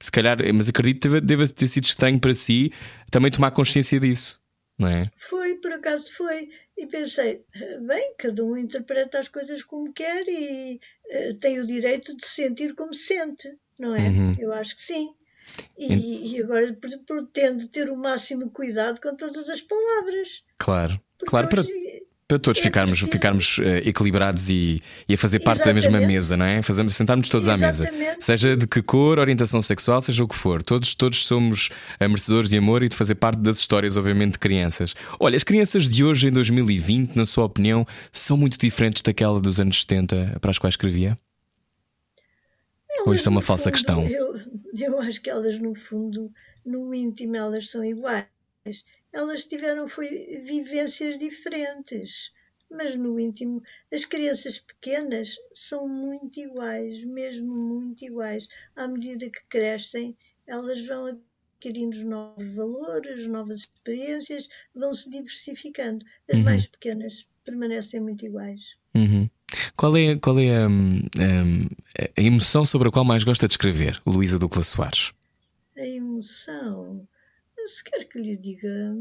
se 0.00 0.10
calhar 0.10 0.38
mas 0.52 0.68
acredito 0.68 1.08
que 1.08 1.20
deve 1.20 1.46
ter 1.48 1.68
sido 1.68 1.84
estranho 1.84 2.18
para 2.18 2.34
si 2.34 2.72
também 3.10 3.30
tomar 3.30 3.52
consciência 3.52 4.00
disso, 4.00 4.40
não 4.76 4.88
é? 4.88 5.04
Foi, 5.16 5.54
por 5.56 5.72
acaso 5.72 6.12
foi. 6.14 6.48
E 6.76 6.86
pensei, 6.86 7.42
bem, 7.86 8.14
cada 8.18 8.44
um 8.44 8.56
interpreta 8.56 9.18
as 9.20 9.28
coisas 9.28 9.62
como 9.62 9.92
quer 9.92 10.24
e 10.28 10.80
eh, 11.08 11.34
tem 11.40 11.60
o 11.60 11.66
direito 11.66 12.14
de 12.16 12.26
sentir 12.26 12.74
como 12.74 12.92
sente, 12.92 13.48
não 13.78 13.94
é? 13.94 14.08
Uhum. 14.08 14.34
Eu 14.38 14.52
acho 14.52 14.74
que 14.74 14.82
sim. 14.82 15.14
E, 15.78 16.34
e 16.36 16.42
agora 16.42 16.72
pre- 16.74 16.98
pretendo 17.06 17.68
ter 17.68 17.88
o 17.88 17.96
máximo 17.96 18.50
cuidado 18.50 19.00
com 19.00 19.14
todas 19.14 19.48
as 19.48 19.60
palavras. 19.62 20.42
Claro, 20.58 21.00
Porque 21.16 21.30
claro, 21.30 21.46
hoje 21.46 21.54
Para 21.72 21.85
todos 22.28 22.60
É 22.60 22.62
ficarmos, 22.64 22.94
preciso- 22.94 23.12
ficarmos 23.12 23.58
eh, 23.60 23.88
equilibrados 23.88 24.48
e, 24.50 24.82
e 25.08 25.14
a 25.14 25.18
fazer 25.18 25.38
parte 25.40 25.60
da 25.64 25.72
mesma 25.72 25.90
Exatamente. 25.90 26.12
mesa, 26.12 26.36
não 26.36 26.44
é? 26.44 26.60
Fazemos, 26.60 26.96
sentarmos 26.96 27.28
todos 27.28 27.46
à 27.46 27.52
mesa. 27.56 27.84
Exatamente. 27.84 28.24
Seja 28.24 28.56
de 28.56 28.66
que 28.66 28.82
cor, 28.82 29.20
orientação 29.20 29.62
sexual, 29.62 30.02
seja 30.02 30.24
o 30.24 30.28
que 30.28 30.34
for. 30.34 30.60
Todos, 30.62 30.94
todos 30.96 31.24
somos 31.24 31.68
eh, 32.00 32.08
merecedores 32.08 32.50
de 32.50 32.56
amor 32.58 32.82
e 32.82 32.88
de 32.88 32.96
fazer 32.96 33.14
parte 33.14 33.38
das 33.38 33.58
histórias, 33.58 33.96
obviamente, 33.96 34.32
de 34.32 34.38
crianças. 34.40 34.94
Olha, 35.20 35.36
as 35.36 35.44
crianças 35.44 35.88
de 35.88 36.04
hoje, 36.04 36.26
em 36.26 36.32
2020, 36.32 37.14
na 37.14 37.26
sua 37.26 37.44
opinião, 37.44 37.86
são 38.10 38.36
muito 38.36 38.58
diferentes 38.58 39.02
daquela 39.02 39.40
dos 39.40 39.60
anos 39.60 39.80
70 39.82 40.38
para 40.40 40.50
as 40.50 40.58
quais 40.58 40.72
escrevia? 40.72 41.16
Ou 43.06 43.14
isto 43.14 43.28
é 43.28 43.30
uma 43.30 43.42
falsa 43.42 43.64
fundo, 43.64 43.72
questão? 43.74 44.04
Eu, 44.08 44.34
eu 44.76 45.00
acho 45.00 45.20
que 45.22 45.30
elas, 45.30 45.60
no 45.60 45.76
fundo, 45.76 46.28
no 46.64 46.92
íntimo, 46.92 47.36
elas 47.36 47.70
são 47.70 47.84
iguais. 47.84 48.26
Elas 49.16 49.46
tiveram 49.46 49.88
foi, 49.88 50.08
vivências 50.44 51.18
diferentes, 51.18 52.32
mas 52.70 52.94
no 52.94 53.18
íntimo, 53.18 53.62
as 53.90 54.04
crianças 54.04 54.58
pequenas 54.58 55.36
são 55.54 55.88
muito 55.88 56.38
iguais, 56.38 57.02
mesmo 57.02 57.50
muito 57.50 58.04
iguais. 58.04 58.46
À 58.76 58.86
medida 58.86 59.30
que 59.30 59.42
crescem, 59.48 60.14
elas 60.46 60.86
vão 60.86 61.06
adquirindo 61.06 62.04
novos 62.04 62.56
valores, 62.56 63.26
novas 63.26 63.60
experiências, 63.60 64.48
vão 64.74 64.92
se 64.92 65.08
diversificando. 65.08 66.04
As 66.30 66.38
mais 66.40 66.66
pequenas 66.66 67.26
permanecem 67.42 68.00
muito 68.00 68.26
iguais. 68.26 68.76
Uhum. 68.94 69.30
Qual 69.74 69.96
é, 69.96 70.14
qual 70.16 70.38
é 70.38 70.68
hum, 70.68 71.00
hum, 71.18 71.68
a 72.18 72.20
emoção 72.20 72.66
sobre 72.66 72.88
a 72.88 72.90
qual 72.90 73.04
mais 73.06 73.24
gosta 73.24 73.48
de 73.48 73.54
escrever, 73.54 73.98
Luísa 74.06 74.38
Ducla 74.38 74.62
Soares? 74.62 75.14
A 75.74 75.86
emoção, 75.86 77.08
se 77.66 77.84
quer 77.84 78.04
que 78.04 78.18
lhe 78.18 78.36
diga, 78.36 78.94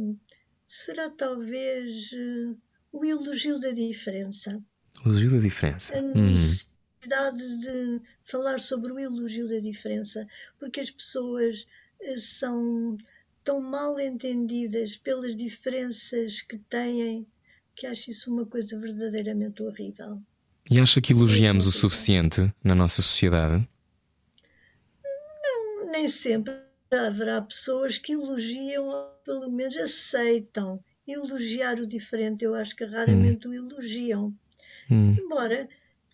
será 0.67 1.09
talvez 1.09 2.09
eh, 2.13 2.55
o 2.91 3.03
elogio 3.05 3.59
da 3.59 3.71
diferença. 3.71 4.61
Elogio 5.05 5.31
da 5.31 5.39
diferença. 5.39 5.97
A 5.97 6.01
Uhum. 6.01 6.31
necessidade 6.31 7.37
de 7.61 8.01
falar 8.23 8.59
sobre 8.59 8.91
o 8.91 8.99
elogio 8.99 9.47
da 9.47 9.59
diferença, 9.59 10.27
porque 10.59 10.79
as 10.79 10.89
pessoas 10.89 11.67
eh, 12.01 12.17
são 12.17 12.95
tão 13.43 13.61
mal 13.61 13.99
entendidas 13.99 14.97
pelas 14.97 15.35
diferenças 15.35 16.41
que 16.41 16.57
têm 16.57 17.27
que 17.75 17.85
acho 17.85 18.09
isso 18.09 18.31
uma 18.33 18.45
coisa 18.45 18.79
verdadeiramente 18.79 19.61
horrível. 19.61 20.21
E 20.71 20.79
acha 20.79 21.01
que 21.01 21.11
elogiamos 21.11 21.67
o 21.67 21.71
suficiente 21.71 22.51
na 22.63 22.73
nossa 22.73 23.01
sociedade? 23.01 23.67
Nem 25.91 26.07
sempre 26.07 26.53
haverá 26.95 27.41
pessoas 27.41 27.97
que 27.97 28.13
elogiam 28.13 28.87
ou 28.87 29.05
pelo 29.23 29.51
menos 29.51 29.75
aceitam 29.77 30.79
elogiar 31.07 31.79
o 31.79 31.87
diferente. 31.87 32.43
Eu 32.45 32.55
acho 32.55 32.75
que 32.75 32.85
raramente 32.85 33.47
o 33.47 33.53
elogiam. 33.53 34.33
Hum. 34.89 35.15
Embora 35.19 35.67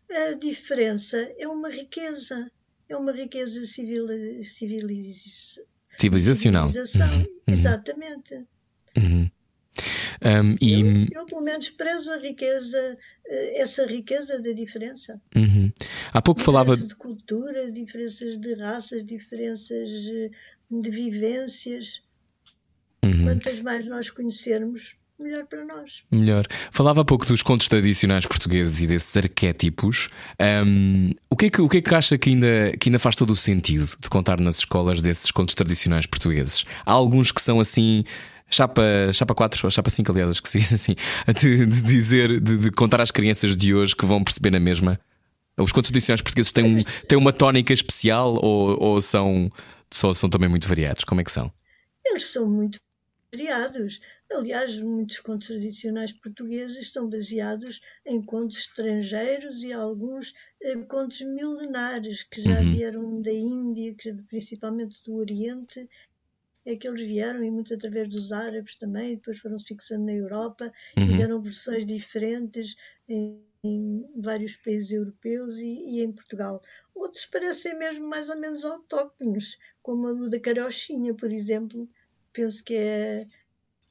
a 0.10 0.34
diferença 0.34 1.18
é 1.38 1.48
uma 1.48 1.70
riqueza, 1.70 2.52
é 2.90 2.96
uma 2.98 3.12
riqueza 3.12 3.64
civil, 3.66 4.08
civiliz, 4.44 5.60
Civilizacional. 5.98 6.68
civilização. 6.68 7.26
Exatamente. 7.48 8.46
Uhum. 8.98 9.30
Um, 10.24 10.56
e 10.62 10.82
Eu, 11.14 11.22
eu, 11.22 11.26
pelo 11.26 11.42
menos, 11.42 11.70
prezo 11.70 12.12
a 12.12 12.18
riqueza, 12.18 12.98
eh, 13.26 13.62
essa 13.62 13.86
riqueza 13.86 14.40
da 14.40 14.52
diferença. 14.52 15.22
uhum. 15.36 15.61
Há 16.14 16.22
pouco 16.22 16.42
falava. 16.42 16.72
Diferenças 16.76 16.90
de 16.90 16.96
cultura, 16.96 17.72
diferenças 17.72 18.38
de 18.38 18.54
raças, 18.56 19.04
diferenças 19.04 19.90
eh, 20.08 20.30
de 20.70 20.90
vivências. 20.90 22.02
Uhum. 23.04 23.24
Quantas 23.26 23.62
mais 23.62 23.88
nós 23.88 24.10
conhecermos, 24.10 24.96
melhor 25.22 25.46
para 25.46 25.64
nós. 25.64 26.04
Melhor. 26.12 26.46
Falava 26.72 27.02
há 27.02 27.06
pouco 27.06 27.26
dos 27.26 27.42
contos 27.42 27.68
tradicionais 27.68 28.26
portugueses 28.26 28.82
e 28.82 28.88
desses 28.88 29.16
arquétipos. 29.16 30.10
Um, 30.40 31.12
o, 31.30 31.36
que 31.36 31.46
é 31.46 31.50
que, 31.50 31.62
o 31.62 31.70
que 31.70 31.78
é 31.78 31.82
que 31.82 31.96
acha 31.96 32.18
que 32.18 32.32
ainda, 32.32 32.76
que 32.80 32.90
ainda 32.90 33.00
faz 33.00 33.16
todo 33.16 33.32
o 33.32 33.36
sentido 33.36 33.88
de 34.00 34.10
contar 34.10 34.40
nas 34.40 34.58
escolas 34.58 35.02
desses 35.02 35.32
contos 35.32 35.56
tradicionais 35.56 36.06
portugueses? 36.06 36.66
Há 36.86 36.92
alguns 36.92 37.32
que 37.32 37.42
são 37.42 37.60
assim. 37.60 38.04
Chapa, 38.54 38.84
chapa 39.14 39.34
4 39.34 39.62
ou 39.64 39.72
chapa 39.72 39.90
5, 39.90 40.12
aliás, 40.12 40.32
acho 40.32 40.44
que 40.44 40.50
se 40.50 40.60
diz 40.60 40.74
assim, 40.74 40.94
de, 41.40 41.66
de 41.66 41.82
dizer, 41.82 42.42
de, 42.42 42.58
de 42.58 42.72
contar 42.72 43.00
às 43.00 43.10
crianças 43.10 43.56
de 43.56 43.74
hoje 43.74 43.96
que 43.96 44.06
vão 44.06 44.22
perceber 44.22 44.52
na 44.52 44.60
mesma. 44.60 45.00
Os 45.58 45.72
contos 45.72 45.92
tradicionais 45.92 46.22
portugueses 46.22 46.52
têm, 46.54 46.66
um, 46.78 46.84
têm 47.08 47.18
uma 47.18 47.34
tónica 47.34 47.74
especial 47.74 48.34
ou, 48.44 48.82
ou 48.82 49.02
são, 49.02 49.52
só, 49.92 50.14
são 50.14 50.30
também 50.30 50.50
muito 50.50 50.68
variados? 50.68 51.04
Como 51.04 51.22
é 51.22 51.24
que 51.24 51.32
são? 51.32 51.52
Eles 52.06 52.26
são 52.26 52.50
muito 52.50 52.80
variados. 53.34 54.00
Aliás, 54.32 54.78
muitos 54.80 55.20
contos 55.20 55.48
tradicionais 55.48 56.12
portugueses 56.14 56.92
são 56.92 57.10
baseados 57.10 57.82
em 58.06 58.22
contos 58.22 58.58
estrangeiros 58.60 59.64
e 59.64 59.74
alguns 59.74 60.34
eh, 60.62 60.78
contos 60.78 61.22
milenares 61.22 62.24
que 62.24 62.42
já 62.42 62.60
Uhum. 62.62 62.68
vieram 62.70 63.22
da 63.22 63.32
Índia, 63.32 63.94
que, 63.96 64.14
principalmente 64.30 65.04
do 65.04 65.16
Oriente, 65.16 65.88
é 66.66 66.76
que 66.76 66.88
eles 66.88 67.02
vieram, 67.08 67.44
e 67.44 67.52
muito 67.52 67.74
através 67.74 68.08
dos 68.10 68.32
árabes 68.32 68.76
também, 68.76 69.16
depois 69.16 69.40
foram 69.40 69.58
se 69.58 69.68
fixando 69.70 70.06
na 70.06 70.14
Europa 70.14 70.72
e 70.96 71.00
Uhum. 71.02 71.18
deram 71.18 71.42
versões 71.42 71.86
diferentes 71.86 72.76
em, 73.10 73.44
em 73.64 74.06
vários 74.16 74.56
países 74.56 74.92
europeus 74.92 75.58
e, 75.58 75.66
e 75.98 76.02
em 76.04 76.12
Portugal. 76.12 76.62
Outros 76.96 77.26
parecem 77.26 77.78
mesmo 77.78 78.08
mais 78.08 78.30
ou 78.30 78.38
menos 78.38 78.66
autóctonos, 78.66 79.58
como 79.82 80.08
o 80.08 80.30
da 80.30 80.40
Carochinha, 80.40 81.14
por 81.14 81.32
exemplo, 81.32 81.88
penso 82.34 82.64
que 82.64 82.76
é, 82.76 83.26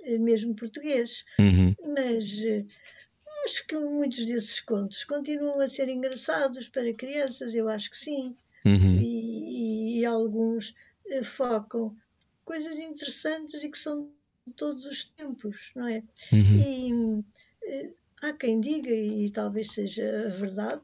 é 0.00 0.18
mesmo 0.18 0.54
português. 0.54 1.24
Uhum. 1.38 1.74
Mas 1.94 2.42
eh, 2.44 2.64
acho 3.44 3.66
que 3.66 3.76
muitos 3.78 4.26
desses 4.26 4.60
contos 4.60 5.04
continuam 5.04 5.60
a 5.60 5.68
ser 5.68 5.88
engraçados 5.88 6.68
para 6.68 6.92
crianças, 6.92 7.54
eu 7.54 7.68
acho 7.68 7.90
que 7.90 7.96
sim. 7.96 8.34
Uhum. 8.64 8.98
E, 9.00 9.96
e- 9.98 10.00
e 10.00 10.04
alguns 10.04 10.74
eh, 11.06 11.22
focam 11.22 11.96
coisas 12.44 12.78
interessantes 12.78 13.62
e 13.62 13.70
que 13.70 13.78
são 13.78 14.10
de 14.46 14.52
todos 14.54 14.84
os 14.86 15.04
tempos, 15.10 15.70
não 15.76 15.86
é? 15.86 16.02
Uhum. 16.32 17.22
E 17.22 17.24
eh, 17.64 17.90
há 18.20 18.32
quem 18.32 18.60
diga, 18.60 18.90
e 18.90 19.30
talvez 19.30 19.72
seja 19.72 20.28
verdade, 20.30 20.82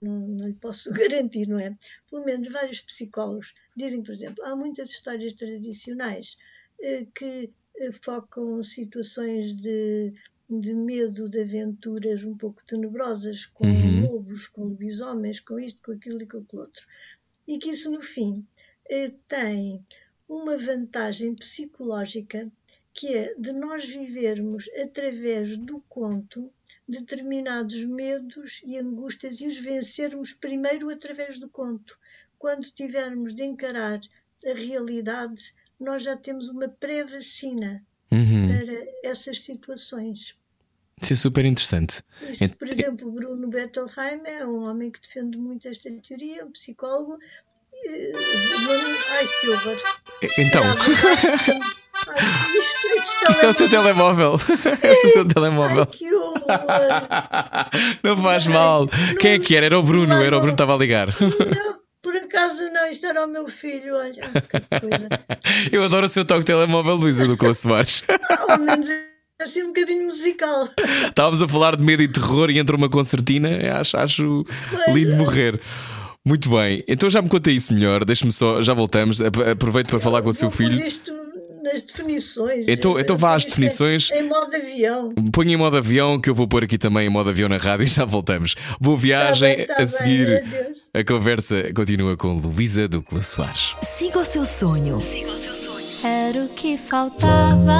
não, 0.00 0.28
não 0.28 0.46
lhe 0.48 0.54
posso 0.54 0.90
garantir, 0.92 1.46
não 1.48 1.58
é? 1.58 1.76
Pelo 2.10 2.24
menos 2.24 2.48
vários 2.52 2.80
psicólogos 2.80 3.54
dizem, 3.76 4.02
por 4.02 4.12
exemplo, 4.12 4.44
há 4.44 4.54
muitas 4.56 4.88
histórias 4.90 5.32
tradicionais 5.34 6.36
eh, 6.80 7.06
que 7.14 7.52
eh, 7.76 7.92
focam 8.02 8.62
situações 8.62 9.52
de, 9.60 10.12
de 10.48 10.74
medo, 10.74 11.28
de 11.28 11.40
aventuras 11.42 12.24
um 12.24 12.36
pouco 12.36 12.64
tenebrosas, 12.64 13.46
com 13.46 13.66
Uhum. 13.66 14.00
lobos, 14.02 14.46
com 14.46 14.64
lobisomens, 14.64 15.40
com 15.40 15.58
isto, 15.58 15.80
com 15.82 15.92
aquilo 15.92 16.22
e 16.22 16.26
com 16.26 16.38
aquilo 16.38 16.62
outro. 16.62 16.86
E 17.48 17.58
que 17.58 17.70
isso, 17.70 17.90
no 17.90 18.02
fim, 18.02 18.46
eh, 18.90 19.12
tem 19.28 19.84
uma 20.28 20.56
vantagem 20.58 21.34
psicológica 21.34 22.50
que 22.94 23.14
é 23.14 23.34
de 23.36 23.52
nós 23.52 23.84
vivermos 23.86 24.70
através 24.80 25.56
do 25.58 25.80
conto 25.88 26.50
determinados 26.88 27.84
medos 27.84 28.62
e 28.64 28.78
angústias 28.78 29.40
e 29.40 29.46
os 29.48 29.58
vencermos 29.58 30.32
primeiro 30.32 30.88
através 30.90 31.38
do 31.40 31.48
conto. 31.48 31.98
Quando 32.38 32.62
tivermos 32.70 33.34
de 33.34 33.42
encarar 33.44 34.00
a 34.46 34.52
realidade, 34.54 35.52
nós 35.80 36.02
já 36.04 36.16
temos 36.16 36.48
uma 36.48 36.68
pré-vacina 36.68 37.84
Uhum. 38.12 38.46
para 38.46 38.86
essas 39.10 39.40
situações. 39.40 40.38
Isso 41.02 41.12
é 41.14 41.16
super 41.16 41.44
interessante. 41.44 42.00
Isso, 42.22 42.56
por 42.56 42.68
exemplo, 42.68 43.10
Bruno 43.10 43.48
Bettelheim 43.48 44.20
é 44.24 44.46
um 44.46 44.62
homem 44.68 44.88
que 44.92 45.00
defende 45.00 45.36
muito 45.36 45.66
esta 45.66 45.90
teoria, 46.00 46.44
um 46.46 46.52
psicólogo. 46.52 47.18
Eh, 47.74 48.12
Ai, 49.10 49.26
que 49.40 49.48
horror! 49.48 49.76
Então. 50.38 50.62
Isso 53.30 53.46
é 53.46 53.48
o 53.50 53.54
teu 53.54 53.68
telemóvel. 53.68 54.34
Esse 54.82 55.06
é 55.06 55.10
o 55.10 55.12
seu 55.12 55.24
telemóvel. 55.28 55.86
Que 55.86 56.12
horror! 56.14 56.44
Não 58.02 58.16
faz 58.16 58.46
mal. 58.46 58.88
Quem 59.18 59.32
é 59.32 59.38
que 59.38 59.56
era? 59.56 59.66
Era 59.66 59.78
o 59.78 59.82
Bruno. 59.82 60.14
Era 60.14 60.36
o 60.36 60.40
Bruno 60.40 60.52
que 60.52 60.62
estava 60.62 60.74
a 60.74 60.78
ligar. 60.78 61.08
Não, 61.20 61.76
por 62.02 62.14
acaso 62.16 62.62
não, 62.72 62.86
isto 62.88 63.06
era 63.06 63.24
o 63.24 63.28
meu 63.28 63.46
filho, 63.48 63.94
olha, 63.96 64.12
que 64.12 64.80
coisa. 64.80 65.08
Eu 65.72 65.82
adoro 65.84 66.06
o 66.06 66.08
seu 66.08 66.24
toque 66.24 66.40
de 66.40 66.46
telemóvel, 66.46 66.94
Luísa 66.96 67.26
do 67.26 67.36
Clã 67.36 67.54
Soares. 67.54 68.02
Ao 68.48 68.58
menos 68.58 68.88
é 68.90 69.04
assim 69.42 69.62
um 69.62 69.68
bocadinho 69.68 70.04
musical. 70.04 70.68
Estávamos 71.08 71.40
a 71.42 71.48
falar 71.48 71.76
de 71.76 71.82
medo 71.82 72.02
e 72.02 72.08
terror 72.08 72.50
e 72.50 72.58
entra 72.58 72.76
uma 72.76 72.88
concertina. 72.90 73.48
Acho, 73.80 73.96
acho 73.96 74.46
lindo 74.88 75.16
morrer. 75.16 75.58
Muito 76.26 76.48
bem, 76.48 76.82
então 76.88 77.10
já 77.10 77.20
me 77.20 77.28
conta 77.28 77.50
isso 77.50 77.72
melhor. 77.74 78.02
Deixe-me 78.04 78.32
só, 78.32 78.62
já 78.62 78.72
voltamos. 78.72 79.20
Ap- 79.20 79.46
Aproveito 79.52 79.88
para 79.88 80.00
falar 80.00 80.22
com 80.22 80.30
o 80.30 80.34
seu 80.34 80.50
filho. 80.50 80.82
Nas 81.64 81.82
definições. 81.82 82.66
Então- 82.68 82.98
então 83.00 83.16
vá 83.16 83.34
às 83.34 83.44
é 83.44 83.48
definições. 83.48 84.10
Em 84.12 84.22
modo 84.28 84.54
avião. 84.54 85.12
Ponha 85.32 85.54
em 85.54 85.56
modo 85.56 85.76
avião, 85.76 86.20
que 86.20 86.28
eu 86.30 86.34
vou 86.34 86.46
pôr 86.46 86.62
aqui 86.64 86.76
também 86.78 87.06
em 87.06 87.10
modo 87.10 87.30
avião 87.30 87.48
na 87.48 87.56
rádio 87.56 87.84
e 87.84 87.88
já 87.88 88.04
voltamos. 88.04 88.54
Boa 88.80 88.96
viagem. 88.98 89.56
bem, 89.56 89.66
tá 89.66 89.74
a 89.74 89.76
bem, 89.78 89.86
seguir, 89.86 90.36
adeus. 90.44 90.78
a 90.92 91.02
conversa 91.04 91.72
continua 91.74 92.16
com 92.16 92.34
Luísa 92.36 92.86
Ducla 92.86 93.22
Soares. 93.22 93.74
Siga 93.82 94.20
o 94.20 94.24
seu 94.24 94.44
sonho. 94.44 95.00
Siga 95.00 95.32
o 95.32 95.36
seu 95.38 95.54
sonho. 95.54 95.84
Era 96.04 96.44
o 96.44 96.48
que 96.50 96.76
faltava. 96.76 97.78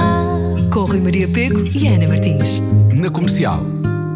Com 0.72 0.80
Rui 0.84 1.00
Maria 1.00 1.28
Pego 1.28 1.62
e 1.76 1.86
Ana 1.88 2.08
Martins. 2.08 2.58
Na 2.94 3.10
comercial. 3.10 3.60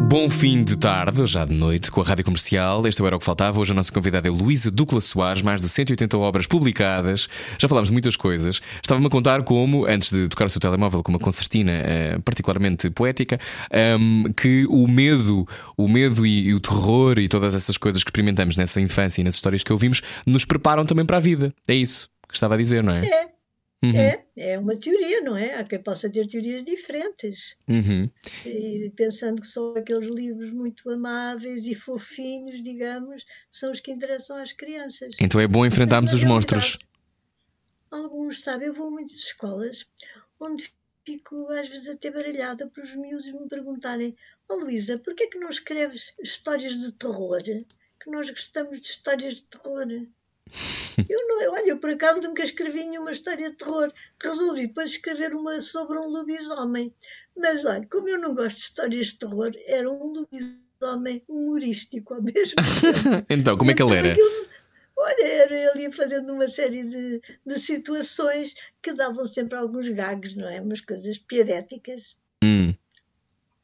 Bom 0.09 0.27
fim 0.27 0.63
de 0.63 0.75
tarde, 0.75 1.23
já 1.27 1.45
de 1.45 1.53
noite, 1.53 1.91
com 1.91 2.01
a 2.01 2.03
Rádio 2.03 2.25
Comercial. 2.25 2.87
Este 2.87 2.99
era 3.05 3.15
o 3.15 3.19
que 3.19 3.25
faltava. 3.25 3.59
Hoje 3.59 3.73
a 3.73 3.75
nossa 3.75 3.91
convidada 3.91 4.27
é 4.27 4.31
Luísa 4.31 4.71
Ducla 4.71 4.99
Soares, 5.01 5.43
mais 5.43 5.61
de 5.61 5.69
180 5.69 6.17
obras 6.17 6.47
publicadas. 6.47 7.29
Já 7.59 7.67
falámos 7.67 7.89
de 7.89 7.93
muitas 7.93 8.15
coisas. 8.15 8.59
Estava-me 8.81 9.05
a 9.05 9.09
contar 9.11 9.43
como, 9.43 9.85
antes 9.85 10.11
de 10.11 10.27
tocar 10.27 10.47
o 10.47 10.49
seu 10.49 10.59
telemóvel 10.59 11.03
com 11.03 11.11
uma 11.11 11.19
concertina 11.19 11.73
uh, 11.73 12.21
particularmente 12.23 12.89
poética, 12.89 13.39
um, 13.71 14.23
ehm, 14.25 14.33
que 14.33 14.65
o 14.71 14.87
medo, 14.87 15.47
o 15.77 15.87
medo 15.87 16.25
e, 16.25 16.47
e, 16.47 16.53
o 16.55 16.59
terror 16.59 17.19
e 17.19 17.27
todas 17.27 17.53
essas 17.53 17.77
coisas 17.77 18.03
que 18.03 18.09
experimentamos 18.09 18.57
nessa 18.57 18.81
infância 18.81 19.21
e 19.21 19.23
nas 19.23 19.35
histórias 19.35 19.63
que 19.63 19.71
ouvimos 19.71 20.01
nos 20.25 20.43
preparam 20.43 20.85
também 20.85 21.05
para 21.05 21.17
a 21.17 21.19
vida. 21.19 21.53
É 21.67 21.75
isso 21.75 22.09
que 22.27 22.33
estava 22.33 22.55
a 22.55 22.57
dizer, 22.57 22.83
não 22.83 22.93
é? 22.93 23.05
É. 23.05 23.38
Uhum. 23.81 23.95
É, 23.95 24.25
é 24.35 24.59
uma 24.59 24.75
teoria, 24.75 25.21
não 25.21 25.37
é? 25.37 25.55
Há 25.55 25.63
quem 25.63 25.81
possa 25.81 26.09
ter 26.09 26.27
teorias 26.27 26.63
diferentes. 26.63 27.55
Uhum. 27.67 28.09
E 28.45 28.91
pensando 28.95 29.41
que 29.41 29.47
só 29.47 29.73
aqueles 29.77 30.09
livros 30.09 30.51
muito 30.51 30.89
amáveis 30.89 31.65
e 31.65 31.73
fofinhos, 31.73 32.61
digamos, 32.61 33.25
são 33.49 33.71
os 33.71 33.79
que 33.79 33.91
interessam 33.91 34.37
às 34.37 34.51
crianças. 34.51 35.15
Então 35.19 35.39
é 35.39 35.47
bom 35.47 35.65
enfrentarmos 35.65 36.13
os 36.13 36.23
monstros. 36.23 36.77
Alguns, 37.89 38.41
sabe, 38.41 38.65
eu 38.65 38.73
vou 38.73 38.87
a 38.87 38.91
muitas 38.91 39.15
escolas 39.15 39.87
onde 40.39 40.71
fico 41.05 41.47
às 41.51 41.67
vezes 41.67 41.89
até 41.89 42.11
baralhada 42.11 42.67
para 42.67 42.83
os 42.83 42.95
miúdos 42.95 43.31
me 43.31 43.47
perguntarem: 43.47 44.15
oh, 44.47 44.55
Luísa, 44.55 44.97
porquê 44.99 45.23
é 45.23 45.27
que 45.27 45.39
não 45.39 45.49
escreves 45.49 46.13
histórias 46.21 46.79
de 46.79 46.91
terror? 46.93 47.41
Que 47.43 48.11
nós 48.11 48.29
gostamos 48.29 48.79
de 48.79 48.87
histórias 48.87 49.35
de 49.35 49.43
terror. 49.43 49.87
Eu 51.09 51.27
não, 51.27 51.53
olha, 51.53 51.69
eu 51.69 51.77
por 51.77 51.89
acaso 51.89 52.21
nunca 52.21 52.43
escrevi 52.43 52.83
nenhuma 52.83 53.11
história 53.11 53.49
de 53.49 53.55
terror. 53.55 53.91
Resolvi 54.21 54.67
depois 54.67 54.91
escrever 54.91 55.33
uma 55.33 55.61
sobre 55.61 55.97
um 55.97 56.07
lobisomem. 56.07 56.93
Mas 57.37 57.65
olha, 57.65 57.85
como 57.89 58.09
eu 58.09 58.19
não 58.19 58.33
gosto 58.33 58.57
de 58.57 58.63
histórias 58.63 59.07
de 59.07 59.19
terror, 59.19 59.51
era 59.65 59.89
um 59.89 60.13
lobisomem 60.13 61.23
humorístico 61.27 62.13
ao 62.13 62.21
mesmo 62.21 62.55
tempo. 63.03 63.25
então, 63.29 63.57
como 63.57 63.71
é 63.71 63.73
que 63.73 63.83
ele 63.83 63.95
era? 63.95 64.15
olha, 64.99 65.25
era 65.25 65.57
ele 65.57 65.83
ia 65.83 65.91
fazendo 65.91 66.33
uma 66.33 66.47
série 66.47 66.83
de, 66.83 67.21
de 67.45 67.59
situações 67.59 68.53
que 68.81 68.93
davam 68.93 69.25
sempre 69.25 69.57
alguns 69.57 69.87
gags, 69.89 70.35
não 70.35 70.47
é? 70.47 70.61
Umas 70.61 70.81
coisas 70.81 71.17
piadéticas. 71.17 72.17
Hum. 72.43 72.73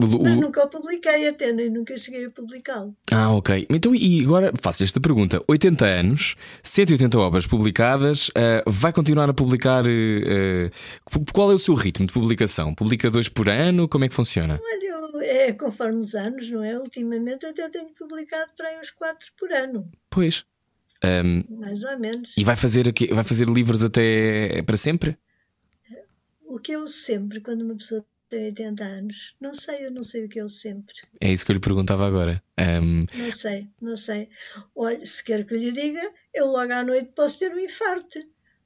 Mas 0.01 0.34
nunca 0.45 0.63
o 0.63 0.69
publiquei 0.69 1.27
até, 1.27 1.51
nem 1.51 1.69
nunca 1.69 1.97
cheguei 1.97 2.25
a 2.25 2.29
publicá-lo. 2.29 2.95
Ah, 3.11 3.31
ok. 3.31 3.65
Então, 3.69 3.93
e 3.95 4.23
agora 4.23 4.51
faço 4.59 4.83
esta 4.83 4.99
pergunta: 4.99 5.43
80 5.47 5.85
anos, 5.85 6.35
180 6.63 7.17
obras 7.19 7.47
publicadas, 7.47 8.29
uh, 8.29 8.63
vai 8.67 8.93
continuar 8.93 9.29
a 9.29 9.33
publicar? 9.33 9.85
Uh, 9.85 10.69
qual 11.33 11.51
é 11.51 11.55
o 11.55 11.59
seu 11.59 11.75
ritmo 11.75 12.05
de 12.05 12.13
publicação? 12.13 12.73
Publica 12.73 13.09
dois 13.09 13.29
por 13.29 13.49
ano? 13.49 13.87
Como 13.87 14.05
é 14.05 14.09
que 14.09 14.15
funciona? 14.15 14.59
Olha, 14.63 15.23
é 15.23 15.53
conforme 15.53 15.99
os 15.99 16.13
anos, 16.15 16.49
não 16.49 16.63
é? 16.63 16.77
Ultimamente 16.77 17.45
até 17.45 17.69
tenho 17.69 17.89
publicado 17.93 18.51
para 18.55 18.69
aí 18.69 18.79
uns 18.79 18.91
quatro 18.91 19.31
por 19.37 19.51
ano. 19.51 19.89
Pois. 20.09 20.45
Um, 21.03 21.43
Mais 21.59 21.83
ou 21.83 21.99
menos. 21.99 22.33
E 22.37 22.43
vai 22.43 22.55
fazer, 22.55 22.93
vai 23.11 23.23
fazer 23.23 23.47
livros 23.47 23.83
até 23.83 24.61
para 24.63 24.77
sempre? 24.77 25.17
O 26.47 26.59
que 26.59 26.71
eu 26.71 26.87
sempre, 26.87 27.41
quando 27.41 27.61
uma 27.63 27.75
pessoa 27.75 28.05
tem 28.35 28.45
80 28.47 28.83
anos. 28.83 29.35
Não 29.39 29.53
sei, 29.53 29.85
eu 29.85 29.91
não 29.91 30.03
sei 30.03 30.25
o 30.25 30.29
que 30.29 30.39
é 30.39 30.43
o 30.43 30.49
sempre. 30.49 30.95
É 31.21 31.31
isso 31.31 31.45
que 31.45 31.51
eu 31.51 31.55
lhe 31.55 31.61
perguntava 31.61 32.05
agora. 32.05 32.43
Um... 32.59 33.05
Não 33.15 33.31
sei, 33.31 33.69
não 33.81 33.95
sei. 33.95 34.29
Olha, 34.75 35.05
se 35.05 35.23
quer 35.23 35.45
que 35.45 35.53
eu 35.53 35.57
lhe 35.57 35.71
diga, 35.71 36.11
eu 36.33 36.47
logo 36.47 36.73
à 36.73 36.83
noite 36.83 37.11
posso 37.15 37.39
ter 37.39 37.51
um 37.53 37.59
infarto. 37.59 38.19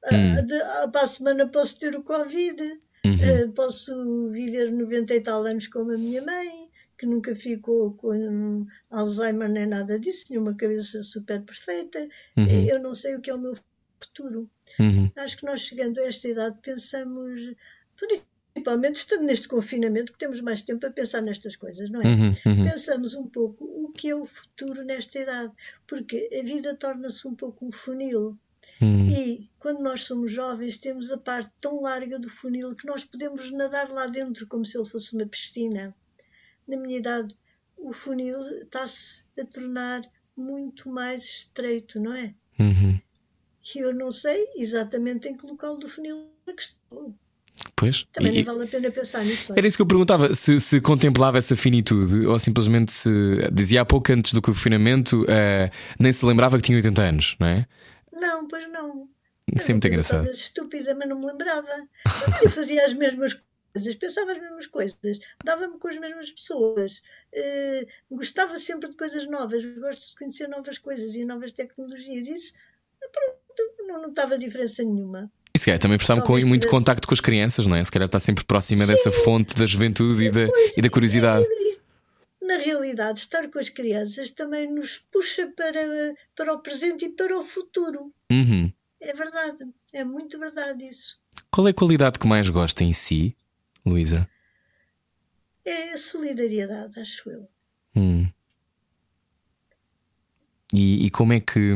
Ah, 0.05 0.15
hum. 0.15 0.45
De, 0.45 0.53
ah, 0.53 0.87
para 0.91 1.03
a 1.03 1.07
semana 1.07 1.47
posso 1.47 1.79
ter 1.79 1.95
o 1.95 2.03
Covid. 2.03 2.61
Uhum. 3.05 3.13
Uh, 3.13 3.51
posso 3.53 4.29
viver 4.31 4.71
90 4.71 5.15
e 5.15 5.21
tal 5.21 5.45
anos 5.45 5.67
como 5.67 5.93
a 5.93 5.97
minha 5.97 6.21
mãe, 6.21 6.69
que 6.97 7.05
nunca 7.05 7.33
ficou 7.33 7.93
com 7.93 8.67
Alzheimer 8.89 9.47
nem 9.47 9.65
nada 9.65 9.97
disso, 9.97 10.25
tinha 10.25 10.39
uma 10.39 10.53
cabeça 10.53 11.01
super 11.01 11.41
perfeita. 11.43 12.09
Uhum. 12.35 12.67
Eu 12.67 12.79
não 12.79 12.93
sei 12.93 13.15
o 13.15 13.21
que 13.21 13.29
é 13.29 13.33
o 13.33 13.39
meu 13.39 13.55
futuro. 14.01 14.49
Uhum. 14.79 15.11
Acho 15.15 15.37
que 15.37 15.45
nós 15.45 15.61
chegando 15.61 15.99
a 15.99 16.05
esta 16.05 16.27
idade 16.27 16.57
pensamos. 16.61 17.39
Por 17.97 18.11
isso 18.11 18.25
principalmente 18.59 18.95
estando 18.97 19.23
neste 19.23 19.47
confinamento, 19.47 20.11
que 20.11 20.19
temos 20.19 20.41
mais 20.41 20.61
tempo 20.61 20.85
a 20.85 20.91
pensar 20.91 21.21
nestas 21.21 21.55
coisas, 21.55 21.89
não 21.89 22.01
é? 22.01 22.05
Uhum, 22.05 22.31
uhum. 22.45 22.63
Pensamos 22.63 23.15
um 23.15 23.25
pouco 23.25 23.63
o 23.63 23.91
que 23.91 24.09
é 24.09 24.15
o 24.15 24.25
futuro 24.25 24.83
nesta 24.83 25.19
idade, 25.19 25.53
porque 25.87 26.29
a 26.37 26.43
vida 26.43 26.75
torna-se 26.75 27.27
um 27.27 27.35
pouco 27.35 27.65
um 27.65 27.71
funil. 27.71 28.37
Uhum. 28.81 29.09
E 29.09 29.49
quando 29.59 29.81
nós 29.81 30.03
somos 30.03 30.31
jovens, 30.31 30.77
temos 30.77 31.11
a 31.11 31.17
parte 31.17 31.51
tão 31.61 31.81
larga 31.81 32.19
do 32.19 32.29
funil 32.29 32.75
que 32.75 32.85
nós 32.85 33.03
podemos 33.03 33.51
nadar 33.51 33.89
lá 33.89 34.07
dentro 34.07 34.45
como 34.47 34.65
se 34.65 34.77
ele 34.77 34.87
fosse 34.87 35.15
uma 35.15 35.25
piscina. 35.25 35.95
Na 36.67 36.77
minha 36.77 36.97
idade, 36.97 37.33
o 37.77 37.93
funil 37.93 38.39
está-se 38.61 39.23
a 39.39 39.45
tornar 39.45 40.01
muito 40.35 40.89
mais 40.89 41.23
estreito, 41.23 41.99
não 41.99 42.13
é? 42.13 42.35
Uhum. 42.59 42.99
E 43.75 43.79
eu 43.79 43.93
não 43.93 44.11
sei 44.11 44.47
exatamente 44.55 45.27
em 45.27 45.37
que 45.37 45.45
local 45.45 45.77
do 45.77 45.87
funil 45.87 46.29
é 46.47 46.53
que 46.53 46.61
estou. 46.61 47.13
Pois. 47.75 48.05
Também 48.11 48.35
e, 48.35 48.43
não 48.43 48.53
vale 48.53 48.67
a 48.67 48.71
pena 48.71 48.91
pensar 48.91 49.23
nisso. 49.23 49.53
Era 49.55 49.67
isso 49.67 49.77
que 49.77 49.81
eu 49.81 49.87
perguntava: 49.87 50.33
se, 50.33 50.59
se, 50.59 50.81
contemplava 50.81 51.37
essa 51.37 51.55
finitude 51.55 52.25
ou 52.25 52.37
simplesmente 52.39 52.91
se 52.91 53.09
dizia 53.51 53.81
há 53.81 53.85
pouco 53.85 54.11
antes 54.11 54.33
do 54.33 54.41
confinamento, 54.41 55.23
uh, 55.23 55.69
nem 55.99 56.11
se 56.11 56.25
lembrava 56.25 56.57
que 56.57 56.63
tinha 56.63 56.77
80 56.77 57.01
anos, 57.01 57.35
não 57.39 57.47
é? 57.47 57.65
Não, 58.11 58.47
pois 58.47 58.69
não. 58.69 59.07
Isso 59.55 59.71
é 59.71 59.73
muito 59.73 59.87
engraçado. 59.87 60.29
estúpida, 60.29 60.93
mas 60.93 61.09
não 61.09 61.19
me 61.19 61.25
lembrava. 61.25 61.87
Eu 62.41 62.49
fazia 62.49 62.85
as 62.85 62.93
mesmas 62.93 63.41
coisas, 63.73 63.95
pensava 63.95 64.31
as 64.31 64.37
mesmas 64.37 64.67
coisas, 64.67 65.19
dava-me 65.43 65.77
com 65.79 65.87
as 65.87 65.97
mesmas 65.97 66.31
pessoas, 66.31 67.01
uh, 67.33 68.15
gostava 68.15 68.57
sempre 68.57 68.89
de 68.89 68.97
coisas 68.97 69.25
novas, 69.27 69.65
gosto 69.65 70.09
de 70.09 70.15
conhecer 70.15 70.47
novas 70.47 70.77
coisas 70.77 71.15
e 71.15 71.25
novas 71.25 71.51
tecnologias. 71.51 72.27
Isso, 72.27 72.53
pronto, 72.99 73.87
não 73.87 74.01
notava 74.01 74.37
diferença 74.37 74.83
nenhuma. 74.83 75.31
E 75.53 75.59
se 75.59 75.65
calhar 75.65 75.79
também 75.79 75.97
precisava 75.97 76.21
com 76.21 76.33
muito 76.33 76.61
tivesse... 76.61 76.67
contacto 76.67 77.07
com 77.07 77.13
as 77.13 77.19
crianças, 77.19 77.65
não 77.65 77.75
é? 77.75 77.83
Se 77.83 77.91
calhar 77.91 78.05
está 78.05 78.19
sempre 78.19 78.43
próxima 78.43 78.85
Sim. 78.85 78.91
dessa 78.91 79.11
fonte 79.11 79.55
da 79.55 79.65
juventude 79.65 80.25
e 80.25 80.31
da, 80.31 80.47
e 80.77 80.81
da 80.81 80.89
curiosidade. 80.89 81.45
Na 82.41 82.57
realidade, 82.57 83.19
estar 83.19 83.47
com 83.49 83.59
as 83.59 83.69
crianças 83.69 84.31
também 84.31 84.71
nos 84.71 84.97
puxa 85.11 85.51
para, 85.55 86.13
para 86.35 86.53
o 86.53 86.59
presente 86.59 87.05
e 87.05 87.09
para 87.09 87.37
o 87.37 87.43
futuro. 87.43 88.11
Uhum. 88.31 88.71
É 88.99 89.13
verdade, 89.13 89.65
é 89.93 90.03
muito 90.03 90.37
verdade 90.39 90.85
isso. 90.85 91.19
Qual 91.51 91.67
é 91.67 91.71
a 91.71 91.73
qualidade 91.73 92.19
que 92.19 92.27
mais 92.27 92.49
gosta 92.49 92.83
em 92.83 92.93
si, 92.93 93.35
Luísa? 93.85 94.29
É 95.63 95.93
a 95.93 95.97
solidariedade, 95.97 96.99
acho 96.99 97.29
eu. 97.29 97.47
Hum. 97.95 98.27
E, 100.73 101.07
e, 101.07 101.09
como 101.09 101.33
é 101.33 101.39
que 101.39 101.73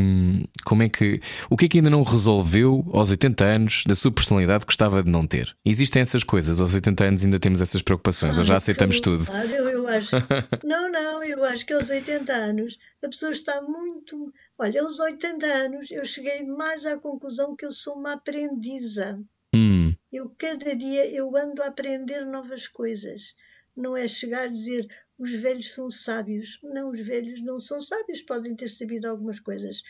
como 0.63 0.83
é 0.83 0.89
que 0.89 1.19
o 1.49 1.57
que 1.57 1.65
é 1.65 1.67
que 1.67 1.77
ainda 1.79 1.89
não 1.89 2.03
resolveu 2.03 2.85
aos 2.93 3.09
80 3.09 3.43
anos 3.43 3.83
da 3.87 3.95
sua 3.95 4.11
personalidade 4.11 4.59
que 4.59 4.67
gostava 4.67 5.01
de 5.01 5.09
não 5.09 5.25
ter? 5.25 5.55
Existem 5.65 6.03
essas 6.03 6.23
coisas, 6.23 6.61
aos 6.61 6.75
80 6.75 7.03
anos 7.03 7.23
ainda 7.25 7.39
temos 7.39 7.59
essas 7.59 7.81
preocupações, 7.81 8.37
ah, 8.37 8.41
ou 8.41 8.45
já 8.45 8.57
aceitamos 8.57 8.99
tudo? 9.01 9.25
Eu, 9.51 9.67
eu 9.67 9.87
acho, 9.87 10.15
não, 10.63 10.91
não, 10.91 11.23
eu 11.23 11.43
acho 11.43 11.65
que 11.65 11.73
aos 11.73 11.89
80 11.89 12.31
anos 12.31 12.77
a 13.03 13.09
pessoa 13.09 13.31
está 13.31 13.61
muito. 13.63 14.31
Olha, 14.59 14.81
aos 14.81 14.99
80 14.99 15.45
anos 15.45 15.89
eu 15.89 16.05
cheguei 16.05 16.45
mais 16.45 16.85
à 16.85 16.95
conclusão 16.95 17.55
que 17.55 17.65
eu 17.65 17.71
sou 17.71 17.95
uma 17.95 18.13
aprendiza. 18.13 19.19
Hum. 19.55 19.95
Eu 20.11 20.29
cada 20.37 20.75
dia 20.75 21.09
eu 21.09 21.35
ando 21.35 21.63
a 21.63 21.67
aprender 21.67 22.25
novas 22.25 22.67
coisas. 22.67 23.33
Não 23.75 23.97
é 23.97 24.07
chegar 24.07 24.43
a 24.43 24.47
dizer 24.47 24.87
os 25.17 25.31
velhos 25.31 25.73
são 25.73 25.89
sábios. 25.89 26.59
Não, 26.63 26.89
os 26.89 26.99
velhos 26.99 27.41
não 27.41 27.59
são 27.59 27.79
sábios, 27.79 28.21
podem 28.21 28.55
ter 28.55 28.69
sabido 28.69 29.05
algumas 29.05 29.39
coisas, 29.39 29.83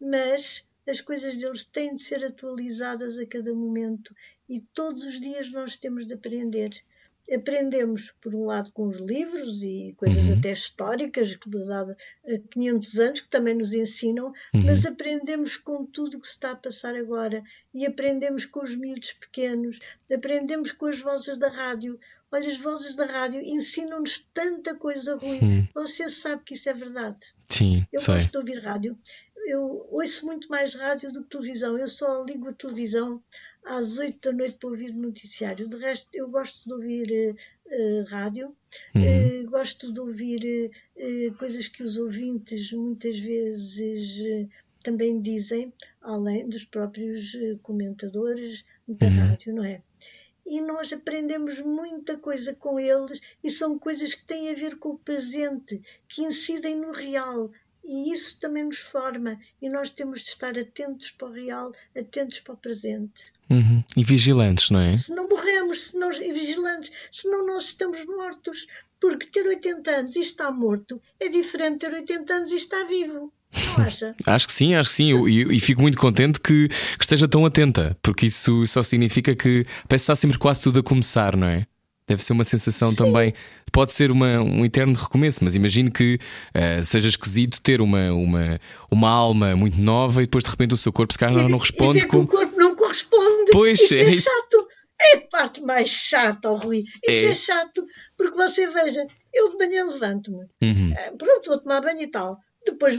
mas 0.00 0.68
as 0.88 1.00
coisas 1.00 1.36
deles 1.36 1.64
têm 1.64 1.94
de 1.94 2.02
ser 2.02 2.24
atualizadas 2.24 3.18
a 3.18 3.26
cada 3.26 3.52
momento 3.52 4.14
e 4.48 4.60
todos 4.60 5.04
os 5.04 5.20
dias 5.20 5.50
nós 5.50 5.76
temos 5.76 6.06
de 6.06 6.14
aprender. 6.14 6.70
Aprendemos, 7.32 8.14
por 8.20 8.32
um 8.36 8.44
lado, 8.44 8.70
com 8.72 8.86
os 8.86 8.98
livros 8.98 9.60
e 9.64 9.92
coisas 9.96 10.28
uhum. 10.28 10.38
até 10.38 10.52
históricas, 10.52 11.34
que 11.34 11.50
há 11.58 12.38
500 12.50 13.00
anos, 13.00 13.20
que 13.20 13.28
também 13.28 13.52
nos 13.52 13.72
ensinam, 13.72 14.26
uhum. 14.26 14.64
mas 14.64 14.86
aprendemos 14.86 15.56
com 15.56 15.84
tudo 15.84 16.18
o 16.18 16.20
que 16.20 16.26
se 16.28 16.34
está 16.34 16.52
a 16.52 16.56
passar 16.56 16.94
agora 16.94 17.42
e 17.74 17.84
aprendemos 17.84 18.46
com 18.46 18.62
os 18.62 18.76
miúdos 18.76 19.12
pequenos, 19.14 19.80
aprendemos 20.08 20.70
com 20.70 20.86
as 20.86 21.00
vozes 21.00 21.36
da 21.36 21.48
rádio. 21.48 21.96
Olha, 22.36 22.50
as 22.50 22.58
vozes 22.58 22.94
da 22.94 23.06
rádio 23.06 23.40
ensinam-nos 23.40 24.26
tanta 24.34 24.74
coisa 24.74 25.16
ruim. 25.16 25.40
Hum. 25.42 25.68
Você 25.74 26.06
sabe 26.06 26.42
que 26.44 26.52
isso 26.52 26.68
é 26.68 26.74
verdade. 26.74 27.34
Sim, 27.48 27.86
eu 27.90 27.98
sei. 27.98 28.12
gosto 28.14 28.30
de 28.30 28.36
ouvir 28.36 28.58
rádio. 28.58 28.98
Eu 29.46 29.88
ouço 29.90 30.26
muito 30.26 30.46
mais 30.48 30.74
rádio 30.74 31.10
do 31.10 31.22
que 31.22 31.30
televisão. 31.30 31.78
Eu 31.78 31.88
só 31.88 32.22
ligo 32.24 32.46
a 32.46 32.52
televisão 32.52 33.22
às 33.64 33.96
oito 33.96 34.30
da 34.30 34.36
noite 34.36 34.58
para 34.58 34.68
ouvir 34.68 34.92
noticiário. 34.92 35.66
De 35.66 35.78
resto, 35.78 36.08
eu 36.12 36.28
gosto 36.28 36.62
de 36.66 36.74
ouvir 36.74 37.36
uh, 37.64 38.04
rádio, 38.10 38.54
uhum. 38.94 39.02
uh, 39.02 39.50
gosto 39.50 39.90
de 39.90 40.00
ouvir 40.00 40.70
uh, 40.94 41.34
coisas 41.38 41.68
que 41.68 41.82
os 41.82 41.96
ouvintes 41.96 42.70
muitas 42.72 43.18
vezes 43.18 44.48
também 44.82 45.22
dizem, 45.22 45.72
além 46.02 46.46
dos 46.46 46.64
próprios 46.64 47.32
comentadores 47.62 48.62
da 48.86 49.06
uhum. 49.06 49.16
rádio, 49.16 49.54
não 49.54 49.64
é? 49.64 49.80
E 50.46 50.60
nós 50.60 50.92
aprendemos 50.92 51.60
muita 51.60 52.16
coisa 52.16 52.54
com 52.54 52.78
eles 52.78 53.20
e 53.42 53.50
são 53.50 53.76
coisas 53.78 54.14
que 54.14 54.24
têm 54.24 54.50
a 54.50 54.54
ver 54.54 54.76
com 54.78 54.90
o 54.90 54.98
presente, 54.98 55.82
que 56.08 56.22
incidem 56.22 56.76
no 56.76 56.92
real. 56.92 57.50
E 57.84 58.12
isso 58.12 58.40
também 58.40 58.64
nos 58.64 58.78
forma 58.78 59.38
e 59.62 59.68
nós 59.68 59.90
temos 59.90 60.22
de 60.22 60.30
estar 60.30 60.58
atentos 60.58 61.12
para 61.12 61.28
o 61.28 61.32
real, 61.32 61.72
atentos 61.96 62.40
para 62.40 62.54
o 62.54 62.56
presente. 62.56 63.32
Uhum. 63.48 63.84
E 63.96 64.02
vigilantes, 64.02 64.70
não 64.70 64.80
é? 64.80 64.96
Se 64.96 65.14
não 65.14 65.28
morremos, 65.28 65.82
se 65.82 65.96
e 65.96 66.32
vigilantes, 66.32 66.90
senão 67.12 67.46
nós 67.46 67.64
estamos 67.64 68.04
mortos. 68.04 68.66
Porque 68.98 69.26
ter 69.26 69.46
80 69.46 69.90
anos 69.90 70.16
e 70.16 70.20
estar 70.20 70.50
morto 70.50 71.00
é 71.20 71.28
diferente 71.28 71.74
de 71.74 71.78
ter 71.90 71.94
80 71.94 72.34
anos 72.34 72.50
e 72.50 72.56
estar 72.56 72.82
vivo. 72.84 73.32
Não 73.76 73.84
acha? 73.84 74.14
Acho 74.26 74.46
que 74.46 74.52
sim, 74.52 74.74
acho 74.74 74.90
que 74.90 74.96
sim. 74.96 75.26
E, 75.26 75.56
e 75.56 75.60
fico 75.60 75.80
muito 75.80 75.96
contente 75.96 76.40
que, 76.40 76.68
que, 76.68 77.02
esteja 77.04 77.28
tão 77.28 77.44
atenta, 77.46 77.96
porque 78.02 78.26
isso 78.26 78.66
só 78.66 78.82
significa 78.82 79.34
que 79.34 79.64
parece 79.88 80.04
que 80.04 80.12
está 80.12 80.16
sempre 80.16 80.38
quase 80.38 80.62
tudo 80.62 80.80
a 80.80 80.82
começar, 80.82 81.36
não 81.36 81.46
é? 81.46 81.66
Deve 82.06 82.22
ser 82.22 82.32
uma 82.34 82.44
sensação 82.44 82.90
Sim. 82.90 82.96
também. 82.96 83.34
Pode 83.72 83.92
ser 83.92 84.12
uma, 84.12 84.40
um 84.40 84.64
eterno 84.64 84.94
recomeço, 84.94 85.40
mas 85.42 85.56
imagino 85.56 85.90
que 85.90 86.18
uh, 86.54 86.84
seja 86.84 87.08
esquisito 87.08 87.60
ter 87.60 87.80
uma, 87.80 88.12
uma, 88.12 88.60
uma 88.88 89.10
alma 89.10 89.56
muito 89.56 89.80
nova 89.80 90.22
e 90.22 90.26
depois 90.26 90.44
de 90.44 90.50
repente 90.50 90.72
o 90.72 90.76
seu 90.76 90.92
corpo 90.92 91.12
se 91.12 91.18
calhar 91.18 91.42
não, 91.42 91.48
não 91.48 91.58
responde. 91.58 91.98
E 91.98 92.02
ver 92.02 92.06
como... 92.06 92.28
que 92.28 92.36
o 92.36 92.38
corpo 92.38 92.56
não 92.56 92.76
corresponde. 92.76 93.50
Pois 93.50 93.80
isso 93.80 93.94
é, 93.94 94.06
é 94.06 94.10
chato. 94.12 94.68
É 94.98 95.16
a 95.16 95.20
parte 95.28 95.60
mais 95.62 95.90
chata, 95.90 96.50
oh, 96.50 96.56
Rui. 96.56 96.84
Isso 97.06 97.26
é. 97.26 97.30
é. 97.30 97.34
chato, 97.34 97.84
porque 98.16 98.36
você 98.36 98.68
veja, 98.68 99.04
eu 99.34 99.50
de 99.50 99.58
manhã 99.58 99.84
levanto-me, 99.84 100.46
uhum. 100.62 100.94
pronto, 101.18 101.48
vou 101.50 101.60
tomar 101.60 101.82
banho 101.82 102.00
e 102.00 102.06
tal, 102.06 102.38
depois 102.64 102.98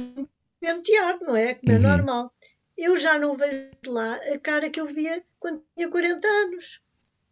pentear, 0.60 1.18
não 1.22 1.36
é? 1.36 1.56
Como 1.56 1.72
é 1.72 1.76
Uhum. 1.76 1.82
normal. 1.82 2.34
Eu 2.78 2.96
já 2.98 3.18
não 3.18 3.36
vejo 3.36 3.72
lá 3.88 4.16
a 4.16 4.38
cara 4.40 4.70
que 4.70 4.80
eu 4.80 4.86
via 4.86 5.24
quando 5.40 5.64
tinha 5.76 5.90
40 5.90 6.28
anos. 6.28 6.82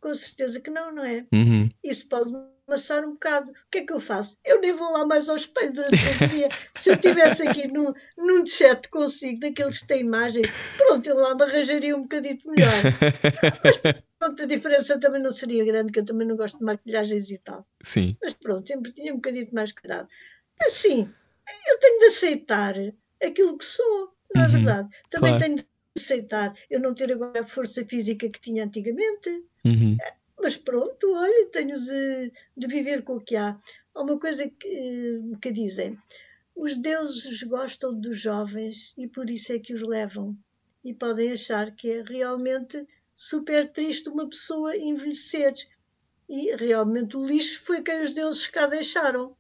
Com 0.01 0.13
certeza 0.13 0.59
que 0.59 0.69
não, 0.69 0.91
não 0.93 1.03
é? 1.03 1.26
Uhum. 1.34 1.69
Isso 1.84 2.07
pode 2.09 2.32
amassar 2.67 3.03
um 3.05 3.13
bocado. 3.13 3.51
O 3.51 3.55
que 3.71 3.80
é 3.80 3.86
que 3.86 3.93
eu 3.93 3.99
faço? 3.99 4.38
Eu 4.45 4.59
nem 4.61 4.73
vou 4.73 4.91
lá 4.91 5.05
mais 5.05 5.30
ao 5.30 5.36
espelho 5.38 5.73
durante 5.73 5.95
o 5.95 5.95
dia. 6.30 6.49
Se 6.76 6.89
eu 6.89 6.95
estivesse 6.95 7.47
aqui 7.47 7.67
num, 7.67 7.91
num 8.17 8.45
chat 8.45 8.88
consigo, 8.89 9.39
daqueles 9.39 9.80
que 9.80 9.88
têm 9.88 10.01
imagem, 10.01 10.43
pronto, 10.78 11.07
eu 11.07 11.15
lá 11.17 11.34
me 11.36 11.43
arranjaria 11.43 11.95
um 11.95 12.01
bocadito 12.03 12.47
melhor. 12.49 12.73
Mas 13.63 13.78
pronto, 14.19 14.43
a 14.43 14.45
diferença 14.45 14.99
também 14.99 15.21
não 15.21 15.32
seria 15.32 15.65
grande, 15.65 15.91
que 15.91 15.99
eu 15.99 16.05
também 16.05 16.28
não 16.28 16.36
gosto 16.36 16.57
de 16.59 16.65
maquilhagens 16.65 17.32
e 17.32 17.38
tal. 17.39 17.65
Sim. 17.84 18.15
Mas 18.21 18.34
pronto, 18.34 18.67
sempre 18.67 18.91
tinha 18.91 19.11
um 19.11 19.17
bocadito 19.17 19.53
mais 19.55 19.71
cuidado. 19.71 20.07
Assim, 20.61 21.09
eu 21.67 21.80
tenho 21.80 21.99
de 21.99 22.05
aceitar 22.05 22.76
aquilo 23.26 23.57
que 23.57 23.65
sou, 23.65 24.13
não 24.34 24.43
é 24.43 24.45
Uhum, 24.45 24.51
verdade? 24.51 24.89
Também 25.09 25.38
claro. 25.38 25.43
tenho 25.43 25.55
de 25.57 25.65
aceitar 25.97 26.53
eu 26.69 26.80
não 26.80 26.93
ter 26.93 27.11
agora 27.11 27.41
a 27.41 27.45
força 27.45 27.86
física 27.86 28.30
que 28.30 28.39
tinha 28.39 28.65
antigamente. 28.65 29.30
Uhum. 29.63 29.97
Mas 30.41 30.57
pronto, 30.57 31.11
olha, 31.13 31.47
tenho 31.51 31.73
de, 31.73 32.32
de 32.57 32.67
viver 32.67 33.03
com 33.03 33.15
o 33.15 33.21
que 33.21 33.36
há. 33.36 33.57
Há 33.93 34.01
uma 34.01 34.19
coisa 34.19 34.47
que, 34.49 35.21
que 35.41 35.51
dizem: 35.51 35.97
os 36.55 36.78
deuses 36.78 37.41
gostam 37.43 37.93
dos 37.99 38.19
jovens 38.19 38.93
e 38.97 39.07
por 39.07 39.30
isso 39.30 39.53
é 39.53 39.59
que 39.59 39.73
os 39.73 39.82
levam. 39.82 40.38
E 40.84 40.93
podem 40.93 41.32
achar 41.32 41.71
que 41.71 41.89
é 41.89 42.03
realmente 42.03 42.86
super 43.15 43.71
triste 43.71 44.09
uma 44.09 44.28
pessoa 44.30 44.76
envelhecer. 44.76 45.53
E 46.28 46.55
realmente 46.55 47.17
o 47.17 47.23
lixo 47.23 47.63
foi 47.63 47.82
quem 47.82 48.01
os 48.03 48.13
deuses 48.13 48.47
cá 48.47 48.67
deixaram. 48.67 49.36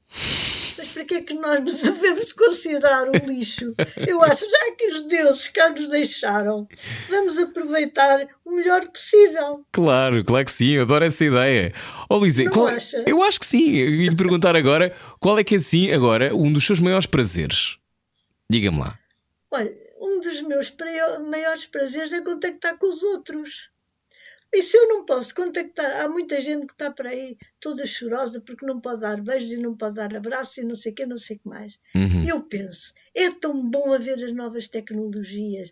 Mas 0.77 0.89
para 0.89 1.05
que 1.05 1.15
é 1.15 1.21
que 1.21 1.33
nós 1.33 1.61
nos 1.61 1.81
devemos 1.83 2.33
considerar 2.33 3.07
um 3.09 3.27
lixo? 3.27 3.73
Eu 4.07 4.21
acho, 4.23 4.45
já 4.49 4.71
que 4.77 4.87
os 4.87 5.03
deuses 5.03 5.47
cá 5.47 5.69
nos 5.69 5.87
deixaram, 5.87 6.67
vamos 7.09 7.39
aproveitar 7.39 8.27
o 8.43 8.51
melhor 8.51 8.85
possível. 8.89 9.65
Claro, 9.71 10.23
claro 10.25 10.45
que 10.45 10.51
sim, 10.51 10.71
eu 10.71 10.81
adoro 10.83 11.05
essa 11.05 11.23
ideia. 11.23 11.73
Ó 12.09 12.19
Não 12.45 12.51
qual- 12.51 12.67
acha? 12.67 13.03
eu 13.07 13.23
acho 13.23 13.39
que 13.39 13.45
sim. 13.45 13.69
Eu 13.75 13.89
ia 13.89 14.09
lhe 14.09 14.15
perguntar 14.15 14.55
agora 14.55 14.93
qual 15.19 15.39
é 15.39 15.43
que 15.43 15.55
é 15.55 15.57
assim 15.57 15.91
agora 15.91 16.35
um 16.35 16.51
dos 16.51 16.65
seus 16.65 16.79
maiores 16.79 17.05
prazeres? 17.05 17.77
Diga-me 18.49 18.79
lá. 18.79 18.99
Olha, 19.51 19.73
um 19.99 20.19
dos 20.19 20.41
meus 20.41 20.73
maiores 21.29 21.65
prazeres 21.65 22.11
é 22.13 22.21
contactar 22.21 22.77
com 22.77 22.87
os 22.89 23.01
outros. 23.01 23.69
E 24.53 24.61
se 24.61 24.77
eu 24.77 24.87
não 24.87 25.05
posso 25.05 25.35
contactar, 25.35 25.99
há 25.99 26.07
muita 26.07 26.39
gente 26.39 26.67
que 26.67 26.73
está 26.73 26.89
por 26.89 27.07
aí 27.07 27.37
toda 27.59 27.85
chorosa 27.85 28.41
porque 28.41 28.65
não 28.65 28.79
pode 28.79 29.01
dar 29.01 29.21
beijos 29.21 29.51
e 29.51 29.57
não 29.57 29.75
pode 29.75 29.95
dar 29.95 30.15
abraços 30.15 30.57
e 30.57 30.63
não 30.63 30.75
sei 30.75 30.91
o 30.91 30.95
que, 30.95 31.05
não 31.05 31.17
sei 31.17 31.35
o 31.35 31.39
que 31.39 31.47
mais. 31.47 31.79
Uhum. 31.93 32.25
Eu 32.25 32.41
penso, 32.41 32.93
é 33.13 33.29
tão 33.31 33.69
bom 33.69 33.93
haver 33.93 34.23
as 34.23 34.31
novas 34.31 34.67
tecnologias. 34.67 35.71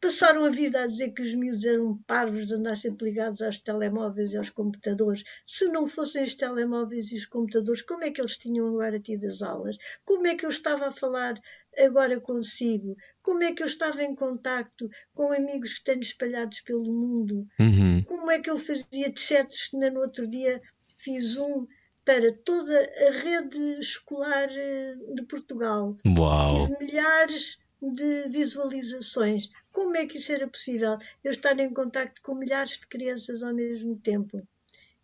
Passaram 0.00 0.44
a 0.44 0.50
vida 0.50 0.82
a 0.82 0.86
dizer 0.86 1.12
que 1.12 1.22
os 1.22 1.34
miúdos 1.34 1.64
eram 1.64 1.96
parvos 2.06 2.48
de 2.48 2.54
andar 2.54 2.76
sempre 2.76 3.06
ligados 3.06 3.40
aos 3.40 3.58
telemóveis 3.58 4.34
e 4.34 4.36
aos 4.36 4.50
computadores. 4.50 5.24
Se 5.46 5.68
não 5.68 5.86
fossem 5.86 6.24
os 6.24 6.34
telemóveis 6.34 7.10
e 7.10 7.14
os 7.14 7.24
computadores, 7.24 7.80
como 7.80 8.04
é 8.04 8.10
que 8.10 8.20
eles 8.20 8.36
tinham 8.36 8.66
agora 8.68 9.00
tido 9.00 9.26
as 9.26 9.40
aulas? 9.40 9.78
Como 10.04 10.26
é 10.26 10.34
que 10.34 10.44
eu 10.44 10.50
estava 10.50 10.88
a 10.88 10.92
falar 10.92 11.40
agora 11.78 12.20
consigo? 12.20 12.96
Como 13.22 13.42
é 13.42 13.52
que 13.52 13.62
eu 13.62 13.66
estava 13.66 14.02
em 14.02 14.14
contacto 14.14 14.88
com 15.14 15.32
amigos 15.32 15.74
que 15.74 15.84
tenho 15.84 16.00
espalhados 16.00 16.60
pelo 16.60 16.92
mundo? 16.92 17.46
Uhum. 17.58 18.02
Como 18.04 18.30
é 18.30 18.38
que 18.38 18.50
eu 18.50 18.58
fazia 18.58 19.12
chats? 19.16 19.70
Ainda 19.72 19.90
no 19.90 20.00
outro 20.00 20.26
dia 20.26 20.60
fiz 20.96 21.36
um 21.36 21.66
para 22.04 22.32
toda 22.44 22.78
a 22.78 23.10
rede 23.12 23.78
escolar 23.80 24.48
eh, 24.50 24.94
de 25.14 25.22
Portugal. 25.22 25.96
Uau! 26.06 26.66
Tive 26.66 26.84
milhares 26.84 27.58
de 27.80 28.28
visualizações. 28.28 29.48
Como 29.72 29.96
é 29.96 30.06
que 30.06 30.18
isso 30.18 30.32
era 30.32 30.46
possível? 30.46 30.96
Eu 31.22 31.30
estar 31.30 31.58
em 31.58 31.72
contacto 31.72 32.20
com 32.22 32.34
milhares 32.34 32.78
de 32.78 32.86
crianças 32.86 33.42
ao 33.42 33.54
mesmo 33.54 33.96
tempo. 33.96 34.46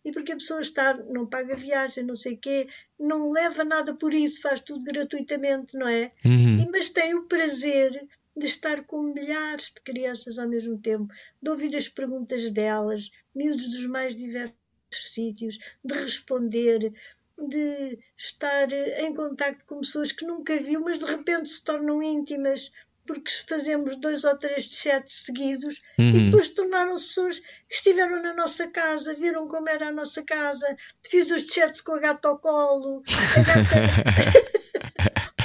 E 0.03 0.11
porque 0.11 0.31
a 0.31 0.35
pessoa 0.37 0.61
está, 0.61 0.95
não 0.95 1.25
paga 1.27 1.55
viagem, 1.55 2.03
não 2.03 2.15
sei 2.15 2.33
o 2.33 2.37
quê, 2.37 2.67
não 2.99 3.31
leva 3.31 3.63
nada 3.63 3.93
por 3.93 4.13
isso, 4.13 4.41
faz 4.41 4.59
tudo 4.59 4.83
gratuitamente, 4.83 5.77
não 5.77 5.87
é? 5.87 6.11
Uhum. 6.25 6.59
E- 6.59 6.69
Mas 6.71 6.89
tem 6.89 7.13
o 7.15 7.25
prazer 7.25 8.07
de 8.35 8.45
estar 8.45 8.83
com 8.85 9.03
milhares 9.03 9.65
de 9.65 9.81
crianças 9.81 10.39
ao 10.39 10.47
mesmo 10.47 10.77
tempo, 10.79 11.13
de 11.41 11.49
ouvir 11.49 11.75
as 11.75 11.87
perguntas 11.87 12.49
delas, 12.49 13.11
miúdos 13.35 13.67
dos 13.69 13.85
mais 13.85 14.15
diversos 14.15 14.55
sítios, 14.91 15.59
de 15.83 15.93
responder, 15.93 16.93
de 17.37 17.99
estar 18.17 18.71
em 18.71 19.13
contacto 19.13 19.65
com 19.65 19.81
pessoas 19.81 20.11
que 20.11 20.25
nunca 20.25 20.55
viu, 20.57 20.81
mas 20.81 20.99
de 20.99 21.05
repente 21.05 21.49
se 21.49 21.63
tornam 21.63 22.01
íntimas 22.01 22.71
porque 23.13 23.31
fazemos 23.47 23.97
dois 23.99 24.23
ou 24.23 24.37
três 24.37 24.65
chats 24.65 25.25
seguidos 25.25 25.81
e 25.97 26.01
Uhum. 26.01 26.25
depois 26.25 26.49
tornaram-se 26.49 27.07
pessoas 27.07 27.39
que 27.39 27.45
estiveram 27.75 28.21
na 28.21 28.33
nossa 28.33 28.67
casa, 28.67 29.13
viram 29.13 29.47
como 29.47 29.67
era 29.69 29.87
a 29.89 29.91
nossa 29.91 30.23
casa, 30.23 30.65
fiz 31.07 31.29
os 31.31 31.43
chats 31.43 31.81
com 31.81 31.93
a 31.93 31.99
gata 31.99 32.27
ao 32.27 32.37
colo, 32.39 33.03
gata... 33.45 34.41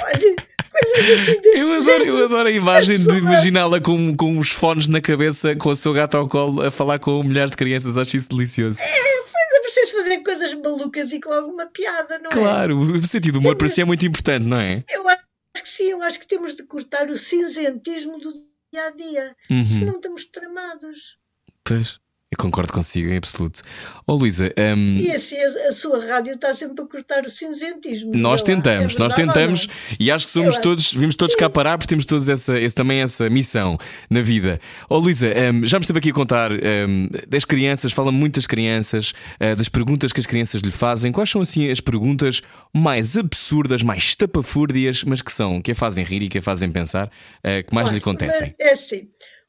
Olha, 0.03 0.35
coisas 0.71 1.19
assim 1.19 1.41
deste 1.41 1.59
Eu 1.59 1.73
adoro, 1.73 2.05
eu 2.05 2.25
adoro 2.25 2.47
a 2.47 2.51
imagem 2.51 2.97
de 2.97 3.09
imaginá-la 3.17 3.81
com, 3.81 4.15
com 4.15 4.37
os 4.39 4.49
fones 4.51 4.87
na 4.87 5.01
cabeça, 5.01 5.55
com 5.55 5.69
o 5.69 5.75
seu 5.75 5.93
gato 5.93 6.17
ao 6.17 6.27
colo, 6.27 6.61
a 6.61 6.71
falar 6.71 6.99
com 6.99 7.23
milhares 7.23 7.51
de 7.51 7.57
crianças. 7.57 7.97
Acho 7.97 8.17
isso 8.17 8.29
delicioso. 8.29 8.79
É 8.81 9.61
preciso 9.61 9.97
fazer 9.97 10.17
coisas 10.19 10.53
malucas 10.53 11.11
e 11.11 11.19
com 11.19 11.31
alguma 11.33 11.65
piada, 11.67 12.19
não 12.19 12.29
é? 12.29 12.33
Claro, 12.33 12.79
o 12.79 13.05
sentido 13.05 13.33
do 13.33 13.39
humor 13.39 13.55
para 13.57 13.67
si 13.67 13.81
é 13.81 13.85
muito 13.85 14.05
importante, 14.05 14.45
não 14.45 14.57
é? 14.59 14.83
Eu 14.89 15.07
acho 15.09 15.23
sim, 15.67 15.89
eu 15.91 16.01
acho 16.01 16.19
que 16.19 16.27
temos 16.27 16.55
de 16.55 16.63
cortar 16.63 17.09
o 17.09 17.17
cinzentismo 17.17 18.19
do 18.19 18.31
dia 18.71 18.85
a 18.85 18.89
dia, 18.91 19.35
Uhum. 19.49 19.63
senão 19.63 19.95
estamos 19.95 20.25
tramados. 20.25 21.17
Pois, 21.63 21.99
concordo 22.37 22.71
consigo 22.73 23.09
em 23.09 23.17
absoluto. 23.17 23.61
Ó 24.05 24.13
Luísa, 24.15 24.53
hum, 24.57 24.97
E 24.99 25.11
assim 25.11 25.37
a, 25.37 25.67
a 25.67 25.71
sua 25.71 26.05
rádio 26.05 26.33
está 26.33 26.53
sempre 26.53 26.83
a 26.83 26.87
cortar 26.87 27.23
o 27.25 27.29
cinzentismo. 27.29 28.11
Nós 28.15 28.41
Vê 28.43 28.53
lá, 28.53 28.61
tentamos, 28.61 28.95
é 28.95 28.99
nós 28.99 29.13
tentamos 29.13 29.67
e 29.99 30.11
acho 30.11 30.25
que 30.27 30.31
somos 30.31 30.55
Eu 30.55 30.61
todos, 30.61 30.93
vimos 30.93 31.15
todos 31.15 31.35
cá 31.35 31.49
parar 31.49 31.77
porque 31.77 31.89
temos 31.89 32.05
todos 32.05 32.29
essa, 32.29 32.59
esse- 32.59 32.75
também 32.75 33.01
essa 33.01 33.29
missão 33.29 33.77
na 34.09 34.21
vida. 34.21 34.59
Ó 34.89 34.97
Luísa, 34.97 35.27
hum, 35.27 35.65
já 35.65 35.77
me 35.79 35.83
esteve 35.83 35.99
aqui 35.99 36.09
a 36.11 36.13
contar 36.13 36.51
hum, 36.51 37.09
das 37.27 37.43
crianças, 37.45 37.91
fala 37.91 38.11
muito 38.11 38.35
das 38.35 38.45
crianças, 38.47 39.13
ah, 39.39 39.55
das 39.55 39.67
perguntas 39.69 40.13
que 40.13 40.19
as 40.19 40.25
crianças 40.25 40.61
lhe 40.61 40.71
fazem. 40.71 41.11
Quais 41.11 41.29
são 41.29 41.41
assim 41.41 41.69
as 41.69 41.79
perguntas 41.79 42.41
mais 42.73 43.17
absurdas, 43.17 43.81
mais 43.83 44.03
estapafúrdias, 44.03 45.03
mas 45.03 45.21
que 45.21 45.31
são, 45.33 45.61
que 45.61 45.71
a 45.71 45.75
fazem 45.75 46.03
rir 46.03 46.21
e 46.23 46.29
que 46.29 46.37
a 46.37 46.41
fazem 46.41 46.71
pensar, 46.71 47.11
ah, 47.43 47.63
que 47.63 47.73
mais 47.73 47.87
lhe 47.87 47.93
Olha, 47.95 47.99
acontecem? 48.01 48.55
mas 48.59 48.67
É 48.69 48.73
assim, 48.73 49.07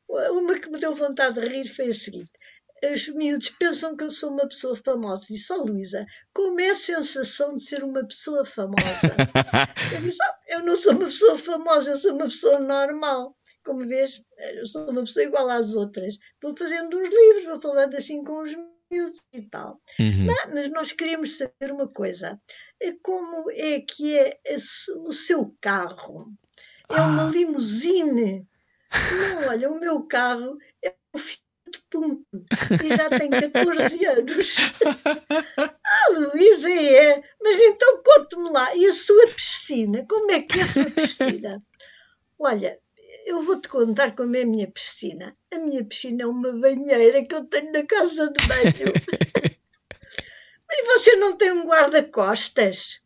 uma 0.09 0.59
que 0.59 0.71
me 0.71 0.79
deu 0.81 0.95
vontade 0.95 1.35
de 1.41 1.47
rir 1.47 1.67
foi 1.69 1.89
a 1.89 1.93
seguinte. 1.93 2.31
Os 2.93 3.09
miúdos 3.09 3.51
pensam 3.51 3.97
que 3.97 4.05
eu 4.05 4.11
sou 4.11 4.31
uma 4.31 4.49
pessoa 4.49 4.77
famosa. 4.77 5.27
Disse, 5.29 5.53
ó 5.53 5.57
Luísa, 5.57 6.07
como 6.33 6.61
é 6.61 6.71
a 6.71 6.75
sensação 6.75 7.57
de 7.57 7.63
ser 7.65 7.83
uma 7.85 8.07
pessoa 8.07 8.45
famosa? 8.45 8.77
eu 9.95 10.01
disse, 10.01 10.23
"Ah, 10.23 10.39
eu 10.49 10.63
não 10.63 10.77
sou 10.77 10.93
uma 10.93 11.07
pessoa 11.07 11.37
famosa, 11.39 11.91
eu 11.91 11.97
sou 11.97 12.13
uma 12.15 12.27
pessoa 12.27 12.59
normal. 12.61 13.37
Como 13.65 13.87
vês, 13.87 14.23
eu 14.55 14.67
sou 14.67 14.91
uma 14.91 15.03
pessoa 15.03 15.25
igual 15.25 15.49
às 15.51 15.75
outras. 15.75 16.17
Vou 16.43 16.57
fazendo 16.57 16.97
uns 16.99 17.09
livros, 17.09 17.45
vou 17.45 17.61
falando 17.61 17.97
assim 17.97 18.23
com 18.25 18.43
os 18.43 18.53
miúdos 18.91 19.21
e 19.35 19.43
tal. 19.43 19.81
Uhum. 19.99 20.25
Mas, 20.27 20.55
mas 20.55 20.71
nós 20.71 20.93
queríamos 20.93 21.37
saber 21.37 21.71
uma 21.73 21.89
coisa: 21.89 22.41
é 22.81 22.93
como 23.03 23.51
é 23.51 23.81
que 23.81 24.17
é 24.17 24.39
o 25.07 25.13
seu 25.13 25.55
carro? 25.61 26.33
É 26.89 27.01
uma 27.01 27.27
Ah. 27.27 27.31
limusine? 27.31 28.49
Não, 28.91 29.49
olha, 29.49 29.71
o 29.71 29.79
meu 29.79 30.03
carro 30.07 30.57
é 30.83 30.95
um 31.15 31.19
Ponto 31.91 32.25
e 32.85 32.89
já 32.89 33.09
tem 33.11 33.31
14 33.31 34.07
anos. 34.07 34.57
ah, 35.59 36.11
Luísa, 36.11 36.71
é. 36.71 37.23
Mas 37.43 37.61
então 37.61 38.03
conte-me 38.03 38.51
lá, 38.51 38.77
e 38.77 38.87
a 38.87 38.93
sua 38.93 39.29
piscina? 39.29 40.05
Como 40.09 40.31
é 40.31 40.43
que 40.43 40.59
é 40.59 40.63
a 40.63 40.67
sua 40.67 40.91
piscina? 40.91 41.63
Olha, 42.39 42.79
eu 43.27 43.43
vou-te 43.43 43.69
contar 43.69 44.15
como 44.15 44.37
é 44.37 44.43
a 44.43 44.47
minha 44.47 44.71
piscina. 44.71 45.37
A 45.53 45.59
minha 45.59 45.85
piscina 45.85 46.23
é 46.23 46.27
uma 46.27 46.53
banheira 46.53 47.25
que 47.25 47.35
eu 47.35 47.45
tenho 47.45 47.73
na 47.73 47.85
casa 47.85 48.33
de 48.33 48.47
banho. 48.47 48.93
Mas 50.69 50.87
você 50.87 51.17
não 51.17 51.37
tem 51.37 51.53
um 51.53 51.67
guarda-costas? 51.67 53.01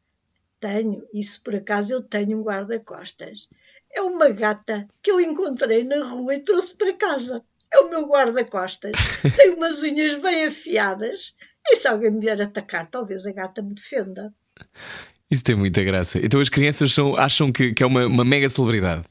Tenho, 0.61 1.07
isso 1.13 1.43
por 1.43 1.57
acaso 1.57 1.95
eu 1.95 2.03
tenho 2.03 2.39
um 2.39 2.43
guarda-costas. 2.43 3.49
É 3.91 4.01
uma 4.01 4.29
gata 4.31 4.89
que 5.03 5.11
eu 5.11 5.21
encontrei 5.21 5.85
na 5.85 6.09
rua 6.09 6.35
e 6.35 6.41
trouxe 6.41 6.77
para 6.77 6.93
casa. 6.95 7.45
É 7.73 7.81
o 7.81 7.91
meu 7.91 8.07
guarda-costas. 8.07 8.93
Tem 9.37 9.55
umas 9.55 9.83
unhas 9.83 10.21
bem 10.21 10.45
afiadas. 10.45 11.35
E 11.67 11.77
se 11.77 11.89
alguém 11.89 12.11
me 12.11 12.21
vier 12.21 12.41
atacar, 12.41 12.89
talvez 12.91 13.27
a 13.27 13.33
gata 13.33 13.63
me 13.63 13.75
defenda. 13.75 14.33
Isso 15.31 15.45
tem 15.45 15.55
muita 15.55 15.83
graça. 15.83 16.19
Então 16.23 16.41
as 16.41 16.49
crianças 16.49 16.93
são, 16.93 17.17
acham 17.17 17.51
que, 17.51 17.73
que 17.73 17.83
é 17.83 17.87
uma, 17.87 18.07
uma 18.07 18.25
mega 18.25 18.49
celebridade. 18.49 19.05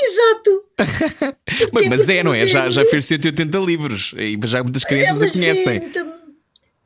Exato. 0.00 0.64
mas, 1.72 1.88
mas 1.88 2.08
é, 2.08 2.22
não 2.22 2.34
é? 2.34 2.46
Já, 2.46 2.68
já 2.70 2.84
fez 2.84 3.04
180 3.06 3.58
livros 3.58 4.14
e 4.16 4.36
já 4.44 4.62
muitas 4.62 4.84
crianças 4.84 5.22
a 5.22 5.30
conhecem. 5.30 5.82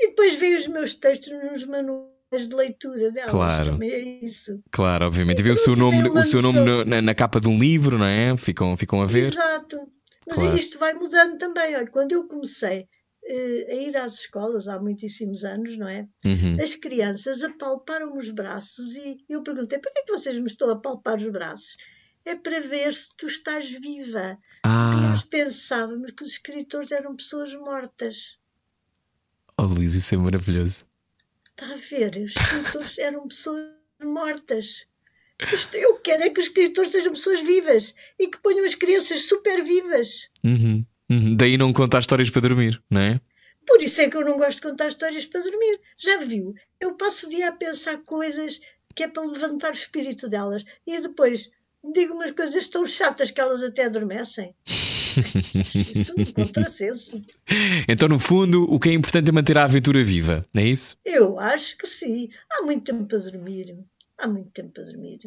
E 0.01 0.09
depois 0.09 0.37
veio 0.37 0.59
os 0.59 0.69
meus 0.69 0.95
textos 0.95 1.33
nos 1.33 1.65
manuais 1.65 2.49
de 2.49 2.55
leitura 2.55 3.11
delas. 3.11 3.31
Claro. 3.31 3.73
Também 3.73 3.91
é 3.91 4.25
isso. 4.25 4.63
Claro, 4.71 5.07
obviamente. 5.07 5.41
E 5.41 5.43
vê 5.43 5.51
o 5.51 5.57
seu 5.57 5.75
nome, 5.75 6.09
o 6.09 6.25
seu 6.25 6.41
nome 6.41 6.85
na, 6.85 7.03
na, 7.03 7.15
capa 7.15 7.41
de 7.41 7.49
um 7.49 7.59
livro, 7.59 7.99
não 7.99 8.07
é? 8.07 8.37
Ficam, 8.37 8.77
ficam 8.77 9.03
a 9.03 9.07
ver. 9.07 9.25
Exato. 9.25 9.89
Mas 10.29 10.39
claro. 10.39 10.55
isto 10.55 10.79
vai 10.79 10.95
mudando 10.95 11.39
também. 11.39 11.75
Olha, 11.75 11.87
quando 11.87 12.13
eu 12.13 12.29
comecei 12.29 12.81
uh, 12.81 13.71
a 13.71 13.75
ir 13.75 13.97
às 13.97 14.15
escolas 14.15 14.69
há 14.69 14.79
muitíssimos 14.79 15.45
anos, 15.45 15.77
não 15.77 15.89
é? 15.89 16.07
Uhum. 16.25 16.63
As 16.63 16.75
crianças 16.75 17.43
apalparam 17.43 18.17
os 18.17 18.31
braços 18.31 18.97
e 18.97 19.25
eu 19.29 19.43
perguntei: 19.43 19.79
por 19.79 19.93
que 19.93 20.01
é 20.01 20.03
que 20.03 20.13
vocês 20.13 20.39
me 20.39 20.47
estão 20.47 20.71
a 20.71 20.79
palpar 20.79 21.19
os 21.19 21.29
braços? 21.31 21.77
É 22.25 22.35
para 22.35 22.61
ver 22.61 22.95
se 22.95 23.17
tu 23.17 23.27
estás 23.27 23.71
viva. 23.71 24.39
Ah. 24.63 24.91
Porque 24.91 25.07
nós 25.07 25.25
pensávamos 25.25 26.11
que 26.11 26.23
os 26.23 26.33
escritores 26.33 26.93
eram 26.93 27.17
pessoas 27.17 27.55
mortas. 27.55 28.39
Oh, 29.57 29.63
Luís, 29.63 29.95
isso 29.95 30.15
é 30.15 30.19
maravilhoso. 30.19 30.85
Está 31.51 31.73
a 31.73 31.77
ver? 31.77 32.23
Os 32.23 32.37
escritores 32.37 32.99
eram 32.99 33.27
pessoas 33.27 33.73
mortas. 34.05 34.87
Eu 35.73 35.97
quero 35.97 36.25
é 36.25 36.31
que 36.31 36.41
os 36.41 36.47
escritores 36.47 36.91
sejam 36.91 37.13
pessoas 37.13 37.41
vivas 37.41 37.95
e 38.19 38.27
que 38.29 38.39
ponham 38.39 38.65
as 38.65 38.75
crianças 38.75 39.25
super 39.25 39.63
vivas. 39.63 40.29
Uhum, 40.43 40.85
uhum. 41.09 41.37
Daí 41.37 41.57
não 41.57 41.73
contar 41.73 42.01
histórias 42.01 42.29
para 42.29 42.43
dormir, 42.43 42.83
não 42.91 43.01
é? 43.01 43.21
Por 43.67 43.83
isso 43.83 44.01
é 44.01 44.09
que 44.09 44.17
eu 44.17 44.25
não 44.25 44.37
gosto 44.37 44.57
de 44.57 44.63
contar 44.63 44.89
histórias 44.89 45.27
para 45.27 45.43
dormir. 45.43 45.81
Já 45.97 46.17
viu? 46.17 46.55
Eu 46.81 46.97
passo 46.97 47.27
o 47.27 47.31
dia 47.31 47.49
a 47.49 47.53
pensar 47.53 47.99
coisas 47.99 48.61
que 48.95 49.03
é 49.05 49.09
para 49.09 49.23
levantar 49.23 49.71
o 49.71 49.75
espírito 49.75 50.29
delas 50.29 50.65
e 50.87 51.01
depois 51.01 51.51
digo 51.95 52.15
umas 52.15 52.33
coisas 52.33 52.67
tão 52.67 52.85
chatas 52.87 53.31
que 53.31 53.41
elas 53.41 53.63
até 53.63 53.85
adormecem. 53.85 54.55
Isso 55.17 56.15
é 56.17 56.23
um 56.23 56.33
contrassenso. 56.33 57.25
Então, 57.89 58.09
no 58.09 58.19
fundo, 58.19 58.65
o 58.65 58.79
que 58.79 58.89
é 58.89 58.93
importante 58.93 59.29
é 59.29 59.33
manter 59.33 59.59
a 59.59 59.65
aventura 59.65 60.03
viva, 60.03 60.45
é 60.55 60.63
isso? 60.63 60.97
Eu 61.05 61.39
acho 61.41 61.77
que 61.77 61.87
sim. 61.87 62.29
Há 62.51 62.63
muito 62.63 62.85
tempo 62.85 63.07
para 63.07 63.19
dormir. 63.19 63.77
Há 64.19 64.27
muito 64.29 64.51
tempo 64.51 64.71
para 64.73 64.85
dormir. 64.85 65.19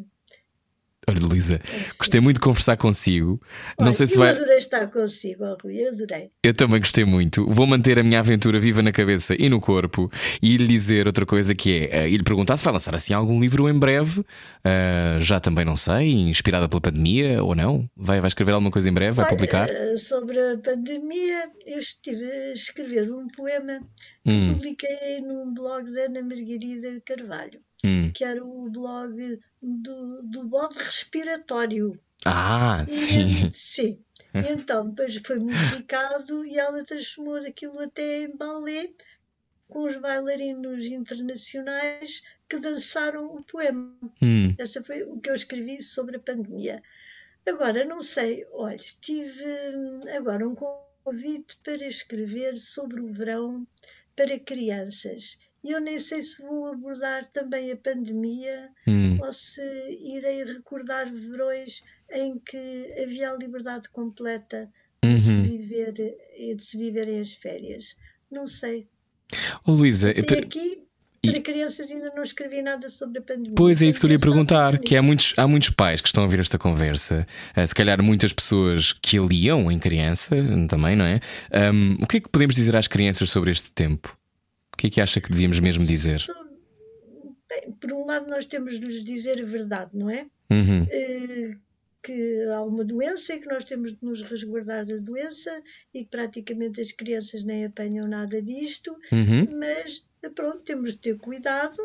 Olha, 1.09 1.19
Luísa, 1.19 1.59
gostei 1.97 2.21
muito 2.21 2.35
de 2.35 2.41
conversar 2.41 2.77
consigo. 2.77 3.41
Olha, 3.75 3.87
não 3.87 3.91
sei 3.91 4.05
se 4.05 4.13
eu 4.13 4.19
vai. 4.19 4.29
adorei 4.29 4.59
estar 4.59 4.85
consigo, 4.91 5.43
Rui, 5.63 5.75
eu 5.77 5.89
adorei. 5.93 6.29
Eu 6.43 6.53
também 6.53 6.79
gostei 6.79 7.03
muito. 7.03 7.43
Vou 7.49 7.65
manter 7.65 7.97
a 7.97 8.03
minha 8.03 8.19
aventura 8.19 8.59
viva 8.59 8.83
na 8.83 8.91
cabeça 8.91 9.35
e 9.37 9.49
no 9.49 9.59
corpo 9.59 10.11
e 10.43 10.57
lhe 10.57 10.67
dizer 10.67 11.07
outra 11.07 11.25
coisa 11.25 11.55
que 11.55 11.89
é, 11.91 12.03
uh, 12.03 12.07
e 12.07 12.15
lhe 12.17 12.23
perguntar 12.23 12.55
se 12.55 12.63
vai 12.63 12.71
lançar 12.71 12.93
assim 12.93 13.13
algum 13.15 13.41
livro 13.41 13.67
em 13.67 13.77
breve. 13.77 14.19
Uh, 14.19 15.19
já 15.19 15.39
também 15.39 15.65
não 15.65 15.75
sei, 15.75 16.11
inspirada 16.11 16.69
pela 16.69 16.79
pandemia 16.79 17.43
ou 17.43 17.55
não. 17.55 17.89
Vai, 17.97 18.21
vai 18.21 18.27
escrever 18.27 18.51
alguma 18.51 18.69
coisa 18.69 18.87
em 18.87 18.93
breve? 18.93 19.13
Vai 19.13 19.25
Olha, 19.25 19.33
publicar? 19.35 19.69
uh, 19.69 19.97
sobre 19.97 20.39
a 20.39 20.57
pandemia, 20.59 21.49
eu 21.65 21.79
estive 21.79 22.23
a 22.31 22.53
escrever 22.53 23.11
um 23.11 23.27
poema 23.27 23.79
que 24.23 24.31
Hum. 24.31 24.53
publiquei 24.53 25.19
num 25.21 25.51
blog 25.51 25.91
da 25.91 26.01
Ana 26.01 26.21
Margarida 26.21 27.01
Carvalho, 27.03 27.59
Hum. 27.84 28.11
que 28.13 28.23
era 28.23 28.43
o 28.43 28.69
blog 28.69 29.39
do, 29.61 30.21
do 30.23 30.43
bode 30.43 30.77
respiratório. 30.77 31.99
Ah, 32.25 32.86
E, 32.88 32.93
sim. 32.93 33.51
sim. 33.53 34.03
Então, 34.34 34.89
depois 34.89 35.15
foi 35.17 35.39
musicado 35.39 36.45
e 36.45 36.57
ela 36.57 36.84
transformou 36.84 37.36
aquilo 37.38 37.79
até 37.79 38.23
em 38.23 38.36
balé 38.36 38.91
com 39.67 39.86
os 39.86 39.97
bailarinos 39.97 40.86
internacionais 40.86 42.21
que 42.47 42.59
dançaram 42.59 43.25
o 43.36 43.43
poema. 43.43 43.97
Hum. 44.21 44.53
Essa 44.57 44.84
foi 44.84 45.03
o 45.03 45.19
que 45.19 45.29
eu 45.29 45.34
escrevi 45.34 45.82
sobre 45.82 46.17
a 46.17 46.19
pandemia. 46.19 46.84
Agora, 47.47 47.84
não 47.86 48.01
sei, 48.01 48.45
olha, 48.51 48.77
tive 48.77 49.43
hum, 49.75 50.01
agora 50.15 50.47
um 50.47 50.53
convite 50.53 51.57
para 51.63 51.88
escrever 51.88 52.59
sobre 52.59 53.01
o 53.01 53.07
verão 53.11 53.65
para 54.15 54.39
crianças. 54.39 55.39
E 55.64 55.72
eu 55.72 55.80
nem 55.80 55.99
sei 55.99 56.24
se 56.24 56.41
vou 56.41 56.68
abordar 56.74 57.26
também 57.28 57.72
a 57.72 57.78
pandemia 57.78 58.70
Hum. 58.88 59.18
ou 59.22 59.32
se 59.32 59.62
irei 60.01 60.43
recordar 60.43 61.07
verões 61.12 61.84
em 62.12 62.39
que 62.39 62.93
havia 63.03 63.30
a 63.32 63.38
liberdade 63.38 63.88
completa 63.89 64.70
de 65.03 65.20
se 65.20 65.36
Uhum. 65.36 65.43
viver 65.43 65.93
e 66.38 66.55
de 66.55 66.64
se 66.64 66.78
viverem 66.78 67.20
as 67.22 67.34
férias. 67.34 67.95
Não 68.32 68.45
sei. 68.47 68.88
Oh, 69.66 69.72
Luísa, 69.74 70.09
aqui, 70.09 70.84
e- 71.24 71.32
para 71.32 71.41
crianças, 71.41 71.91
ainda 71.91 72.12
não 72.16 72.24
escrevi 72.24 72.62
nada 72.62 72.88
sobre 72.89 73.20
a 73.20 73.22
pandemia. 73.22 73.53
Pois 73.55 73.82
é 73.82 73.86
isso 73.86 73.99
que 73.99 74.05
eu 74.05 74.09
lhe 74.09 74.16
ia 74.16 74.20
perguntar, 74.20 74.80
que 74.80 74.95
há 74.95 74.99
nisso. 74.99 75.07
muitos, 75.07 75.34
há 75.38 75.47
muitos 75.47 75.70
pais 75.70 76.01
que 76.01 76.07
estão 76.07 76.24
a 76.24 76.26
ouvir 76.26 76.39
esta 76.39 76.57
conversa, 76.57 77.26
eh, 77.55 77.66
se 77.68 77.76
calhar 77.76 78.01
muitas 78.01 78.34
pessoas 78.34 78.93
que 78.93 79.18
a 79.18 79.22
liam 79.22 79.72
em 79.72 79.78
criança 79.78 80.36
também, 80.68 80.95
não 80.95 81.05
é? 81.05 81.20
Ahm, 81.51 81.97
o 82.01 82.07
que 82.07 82.18
é 82.18 82.20
que 82.20 82.30
podemos 82.30 82.55
dizer 82.55 82.76
às 82.76 82.88
crianças 82.88 83.30
sobre 83.30 83.51
este 83.51 83.72
tempo? 83.72 84.18
O 84.82 84.84
que 84.84 84.88
é 84.88 84.89
que 84.89 85.01
acha 85.01 85.21
que 85.21 85.29
devíamos 85.29 85.59
mesmo 85.59 85.86
dizer? 85.86 86.19
Bem, 87.47 87.71
por 87.79 87.93
um 87.93 88.03
lado, 88.03 88.27
nós 88.27 88.47
temos 88.47 88.79
de 88.79 88.88
lhes 88.88 89.03
dizer 89.03 89.39
a 89.39 89.45
verdade, 89.45 89.95
não 89.95 90.09
é? 90.09 90.25
Uhum, 90.51 90.88
Eh, 90.89 91.51
que 92.01 92.47
há 92.51 92.63
uma 92.63 92.84
doença 92.84 93.36
e 93.36 93.39
que 93.39 93.45
nós 93.47 93.63
temos 93.63 93.91
de 93.91 93.99
nos 94.01 94.23
resguardar 94.23 94.84
da 94.88 94.95
doença 94.97 95.61
e 95.93 96.03
que 96.03 96.09
praticamente 96.09 96.82
as 96.82 96.91
crianças 96.91 97.43
nem 97.43 97.63
apanham 97.65 98.07
nada 98.07 98.41
disto, 98.41 98.97
uhum, 99.11 99.55
mas 99.59 100.03
pronto, 100.34 100.63
temos 100.63 100.93
de 100.95 100.97
ter 101.01 101.17
cuidado, 101.19 101.77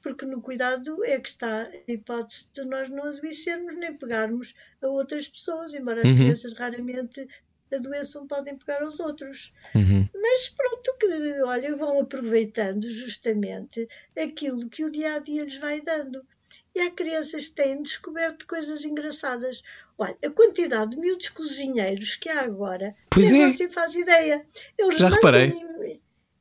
porque 0.00 0.24
no 0.24 0.40
cuidado 0.40 1.04
é 1.04 1.18
que 1.18 1.28
está 1.28 1.62
a 1.64 1.92
hipótese 1.92 2.46
de 2.54 2.64
nós 2.64 2.88
não 2.88 3.02
adoecermos 3.02 3.74
nem 3.76 3.94
pegarmos 3.94 4.54
a 4.80 4.86
outras 4.86 5.28
pessoas, 5.28 5.74
embora 5.74 6.02
as 6.02 6.10
Uhum. 6.12 6.18
crianças 6.18 6.52
raramente 6.52 7.26
adoeçam, 7.74 8.26
podem 8.28 8.56
pegar 8.56 8.80
aos 8.82 9.00
outros. 9.00 9.52
uhum. 9.74 10.01
Mas 10.22 10.48
pronto, 10.50 10.96
que 11.00 11.42
olha, 11.42 11.74
vão 11.74 11.98
aproveitando 12.00 12.88
justamente 12.88 13.88
aquilo 14.16 14.68
que 14.68 14.84
o 14.84 14.90
dia 14.90 15.14
a 15.14 15.18
dia 15.18 15.42
lhes 15.42 15.56
vai 15.56 15.80
dando. 15.80 16.24
E 16.74 16.80
há 16.80 16.90
crianças 16.92 17.48
que 17.48 17.54
têm 17.56 17.82
descoberto 17.82 18.46
coisas 18.46 18.84
engraçadas. 18.84 19.62
Olha, 19.98 20.16
a 20.24 20.30
quantidade 20.30 20.92
de 20.92 20.96
miúdos 20.96 21.28
cozinheiros 21.28 22.14
que 22.14 22.28
há 22.28 22.40
agora, 22.42 22.94
Pois 23.10 23.32
é. 23.32 23.48
você 23.48 23.68
faz 23.68 23.96
ideia. 23.96 24.40
Eles 24.78 24.98
Já 24.98 25.08
reparei. 25.08 25.52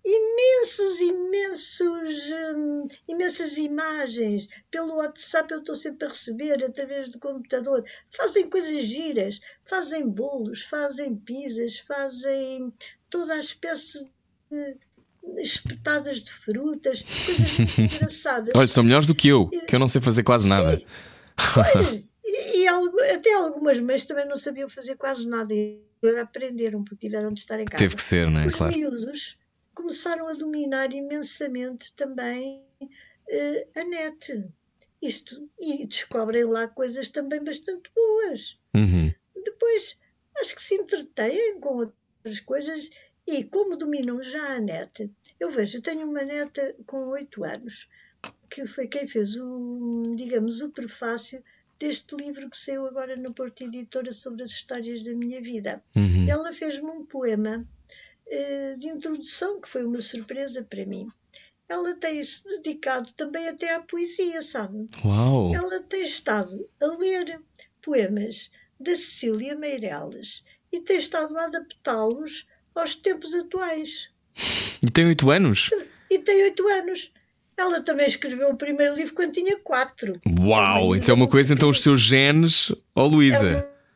imensos, 0.06 1.00
imensos, 1.02 2.32
hum, 2.56 2.88
imensas 3.08 3.58
imagens. 3.58 4.48
Pelo 4.70 4.98
WhatsApp 4.98 5.52
eu 5.52 5.60
estou 5.60 5.76
sempre 5.76 6.06
a 6.06 6.10
receber, 6.10 6.64
através 6.64 7.10
do 7.10 7.20
computador. 7.20 7.84
Fazem 8.12 8.48
coisas 8.50 8.86
giras, 8.86 9.40
fazem 9.66 10.08
bolos, 10.08 10.62
fazem 10.64 11.16
pizzas, 11.16 11.80
fazem 11.80 12.72
toda 13.12 13.34
a 13.36 13.40
espécie 13.40 14.10
de 14.50 14.78
espetadas 15.38 16.24
de 16.24 16.32
frutas, 16.32 17.04
coisas 17.04 17.58
muito 17.60 17.82
engraçadas. 17.96 18.52
Olha, 18.56 18.68
são 18.68 18.84
melhores 18.84 19.06
do 19.06 19.14
que 19.14 19.28
eu, 19.28 19.48
que 19.50 19.76
eu 19.76 19.80
não 19.80 19.88
sei 19.88 20.02
fazer 20.02 20.24
quase 20.24 20.48
nada. 20.50 20.80
Sim. 20.80 20.86
Pois, 21.54 22.04
e, 22.26 22.64
e 22.64 22.68
até 23.14 23.34
algumas 23.34 23.80
mães 23.80 24.06
também 24.06 24.26
não 24.28 24.36
sabiam 24.36 24.68
fazer 24.68 24.96
quase 24.96 25.28
nada 25.30 25.54
e 25.54 25.80
agora 26.02 26.24
aprenderam 26.24 26.84
porque 26.84 27.08
tiveram 27.08 27.32
de 27.32 27.40
estar 27.42 27.60
em 27.60 27.66
casa. 27.66 27.84
Teve 27.84 27.96
que 27.96 28.02
ser, 28.02 28.30
não 28.30 28.40
é? 28.40 28.48
Os 28.48 28.56
Claro. 28.56 28.74
miúdos 28.76 29.38
começaram 29.76 30.28
a 30.28 30.34
dominar 30.34 30.92
imensamente 30.92 31.94
também 31.94 32.64
eh, 33.30 33.68
a 33.76 33.84
net. 33.84 34.44
Isto, 35.02 35.50
e 35.60 35.86
descobrem 35.88 36.44
lá 36.44 36.68
coisas 36.68 37.08
também 37.10 37.44
bastante 37.44 37.90
boas. 37.96 38.60
Uhum. 38.76 39.12
Depois, 39.44 39.98
acho 40.40 40.56
que 40.56 40.62
se 40.62 40.76
entretêm 40.76 41.60
com 41.60 41.92
outras 42.22 42.40
coisas 42.40 42.90
e 43.28 43.44
como 43.44 43.76
dominam 43.76 44.22
já 44.24 44.56
a 44.56 44.60
net. 44.60 45.10
Eu 45.40 45.52
vejo, 45.52 45.78
eu 45.78 45.82
tenho 45.82 46.08
uma 46.08 46.24
neta 46.24 46.76
com 46.86 47.08
8 47.10 47.44
anos, 47.44 47.90
que 48.50 48.66
foi 48.66 48.88
quem 48.88 49.08
fez 49.08 49.36
o, 49.36 50.14
digamos, 50.16 50.62
o 50.62 50.72
prefácio 50.72 51.44
deste 51.80 52.16
livro 52.16 52.50
que 52.50 52.58
saiu 52.58 52.86
agora 52.86 53.16
na 53.16 53.32
Porta 53.32 53.64
Editora 53.64 54.12
sobre 54.12 54.44
as 54.44 54.52
histórias 54.52 55.02
da 55.04 55.14
minha 55.14 55.42
vida. 55.42 55.84
Uhum. 55.96 56.30
Ela 56.30 56.54
fez-me 56.54 56.90
um 56.92 57.06
poema 57.06 57.68
eh, 58.28 58.76
de 58.78 58.88
introdução 58.88 59.60
que 59.60 59.68
foi 59.68 59.84
uma 59.84 60.02
surpresa 60.02 60.64
para 60.64 60.86
mim. 60.86 61.08
Ela 61.68 61.96
tem-se 61.96 62.48
dedicado 62.48 63.12
também 63.14 63.48
até 63.48 63.74
à 63.74 63.80
poesia, 63.80 64.42
sabe? 64.42 64.88
Uau! 65.04 65.56
Ela 65.56 65.82
tem 65.82 66.04
estado 66.04 66.70
a 66.80 66.86
ler 66.86 67.42
poemas 67.82 68.52
da 68.80 68.94
Cecília 68.94 69.56
Meirelles 69.56 70.44
e 70.72 70.80
tem 70.80 70.98
estado 70.98 71.38
a 71.38 71.46
adaptá-los 71.46 72.48
aos 72.74 72.96
tempos 72.96 73.34
atuais. 73.34 74.10
E 74.82 74.90
tem 74.90 75.06
oito 75.06 75.30
anos? 75.30 75.70
E 76.10 76.20
tem 76.20 76.44
oito 76.44 76.68
anos. 76.68 77.12
Ela 77.58 77.82
também 77.82 78.08
escreveu 78.08 78.50
o 78.50 78.58
primeiro 78.58 78.96
livro 78.96 79.14
quando 79.14 79.34
tinha 79.34 79.58
quatro. 79.60 80.20
Uau! 80.40 80.96
Isso 80.96 81.12
é 81.12 81.14
uma 81.14 81.28
coisa, 81.28 81.54
então, 81.54 81.70
os 81.70 81.82
seus 81.82 82.02
genes. 82.02 82.72
Ó, 82.96 83.04
oh, 83.04 83.08
Luísa. 83.08 83.50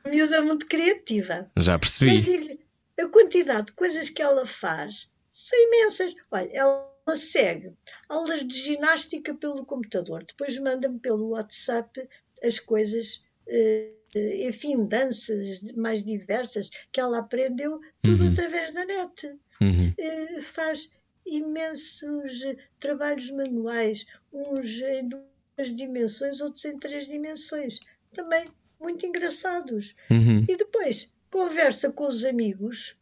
É 0.04 0.08
uma 0.08 0.16
miúda 0.16 0.42
muito 0.42 0.68
criativa. 0.68 1.50
Já 1.58 1.74
Mas 1.74 1.98
percebi. 1.98 2.22
digo-lhe, 2.22 2.60
a 3.00 3.08
quantidade 3.08 3.68
de 3.68 3.72
coisas 3.72 4.10
que 4.10 4.22
ela 4.22 4.46
faz 4.46 5.10
são 5.32 5.58
imensas. 5.58 6.14
Olha, 6.30 6.50
ela 6.54 7.16
segue 7.16 7.74
aulas 8.08 8.46
de 8.46 8.56
ginástica 8.56 9.34
pelo 9.34 9.66
computador, 9.66 10.24
depois 10.24 10.58
manda-me 10.60 11.00
pelo 11.00 11.30
WhatsApp 11.30 12.08
as 12.44 12.60
coisas, 12.60 13.24
eh, 13.48 13.92
enfim, 14.16 14.86
danças 14.88 15.62
mais 15.76 16.04
diversas 16.04 16.70
que 16.92 17.00
ela 17.00 17.20
aprendeu, 17.20 17.80
tudo 18.02 18.24
Uhum. 18.26 18.32
através 18.32 18.74
da 18.74 18.86
net. 18.86 19.28
Uhum. 19.62 19.94
Eh, 19.98 20.42
faz 20.42 20.90
imensos 21.26 22.44
eh, 22.44 22.56
trabalhos 22.80 23.30
manuais, 23.32 24.06
uns 24.32 24.80
em 24.82 25.08
duas 25.10 25.76
dimensões, 25.76 26.42
outros 26.42 26.66
em 26.66 26.78
três 26.78 27.08
dimensões, 27.08 27.80
também 28.14 28.46
muito 28.80 29.06
engraçados. 29.06 29.96
Uhum. 30.10 30.46
E 30.48 30.56
depois 30.56 31.12
conversa 31.32 31.92
com 31.92 32.08
os 32.08 32.24
amigos 32.26 32.96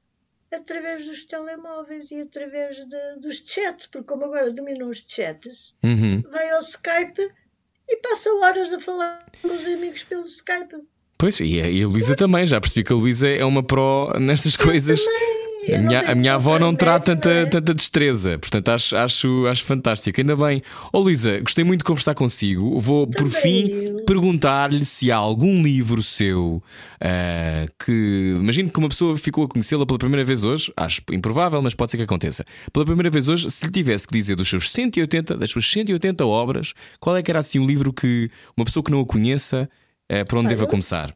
através 0.51 1.05
dos 1.05 1.23
telemóveis 1.25 2.11
e 2.11 2.21
através 2.21 2.77
de- 2.87 3.15
dos 3.19 3.37
chats, 3.45 3.87
porque 3.87 4.07
como 4.07 4.25
agora 4.25 4.51
dominam 4.51 4.89
os 4.89 5.03
chats, 5.07 5.75
Uhum. 5.83 6.21
vai 6.29 6.49
ao 6.51 6.59
Skype 6.59 7.27
e 7.89 7.97
passa 7.97 8.31
horas 8.35 8.71
a 8.71 8.79
falar 8.79 9.25
com 9.41 9.47
os 9.47 9.65
amigos 9.65 10.03
pelo 10.03 10.23
Skype. 10.25 10.75
Pois, 11.23 11.39
e 11.39 11.61
a, 11.61 11.69
e 11.69 11.81
a 11.81 11.87
Luísa 11.87 12.17
também. 12.17 12.45
Já 12.45 12.59
percebi 12.59 12.83
que 12.83 12.91
a 12.91 12.95
Luísa 12.97 13.29
é 13.29 13.45
uma 13.45 13.63
pró 13.63 14.11
nestas 14.19 14.57
coisas. 14.59 14.99
A 15.73 15.77
minha, 15.77 15.99
a 16.11 16.15
minha 16.15 16.33
avó 16.33 16.59
não 16.59 16.75
terá 16.75 16.99
tanta, 16.99 17.29
é? 17.29 17.45
tanta 17.45 17.73
destreza, 17.73 18.37
portanto 18.37 18.67
acho, 18.67 18.97
acho, 18.97 19.47
acho 19.47 19.63
fantástico. 19.63 20.19
Ainda 20.19 20.35
bem. 20.35 20.61
Ó 20.91 20.99
Luísa, 20.99 21.39
gostei 21.39 21.63
muito 21.63 21.79
de 21.79 21.85
conversar 21.85 22.13
consigo. 22.13 22.77
Vou, 22.77 23.07
por 23.07 23.29
fim, 23.29 24.03
perguntar-lhe 24.05 24.83
se 24.85 25.13
há 25.13 25.15
algum 25.15 25.63
livro 25.63 26.03
seu 26.03 26.61
ah, 26.99 27.67
que. 27.85 28.35
Imagino 28.37 28.69
que 28.69 28.77
uma 28.77 28.89
pessoa 28.89 29.17
ficou 29.17 29.45
a 29.45 29.47
conhecê-la 29.47 29.85
pela 29.85 29.97
primeira 29.97 30.25
vez 30.25 30.43
hoje, 30.43 30.73
acho 30.75 31.01
improvável, 31.09 31.61
mas 31.61 31.73
pode 31.73 31.91
ser 31.91 31.95
que 31.95 32.03
aconteça. 32.03 32.43
Pela 32.73 32.85
primeira 32.85 33.09
vez 33.09 33.29
hoje, 33.29 33.49
se 33.49 33.65
lhe 33.65 33.71
tivesse 33.71 34.05
que 34.05 34.13
dizer 34.13 34.35
dos 34.35 34.49
seus 34.49 34.69
180, 34.69 35.37
das 35.37 35.49
suas 35.49 35.71
180 35.71 36.25
obras, 36.25 36.73
qual 36.99 37.15
é 37.15 37.23
que 37.23 37.31
era 37.31 37.39
assim 37.39 37.59
um 37.59 37.65
livro 37.65 37.93
que 37.93 38.29
uma 38.57 38.65
pessoa 38.65 38.83
que 38.83 38.91
não 38.91 38.99
a 38.99 39.05
conheça, 39.05 39.69
eh, 40.13 40.25
para 40.25 40.39
onde 40.39 40.47
Olha, 40.47 40.55
deva 40.57 40.67
começar? 40.69 41.15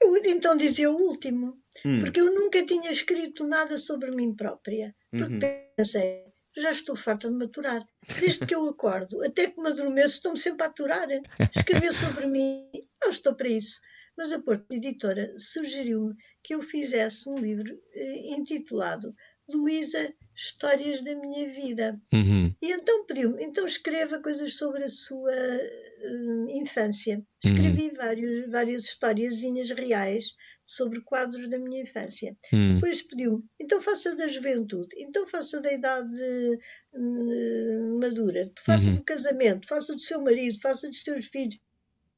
Eu 0.00 0.16
então 0.24 0.56
dizia 0.56 0.90
o 0.90 0.96
último, 0.96 1.58
Hum. 1.84 2.00
porque 2.00 2.20
eu 2.20 2.32
nunca 2.34 2.64
tinha 2.64 2.90
escrito 2.90 3.44
nada 3.46 3.76
sobre 3.76 4.10
mim 4.10 4.34
própria. 4.34 4.94
Porque 5.10 5.46
Uhum. 5.46 5.70
pensei, 5.76 6.24
já 6.56 6.70
estou 6.70 6.96
farta 6.96 7.28
de 7.28 7.34
maturar. 7.34 7.84
Desde 8.20 8.46
que 8.46 8.54
eu 8.54 8.66
acordo, 8.68 9.22
até 9.24 9.48
que 9.50 9.60
me 9.60 9.68
adormeço, 9.68 10.16
estou-me 10.16 10.38
sempre 10.38 10.64
a 10.64 10.66
aturar. 10.68 11.08
Escrever 11.54 11.92
sobre 11.92 12.26
mim, 12.26 12.70
não 13.02 13.10
estou 13.10 13.34
para 13.34 13.48
isso. 13.48 13.80
Mas 14.16 14.32
a 14.32 14.40
Porto 14.40 14.64
Editora 14.72 15.34
sugeriu-me 15.38 16.14
que 16.42 16.54
eu 16.54 16.62
fizesse 16.62 17.28
um 17.28 17.38
livro 17.38 17.72
eh, 17.94 18.34
intitulado 18.38 19.14
Luísa, 19.48 20.12
Histórias 20.36 21.02
da 21.02 21.14
Minha 21.14 21.48
Vida. 21.48 22.00
Uhum. 22.12 22.54
E 22.60 22.70
então 22.70 23.06
pediu-me, 23.06 23.42
então 23.42 23.64
escreva 23.64 24.20
coisas 24.20 24.54
sobre 24.54 24.84
a 24.84 24.88
sua 24.88 25.32
hum, 26.04 26.46
infância. 26.50 27.24
Escrevi 27.42 27.90
vários, 27.90 28.50
várias 28.50 28.84
historiazinhas 28.84 29.70
reais 29.70 30.34
sobre 30.64 31.00
quadros 31.00 31.48
da 31.48 31.58
minha 31.58 31.82
infância. 31.82 32.36
Hum. 32.52 32.74
Depois 32.74 33.00
pediu-me, 33.02 33.44
então 33.60 33.80
faça 33.80 34.14
da 34.14 34.26
juventude, 34.28 34.94
então 34.98 35.26
faça 35.26 35.60
da 35.60 35.72
idade 35.72 36.58
hum, 36.94 37.98
madura, 38.00 38.50
faça 38.58 38.88
Uhum. 38.88 38.94
do 38.96 39.04
casamento, 39.04 39.66
faça 39.66 39.94
do 39.94 40.00
seu 40.00 40.20
marido, 40.22 40.60
faça 40.60 40.88
dos 40.88 41.02
seus 41.02 41.26
filhos, 41.26 41.58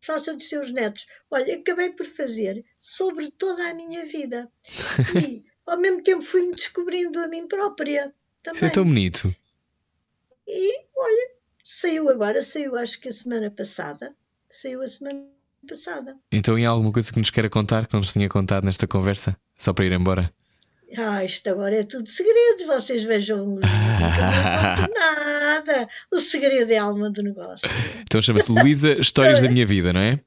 faça 0.02 0.34
dos 0.34 0.48
seus 0.48 0.72
netos. 0.72 1.06
Olha, 1.30 1.56
acabei 1.56 1.90
por 1.92 2.06
fazer 2.06 2.64
sobre 2.80 3.30
toda 3.30 3.68
a 3.68 3.74
minha 3.74 4.04
vida. 4.06 4.50
E, 5.28 5.44
ao 5.68 5.78
mesmo 5.78 6.02
tempo, 6.02 6.22
fui-me 6.22 6.54
descobrindo 6.54 7.18
a 7.20 7.28
mim 7.28 7.46
própria. 7.46 8.12
Isso 8.40 8.50
é 8.50 8.52
Também. 8.52 8.70
tão 8.70 8.84
bonito. 8.84 9.34
E 10.46 10.84
olha, 10.96 11.30
saiu 11.62 12.08
agora, 12.08 12.42
saiu 12.42 12.76
acho 12.76 13.00
que 13.00 13.08
a 13.08 13.12
semana 13.12 13.50
passada. 13.50 14.14
Saiu 14.50 14.82
a 14.82 14.88
semana 14.88 15.24
passada. 15.68 16.16
Então, 16.32 16.58
e 16.58 16.64
há 16.64 16.70
alguma 16.70 16.92
coisa 16.92 17.12
que 17.12 17.18
nos 17.18 17.30
queira 17.30 17.50
contar 17.50 17.86
que 17.86 17.92
não 17.92 18.00
nos 18.00 18.12
tinha 18.12 18.28
contado 18.28 18.64
nesta 18.64 18.86
conversa? 18.86 19.36
Só 19.56 19.72
para 19.72 19.84
ir 19.84 19.92
embora? 19.92 20.32
Ah, 20.96 21.22
isto 21.22 21.50
agora 21.50 21.76
é 21.78 21.82
tudo 21.82 22.08
segredo, 22.08 22.64
vocês 22.66 23.02
vejam. 23.04 23.56
Conto 23.56 23.60
nada. 24.94 25.88
O 26.10 26.18
segredo 26.18 26.70
é 26.72 26.78
a 26.78 26.84
alma 26.84 27.10
do 27.10 27.22
negócio. 27.22 27.68
Então 28.00 28.22
chama-se 28.22 28.50
Luísa 28.50 28.94
Histórias 28.94 29.42
da 29.42 29.50
Minha 29.50 29.66
Vida, 29.66 29.92
não 29.92 30.00
é? 30.00 30.18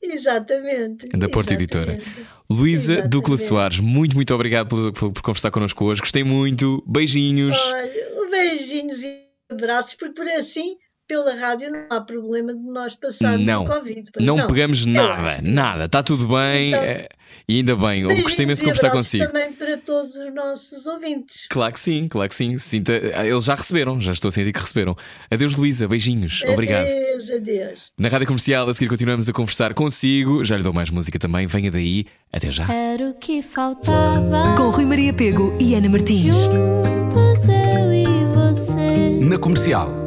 Exatamente. 0.00 1.08
Da 1.08 1.28
Porta 1.28 1.52
Editora. 1.52 2.00
Luísa 2.48 2.92
Exatamente. 2.92 3.10
Ducla 3.10 3.38
Soares, 3.38 3.80
muito, 3.80 4.14
muito 4.14 4.34
obrigado 4.34 4.68
por, 4.68 4.92
por- 4.92 5.12
por 5.12 5.22
conversar 5.22 5.50
connosco 5.50 5.84
hoje. 5.84 6.00
Gostei 6.00 6.22
muito. 6.24 6.82
Beijinhos. 6.86 7.56
Olha, 7.56 7.90
beijinhos 8.30 9.02
e 9.02 9.22
abraços, 9.50 9.94
porque 9.94 10.14
por 10.14 10.26
assim, 10.28 10.76
pela 11.06 11.34
rádio, 11.34 11.70
não 11.70 11.86
há 11.90 12.00
problema 12.00 12.54
de 12.54 12.60
nós 12.62 12.94
passarmos 12.96 13.46
Não, 13.46 13.64
o 13.64 13.66
Covid. 13.66 14.10
pois 14.12 14.24
Não, 14.26 14.46
pegamos 14.46 14.84
nada, 14.84 15.40
nada. 15.42 15.84
Está 15.84 16.02
tudo 16.02 16.26
bem. 16.28 16.68
Então, 16.68 16.82
eh, 16.82 17.08
e 17.48 17.58
ainda 17.58 17.76
bem. 17.76 18.02
Eu 18.02 18.08
gostei 18.22 18.22
imenso 18.22 18.34
de 18.34 18.36
Beijinhos 18.46 18.60
e 18.60 18.64
conversar 18.64 18.86
abraços 18.88 19.10
consigo. 19.12 19.26
também 19.26 19.52
para 19.52 19.76
todos 19.78 20.16
os 20.16 20.34
nossos 20.34 20.86
ouvintes. 20.86 21.46
Claro 21.48 21.72
que 21.72 21.80
sim, 21.80 22.08
claro 22.08 22.28
que 22.28 22.34
sim. 22.34 22.58
Sinta, 22.58 22.92
eles 22.92 23.44
já 23.44 23.54
receberam, 23.54 24.00
já 24.00 24.12
estou 24.12 24.28
a 24.28 24.32
sentir 24.32 24.52
que 24.52 24.58
receberam. 24.60 24.96
Adeus, 25.30 25.54
Luísa. 25.56 25.86
Beijinhos. 25.86 26.42
Obrigado. 26.48 26.86
Adeus, 26.86 27.30
adeus. 27.30 27.92
Na 27.96 28.08
rádio 28.08 28.26
comercial, 28.26 28.68
a 28.68 28.74
seguir 28.74 28.88
continuamos 28.88 29.28
a 29.28 29.32
conversar 29.32 29.74
consigo. 29.74 30.44
Já 30.44 30.56
lhe 30.56 30.62
dou 30.62 30.72
mais 30.72 30.90
música 30.90 31.18
também. 31.18 31.46
Venha 31.46 31.70
daí. 31.70 32.06
Até 32.32 32.50
já. 32.50 32.64
Era 32.72 33.10
o 33.10 33.14
que 33.14 33.42
faltava. 33.42 34.54
Com 34.56 34.70
Rui 34.70 34.84
Maria 34.84 35.12
Pego 35.12 35.56
e 35.60 35.74
Ana 35.74 35.88
Martins. 35.88 36.36
Juntos 36.36 37.48
eu 37.48 37.92
e 37.92 38.04
você. 38.34 39.20
Na 39.20 39.38
comercial. 39.38 40.05